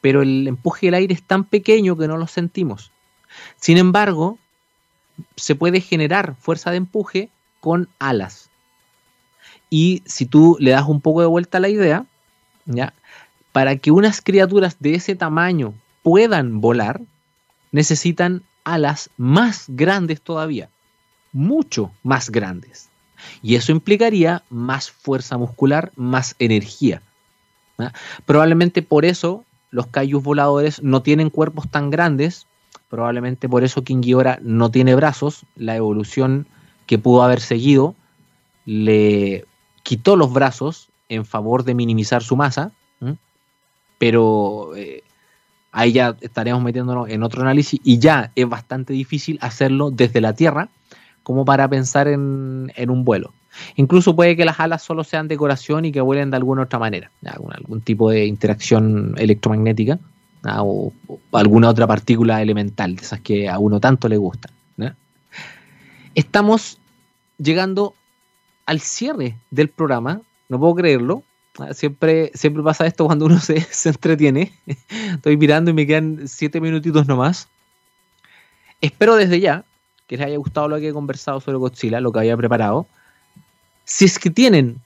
pero 0.00 0.22
el 0.22 0.46
empuje 0.46 0.86
del 0.86 0.94
aire 0.94 1.12
es 1.12 1.22
tan 1.22 1.44
pequeño 1.44 1.96
que 1.96 2.06
no 2.06 2.16
lo 2.16 2.28
sentimos. 2.28 2.92
Sin 3.56 3.76
embargo, 3.76 4.38
se 5.34 5.56
puede 5.56 5.80
generar 5.80 6.36
fuerza 6.38 6.70
de 6.70 6.76
empuje 6.76 7.30
con 7.58 7.88
alas. 7.98 8.48
Y 9.70 10.02
si 10.06 10.24
tú 10.24 10.56
le 10.60 10.70
das 10.70 10.86
un 10.86 11.00
poco 11.00 11.20
de 11.22 11.26
vuelta 11.26 11.58
a 11.58 11.60
la 11.60 11.68
idea, 11.68 12.06
¿ya? 12.66 12.94
para 13.50 13.76
que 13.76 13.90
unas 13.90 14.20
criaturas 14.20 14.76
de 14.78 14.94
ese 14.94 15.16
tamaño 15.16 15.74
puedan 16.04 16.60
volar, 16.60 17.00
necesitan 17.72 18.44
alas 18.62 19.10
más 19.16 19.64
grandes 19.66 20.20
todavía, 20.20 20.70
mucho 21.32 21.90
más 22.04 22.30
grandes. 22.30 22.88
Y 23.42 23.54
eso 23.56 23.72
implicaría 23.72 24.42
más 24.50 24.90
fuerza 24.90 25.36
muscular, 25.38 25.92
más 25.96 26.34
energía. 26.38 27.02
Probablemente 28.24 28.82
por 28.82 29.04
eso 29.04 29.44
los 29.70 29.88
Kaijus 29.88 30.22
voladores 30.22 30.82
no 30.82 31.02
tienen 31.02 31.30
cuerpos 31.30 31.68
tan 31.68 31.90
grandes. 31.90 32.46
Probablemente 32.88 33.48
por 33.48 33.64
eso 33.64 33.82
King 33.82 34.02
no 34.42 34.70
tiene 34.70 34.94
brazos. 34.94 35.44
La 35.56 35.76
evolución 35.76 36.46
que 36.86 36.98
pudo 36.98 37.22
haber 37.22 37.40
seguido 37.40 37.94
le 38.66 39.44
quitó 39.82 40.16
los 40.16 40.32
brazos 40.32 40.88
en 41.08 41.24
favor 41.24 41.64
de 41.64 41.74
minimizar 41.74 42.22
su 42.22 42.36
masa. 42.36 42.72
Pero 43.98 44.76
eh, 44.76 45.02
ahí 45.72 45.92
ya 45.92 46.16
estaríamos 46.20 46.62
metiéndonos 46.62 47.08
en 47.08 47.22
otro 47.22 47.42
análisis 47.42 47.80
y 47.82 47.98
ya 47.98 48.32
es 48.34 48.48
bastante 48.48 48.92
difícil 48.92 49.38
hacerlo 49.40 49.90
desde 49.90 50.20
la 50.20 50.34
Tierra 50.34 50.68
como 51.24 51.44
para 51.44 51.66
pensar 51.68 52.06
en, 52.06 52.70
un 52.88 53.04
vuelo. 53.04 53.32
Incluso 53.74 54.14
puede 54.14 54.36
que 54.36 54.44
las 54.44 54.60
alas 54.60 54.82
solo 54.82 55.02
sean 55.02 55.26
decoración 55.26 55.84
y 55.84 55.90
que 55.90 56.00
vuelen 56.00 56.30
de 56.30 56.36
alguna 56.36 56.62
otra 56.62 56.78
manera, 56.78 57.10
algún, 57.24 57.80
tipo 57.80 58.10
de 58.10 58.26
interacción 58.26 59.14
electromagnética 59.18 59.98
o, 60.44 60.92
alguna 61.32 61.70
otra 61.70 61.88
partícula 61.88 62.40
elemental, 62.40 62.94
de 62.94 63.02
esas 63.02 63.20
que 63.20 63.48
a 63.48 63.58
uno 63.58 63.80
tanto 63.80 64.08
le 64.08 64.16
gustan. 64.16 64.52
Estamos 66.14 66.78
llegando 67.38 67.94
al 68.66 68.78
cierre 68.78 69.36
del 69.50 69.68
programa 69.68 70.20
no 70.48 70.58
puedo 70.58 70.74
creerlo. 70.74 71.24
Siempre, 71.72 72.30
siempre 72.34 72.62
pasa 72.62 72.86
esto 72.86 73.06
cuando 73.06 73.26
uno 73.26 73.40
se, 73.40 73.60
se 73.60 73.88
entretiene. 73.90 74.52
Estoy 75.14 75.36
mirando 75.36 75.70
y 75.70 75.74
me 75.74 75.86
quedan 75.86 76.26
siete 76.26 76.60
minutitos 76.60 77.06
nomás. 77.06 77.48
Espero 78.80 79.16
desde 79.16 79.40
ya 79.40 79.64
que 80.06 80.16
les 80.16 80.26
haya 80.26 80.36
gustado 80.36 80.68
lo 80.68 80.78
que 80.78 80.88
he 80.88 80.92
conversado 80.92 81.40
sobre 81.40 81.58
Godzilla, 81.58 82.00
lo 82.00 82.12
que 82.12 82.20
había 82.20 82.36
preparado. 82.36 82.86
Si 83.84 84.04
es 84.04 84.18
que 84.18 84.30
tienen 84.30 84.80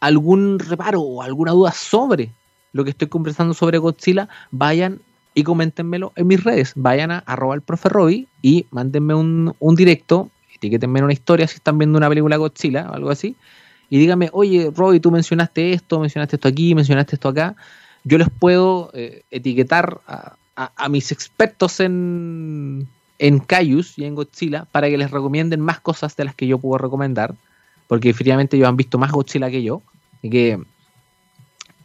algún 0.00 0.58
reparo 0.58 1.00
o 1.00 1.22
alguna 1.22 1.52
duda 1.52 1.72
sobre 1.72 2.30
lo 2.72 2.84
que 2.84 2.90
estoy 2.90 3.08
conversando 3.08 3.54
sobre 3.54 3.78
Godzilla, 3.78 4.28
vayan 4.50 5.00
y 5.34 5.42
coméntenmelo 5.42 6.12
en 6.16 6.26
mis 6.26 6.42
redes. 6.42 6.72
Vayan 6.76 7.10
a 7.10 7.18
arroba 7.18 7.54
el 7.54 7.62
profe 7.62 7.88
y 8.42 8.66
mándenme 8.70 9.14
un, 9.14 9.54
un 9.58 9.74
directo, 9.74 10.30
etiquétenme 10.54 10.98
en 11.00 11.04
una 11.04 11.12
historia 11.12 11.46
si 11.46 11.56
están 11.56 11.78
viendo 11.78 11.98
una 11.98 12.08
película 12.08 12.36
Godzilla 12.36 12.88
o 12.90 12.94
algo 12.94 13.10
así. 13.10 13.36
Y 13.88 13.98
díganme, 13.98 14.30
oye, 14.32 14.70
Robbie, 14.74 15.00
tú 15.00 15.10
mencionaste 15.10 15.72
esto, 15.72 16.00
mencionaste 16.00 16.36
esto 16.36 16.48
aquí, 16.48 16.74
mencionaste 16.74 17.16
esto 17.16 17.28
acá. 17.28 17.54
Yo 18.04 18.18
les 18.18 18.30
puedo 18.30 18.90
eh, 18.94 19.24
etiquetar 19.30 20.00
a, 20.06 20.36
a, 20.56 20.88
mis 20.88 21.12
expertos 21.12 21.80
en, 21.80 22.88
en 23.18 23.38
Cayus 23.38 23.98
y 23.98 24.04
en 24.04 24.14
Godzilla 24.14 24.66
para 24.70 24.88
que 24.88 24.98
les 24.98 25.10
recomienden 25.10 25.60
más 25.60 25.80
cosas 25.80 26.16
de 26.16 26.24
las 26.24 26.34
que 26.34 26.46
yo 26.46 26.58
puedo 26.58 26.78
recomendar. 26.78 27.34
Porque 27.86 28.08
definitivamente 28.08 28.56
ellos 28.56 28.68
han 28.68 28.76
visto 28.76 28.98
más 28.98 29.12
Godzilla 29.12 29.50
que 29.50 29.62
yo. 29.62 29.82
Y 30.22 30.30
que 30.30 30.60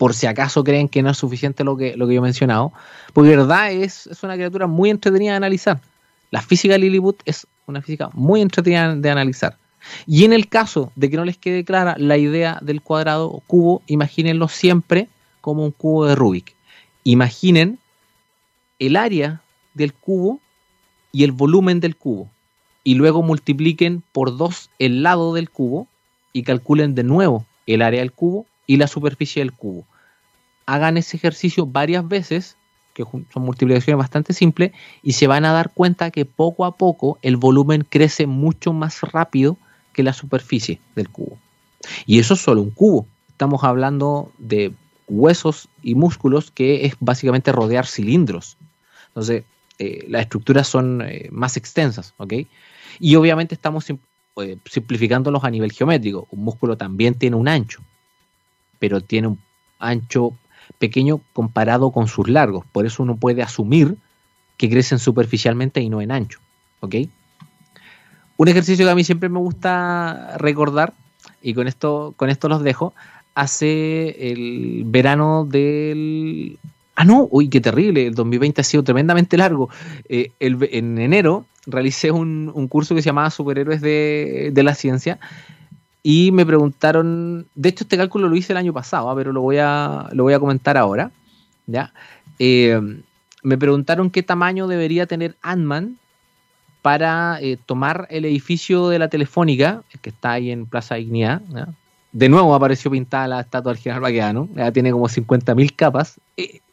por 0.01 0.15
si 0.15 0.25
acaso 0.25 0.63
creen 0.63 0.89
que 0.89 1.03
no 1.03 1.11
es 1.11 1.17
suficiente 1.17 1.63
lo 1.63 1.77
que, 1.77 1.95
lo 1.95 2.07
que 2.07 2.15
yo 2.15 2.21
he 2.21 2.23
mencionado, 2.23 2.73
porque 3.13 3.29
verdad 3.29 3.71
es, 3.71 4.07
es 4.07 4.23
una 4.23 4.34
criatura 4.34 4.65
muy 4.65 4.89
entretenida 4.89 5.34
de 5.34 5.38
analizar. 5.38 5.79
La 6.32 6.41
física 6.41 6.73
de 6.73 6.79
Lilliput 6.79 7.21
es 7.25 7.45
una 7.67 7.84
física 7.84 8.09
muy 8.13 8.41
entretenida 8.41 8.95
de 8.95 9.09
analizar. 9.11 9.57
Y 10.07 10.25
en 10.25 10.34
el 10.34 10.47
caso 10.47 10.91
de 10.95 11.11
que 11.11 11.17
no 11.17 11.23
les 11.23 11.38
quede 11.38 11.63
clara 11.63 11.93
la 11.99 12.17
idea 12.17 12.57
del 12.63 12.82
cuadrado 12.82 13.29
o 13.29 13.41
cubo, 13.41 13.84
imagínenlo 13.86 14.47
siempre 14.47 15.07
como 15.39 15.63
un 15.63 15.71
cubo 15.71 16.07
de 16.07 16.15
Rubik. 16.15 16.55
Imaginen 17.03 17.77
el 18.79 18.95
área 18.95 19.43
del 19.75 19.93
cubo 19.93 20.39
y 21.12 21.24
el 21.24 21.32
volumen 21.32 21.80
del 21.80 21.95
cubo. 21.95 22.30
Y 22.84 22.95
luego 22.95 23.22
multipliquen 23.22 24.03
por 24.12 24.38
dos 24.38 24.70
el 24.80 25.03
lado 25.03 25.34
del 25.34 25.49
cubo 25.49 25.88
y 26.34 26.43
calculen 26.43 26.95
de 26.95 27.03
nuevo 27.03 27.45
el 27.68 27.82
área 27.82 27.99
del 27.99 28.12
cubo 28.12 28.45
y 28.66 28.78
la 28.78 28.88
superficie 28.88 29.41
del 29.41 29.53
cubo 29.53 29.86
hagan 30.72 30.97
ese 30.97 31.18
ejercicio 31.18 31.66
varias 31.66 32.07
veces, 32.07 32.55
que 32.93 33.03
son 33.03 33.43
multiplicaciones 33.43 33.97
bastante 33.97 34.34
simples, 34.34 34.72
y 35.03 35.14
se 35.14 35.28
van 35.28 35.43
a 35.43 35.51
dar 35.51 35.72
cuenta 35.74 36.12
que 36.12 36.26
poco 36.26 36.66
a 36.66 36.78
poco 36.78 37.18
el 37.22 37.36
volumen 37.36 37.86
crece 37.88 38.26
mucho 38.28 38.72
más 38.72 39.01
rápido 39.01 39.57
que 39.93 40.03
la 40.03 40.14
superficie 40.14 40.80
del 40.95 41.09
cubo. 41.09 41.38
Y 42.05 42.20
eso 42.20 42.36
es 42.36 42.41
solo 42.41 42.62
un 42.62 42.72
cubo. 42.72 43.05
Estamos 43.30 43.64
hablando 43.66 44.32
de 44.38 44.72
huesos 45.09 45.68
y 45.82 45.95
músculos 45.95 46.51
que 46.51 46.86
es 46.86 46.95
básicamente 47.01 47.51
rodear 47.51 47.86
cilindros. 47.86 48.57
Entonces, 49.07 49.43
eh, 49.84 50.05
las 50.07 50.21
estructuras 50.21 50.67
son 50.67 51.01
eh, 51.01 51.27
más 51.32 51.57
extensas, 51.57 52.13
¿ok? 52.17 52.34
Y 52.99 53.15
obviamente 53.15 53.55
estamos 53.55 53.89
eh, 53.89 54.57
simplificándolos 54.65 55.43
a 55.43 55.49
nivel 55.49 55.71
geométrico. 55.71 56.27
Un 56.29 56.43
músculo 56.43 56.77
también 56.77 57.15
tiene 57.15 57.36
un 57.36 57.47
ancho, 57.47 57.82
pero 58.77 59.01
tiene 59.01 59.29
un 59.29 59.39
ancho 59.79 60.34
pequeño 60.77 61.19
comparado 61.34 61.89
con 61.89 62.07
sus 62.07 62.29
largos. 62.29 62.63
Por 62.71 62.86
eso 62.86 63.01
uno 63.01 63.15
puede 63.15 63.41
asumir 63.41 63.97
que 64.55 64.69
crecen 64.69 64.99
superficialmente 64.99 65.82
y 65.82 65.89
no 65.89 65.99
en 65.99 66.11
ancho. 66.11 66.38
¿Ok? 66.82 66.95
Un 68.38 68.47
ejercicio 68.49 68.86
que 68.86 68.91
a 68.91 68.95
mí 68.95 69.03
siempre 69.03 69.29
me 69.29 69.39
gusta 69.39 70.38
recordar, 70.38 70.93
y 71.41 71.55
con 71.55 71.67
esto, 71.67 72.13
con 72.17 72.29
esto 72.29 72.47
los 72.49 72.61
dejo, 72.61 72.93
hace 73.34 74.32
el 74.32 74.84
verano 74.86 75.43
del... 75.49 76.59
Ah, 76.95 77.05
no, 77.05 77.27
uy, 77.31 77.49
qué 77.49 77.61
terrible, 77.61 78.07
el 78.07 78.15
2020 78.15 78.61
ha 78.61 78.63
sido 78.63 78.83
tremendamente 78.83 79.37
largo. 79.37 79.69
Eh, 80.09 80.31
en 80.39 80.97
enero 80.97 81.45
realicé 81.65 82.11
un, 82.11 82.51
un, 82.53 82.67
curso 82.67 82.95
que 82.95 83.01
se 83.01 83.09
llamaba 83.09 83.29
Superhéroes 83.29 83.81
de, 83.81 84.51
de 84.53 84.63
la 84.63 84.75
Ciencia 84.75 85.19
y 86.03 86.31
me 86.31 86.45
preguntaron, 86.45 87.47
de 87.53 87.69
hecho 87.69 87.83
este 87.83 87.97
cálculo 87.97 88.27
lo 88.27 88.35
hice 88.35 88.53
el 88.53 88.57
año 88.57 88.73
pasado, 88.73 89.09
¿ah? 89.09 89.15
pero 89.15 89.31
lo 89.31 89.41
voy 89.41 89.57
a, 89.59 90.09
lo 90.13 90.23
voy 90.23 90.33
a 90.33 90.39
comentar 90.39 90.77
ahora, 90.77 91.11
¿ya? 91.67 91.93
Eh, 92.39 92.79
me 93.43 93.57
preguntaron 93.57 94.09
qué 94.09 94.23
tamaño 94.23 94.67
debería 94.67 95.05
tener 95.05 95.35
Ant-Man 95.41 95.97
para 96.81 97.39
eh, 97.41 97.57
tomar 97.63 98.07
el 98.09 98.25
edificio 98.25 98.89
de 98.89 98.97
la 98.97 99.09
Telefónica, 99.09 99.83
que 100.01 100.09
está 100.09 100.33
ahí 100.33 100.49
en 100.49 100.65
Plaza 100.65 100.95
Dignidad. 100.95 101.41
De 102.11 102.29
nuevo 102.29 102.55
apareció 102.55 102.89
pintada 102.89 103.27
la 103.27 103.41
estatua 103.41 103.71
del 103.71 103.81
general 103.81 104.01
Baqueano, 104.01 104.49
ya 104.55 104.71
tiene 104.71 104.91
como 104.91 105.07
50.000 105.07 105.75
capas. 105.75 106.19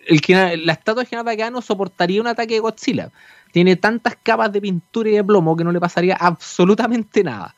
El, 0.09 0.67
la 0.67 0.73
estatua 0.73 1.03
del 1.03 1.09
general 1.09 1.27
Baqueano 1.27 1.63
soportaría 1.63 2.21
un 2.21 2.27
ataque 2.27 2.55
de 2.55 2.61
Godzilla. 2.61 3.11
Tiene 3.53 3.77
tantas 3.77 4.17
capas 4.23 4.53
de 4.53 4.61
pintura 4.61 5.09
y 5.11 5.13
de 5.13 5.25
plomo 5.25 5.57
que 5.57 5.65
no 5.65 5.73
le 5.73 5.81
pasaría 5.81 6.17
absolutamente 6.17 7.23
nada. 7.23 7.55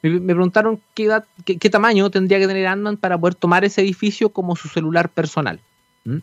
Me, 0.00 0.20
preguntaron 0.20 0.80
qué, 0.94 1.10
qué, 1.44 1.70
tamaño 1.70 2.08
tendría 2.08 2.38
que 2.38 2.46
tener 2.46 2.68
ant 2.68 3.00
para 3.00 3.18
poder 3.18 3.34
tomar 3.34 3.64
ese 3.64 3.80
edificio 3.80 4.28
como 4.30 4.54
su 4.54 4.68
celular 4.68 5.08
personal. 5.08 5.60
¿Mm? 6.04 6.18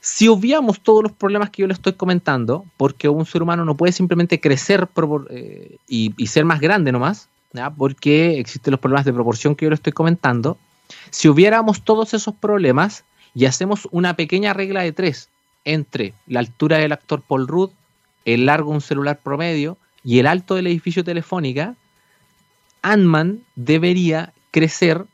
Si 0.00 0.28
obviamos 0.28 0.80
todos 0.80 1.02
los 1.02 1.12
problemas 1.12 1.50
que 1.50 1.60
yo 1.62 1.68
le 1.68 1.74
estoy 1.74 1.92
comentando, 1.92 2.64
porque 2.78 3.08
un 3.08 3.26
ser 3.26 3.42
humano 3.42 3.66
no 3.66 3.76
puede 3.76 3.92
simplemente 3.92 4.40
crecer 4.40 4.88
eh, 5.28 5.76
y, 5.86 6.26
ser 6.26 6.46
más 6.46 6.60
grande 6.60 6.90
nomás, 6.90 7.28
porque 7.76 8.40
existen 8.40 8.70
los 8.72 8.80
problemas 8.80 9.04
de 9.04 9.12
proporción 9.12 9.54
que 9.54 9.66
yo 9.66 9.70
le 9.70 9.74
estoy 9.74 9.92
comentando, 9.92 10.56
si 11.10 11.28
hubiéramos 11.28 11.82
todos 11.84 12.14
esos 12.14 12.34
problemas 12.34 13.04
y 13.34 13.46
hacemos 13.46 13.88
una 13.90 14.14
pequeña 14.14 14.52
regla 14.52 14.82
de 14.82 14.92
tres 14.92 15.28
entre 15.64 16.14
la 16.26 16.40
altura 16.40 16.78
del 16.78 16.92
actor 16.92 17.22
Paul 17.22 17.46
Rudd, 17.46 17.70
el 18.24 18.46
largo 18.46 18.70
de 18.70 18.76
un 18.76 18.80
celular 18.80 19.20
promedio 19.22 19.78
y 20.04 20.18
el 20.18 20.26
alto 20.26 20.54
del 20.54 20.66
edificio 20.66 21.04
telefónica, 21.04 21.76
Ant-Man 22.82 23.44
debería 23.54 24.32
crecer 24.50 25.06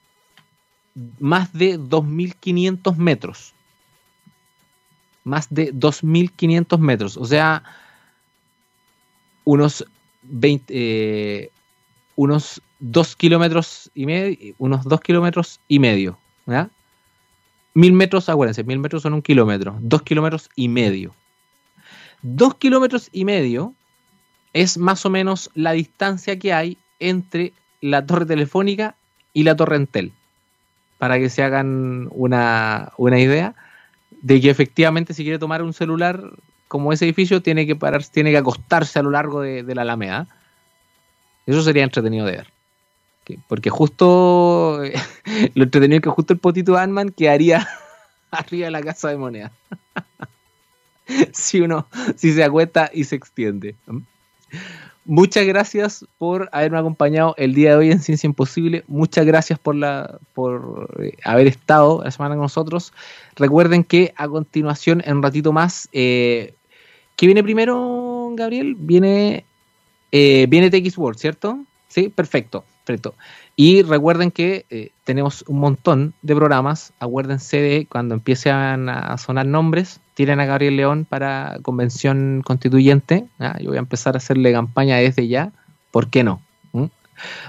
más 1.21 1.53
de 1.53 1.79
2.500 1.79 2.97
metros. 2.97 3.55
Más 5.25 5.47
de 5.51 5.73
2.500 5.73 6.79
metros. 6.79 7.17
O 7.17 7.25
sea, 7.27 7.63
unos 9.45 9.85
20, 10.23 10.75
eh, 10.75 11.51
unos 12.17 12.63
2 12.81 13.17
kilómetros 13.17 13.91
y 13.95 14.07
medio, 14.07 14.55
unos 14.59 14.85
2 14.85 15.01
kilómetros 15.01 15.61
y 15.69 15.79
medio. 15.79 16.19
¿ya? 16.47 16.71
Mil 17.79 17.93
metros, 17.93 18.29
acuérdense, 18.29 18.65
mil 18.65 18.81
metros 18.81 19.03
son 19.03 19.15
un 19.15 19.23
kilómetro. 19.23 19.79
2 19.81 20.03
kilómetros 20.03 20.51
y 20.57 20.69
medio. 20.69 21.15
2 22.23 22.57
kilómetros 22.57 23.09
y 23.13 23.25
medio 23.25 23.73
es 24.53 24.79
más 24.79 25.07
o 25.07 25.11
menos 25.11 25.49
la 25.55 25.71
distancia 25.71 26.41
que 26.41 26.53
hay 26.53 26.77
entre 26.99 27.53
la 27.81 28.05
torre 28.05 28.27
telefónica 28.27 28.97
y 29.33 29.45
la 29.45 29.55
torre 29.55 29.77
Entel, 29.77 30.11
para 30.99 31.21
que 31.21 31.31
se 31.31 31.45
hagan 31.45 32.09
una, 32.11 32.91
idea 32.99 33.55
de 34.23 34.41
que 34.41 34.51
efectivamente 34.51 35.15
si 35.15 35.23
quiere 35.23 35.39
tomar 35.39 35.63
un 35.63 35.73
celular 35.73 36.33
como 36.67 36.93
ese 36.93 37.05
edificio 37.05 37.43
tiene 37.43 37.65
que 37.65 37.77
parar, 37.77 38.03
tiene 38.03 38.33
que 38.33 38.39
acostarse 38.39 38.99
a 38.99 39.03
lo 39.03 39.13
largo 39.13 39.41
de, 39.41 39.63
la 39.77 39.83
Alameda. 39.83 40.27
Eso 41.47 41.63
sería 41.63 41.85
entretenido 41.85 42.27
de 42.27 42.33
ver. 42.33 42.58
Porque 43.49 43.71
justo 43.71 44.81
lo 45.55 45.65
entretenido 45.65 46.01
que 46.01 46.11
justo 46.11 46.33
el 46.33 46.39
potito 46.39 46.77
Ant-Man 46.77 47.11
quedaría 47.11 47.69
arriba 48.31 48.67
de 48.67 48.71
la 48.71 48.83
casa 48.83 49.09
de 49.09 49.17
moneda. 49.17 49.53
si 51.33 51.61
uno, 51.61 51.87
si 52.17 52.33
se 52.33 52.45
acuesta 52.45 52.91
y 52.93 53.05
se 53.05 53.17
extiende. 53.17 53.75
Muchas 55.05 55.47
gracias 55.47 56.05
por 56.19 56.51
haberme 56.53 56.79
acompañado 56.79 57.35
el 57.39 57.55
día 57.55 57.71
de 57.71 57.77
hoy 57.77 57.91
en 57.91 58.01
Ciencia 58.01 58.27
Imposible. 58.27 58.85
Muchas 58.89 59.25
gracias 59.25 59.59
por, 59.59 59.75
la, 59.75 60.19
por 60.35 60.91
eh, 61.03 61.17
haber 61.25 61.47
estado 61.47 62.03
la 62.05 62.11
semana 62.11 62.35
con 62.35 62.43
nosotros. 62.43 62.93
Recuerden 63.35 63.85
que 63.85 64.13
a 64.17 64.29
continuación, 64.29 65.03
en 65.07 65.17
un 65.17 65.23
ratito 65.23 65.51
más, 65.51 65.89
eh, 65.93 66.53
¿qué 67.17 67.25
viene 67.25 67.43
primero, 67.43 68.33
Gabriel? 68.35 68.75
Viene, 68.79 69.47
eh, 70.13 70.47
viene 70.47 70.71
TX 70.71 70.99
World, 70.99 71.19
¿cierto? 71.19 71.59
Sí, 71.89 72.11
perfecto, 72.11 72.65
Y 73.57 73.83
recuerden 73.83 74.31
que 74.31 74.65
eh, 74.71 74.91
tenemos 75.05 75.45
un 75.49 75.59
montón 75.59 76.15
de 76.23 76.35
programas. 76.35 76.93
Acuérdense 77.01 77.61
de 77.61 77.87
cuando 77.87 78.15
empiecen 78.15 78.89
a 78.89 79.19
sonar 79.19 79.47
nombres, 79.47 80.01
tienen 80.15 80.41
a 80.41 80.47
Gabriel 80.47 80.77
León 80.77 81.07
para 81.09 81.59
convención 81.63 82.43
constituyente. 82.45 83.27
Yo 83.61 83.69
voy 83.69 83.77
a 83.77 83.81
empezar 83.81 84.15
a 84.15 84.19
hacerle 84.19 84.53
campaña 84.53 84.97
desde 84.97 85.29
ya. 85.29 85.53
¿Por 85.93 86.09
qué 86.09 86.25
no? 86.25 86.43
¿Mm? 86.73 86.87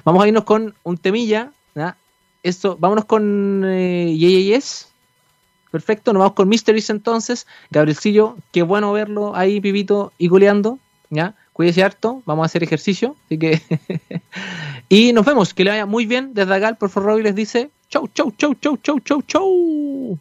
Vamos 0.05 0.23
a 0.23 0.27
irnos 0.27 0.43
con 0.43 0.75
un 0.83 0.97
temilla. 0.97 1.51
Esto, 2.43 2.77
vámonos 2.79 3.05
con 3.05 3.63
eh. 3.65 4.59
Perfecto, 5.71 6.13
nos 6.13 6.19
vamos 6.19 6.33
con 6.33 6.47
Mysteries 6.47 6.91
entonces. 6.91 7.47
Gabrielcillo, 7.71 8.37
qué 8.51 8.61
bueno 8.61 8.91
verlo 8.93 9.35
ahí, 9.35 9.59
pibito 9.59 10.13
y 10.19 10.27
goleando. 10.27 10.77
¿ya? 11.09 11.35
Cuídese 11.59 11.83
harto, 11.83 12.23
vamos 12.25 12.43
a 12.43 12.45
hacer 12.45 12.63
ejercicio. 12.63 13.17
Así 13.25 13.37
que. 13.37 13.61
y 14.87 15.11
nos 15.11 15.25
vemos, 15.25 15.53
que 15.53 15.65
le 15.65 15.71
vaya 15.71 15.85
muy 15.85 16.05
bien. 16.05 16.33
Desde 16.33 16.55
acá, 16.55 16.69
el 16.69 16.77
por 16.77 16.89
favor, 16.89 17.21
les 17.21 17.35
dice: 17.35 17.69
chau, 17.89 18.07
chau, 18.13 18.31
chau, 18.31 18.55
chau, 18.55 18.77
chau, 18.77 18.97
chau, 19.01 19.21
chau. 19.23 20.17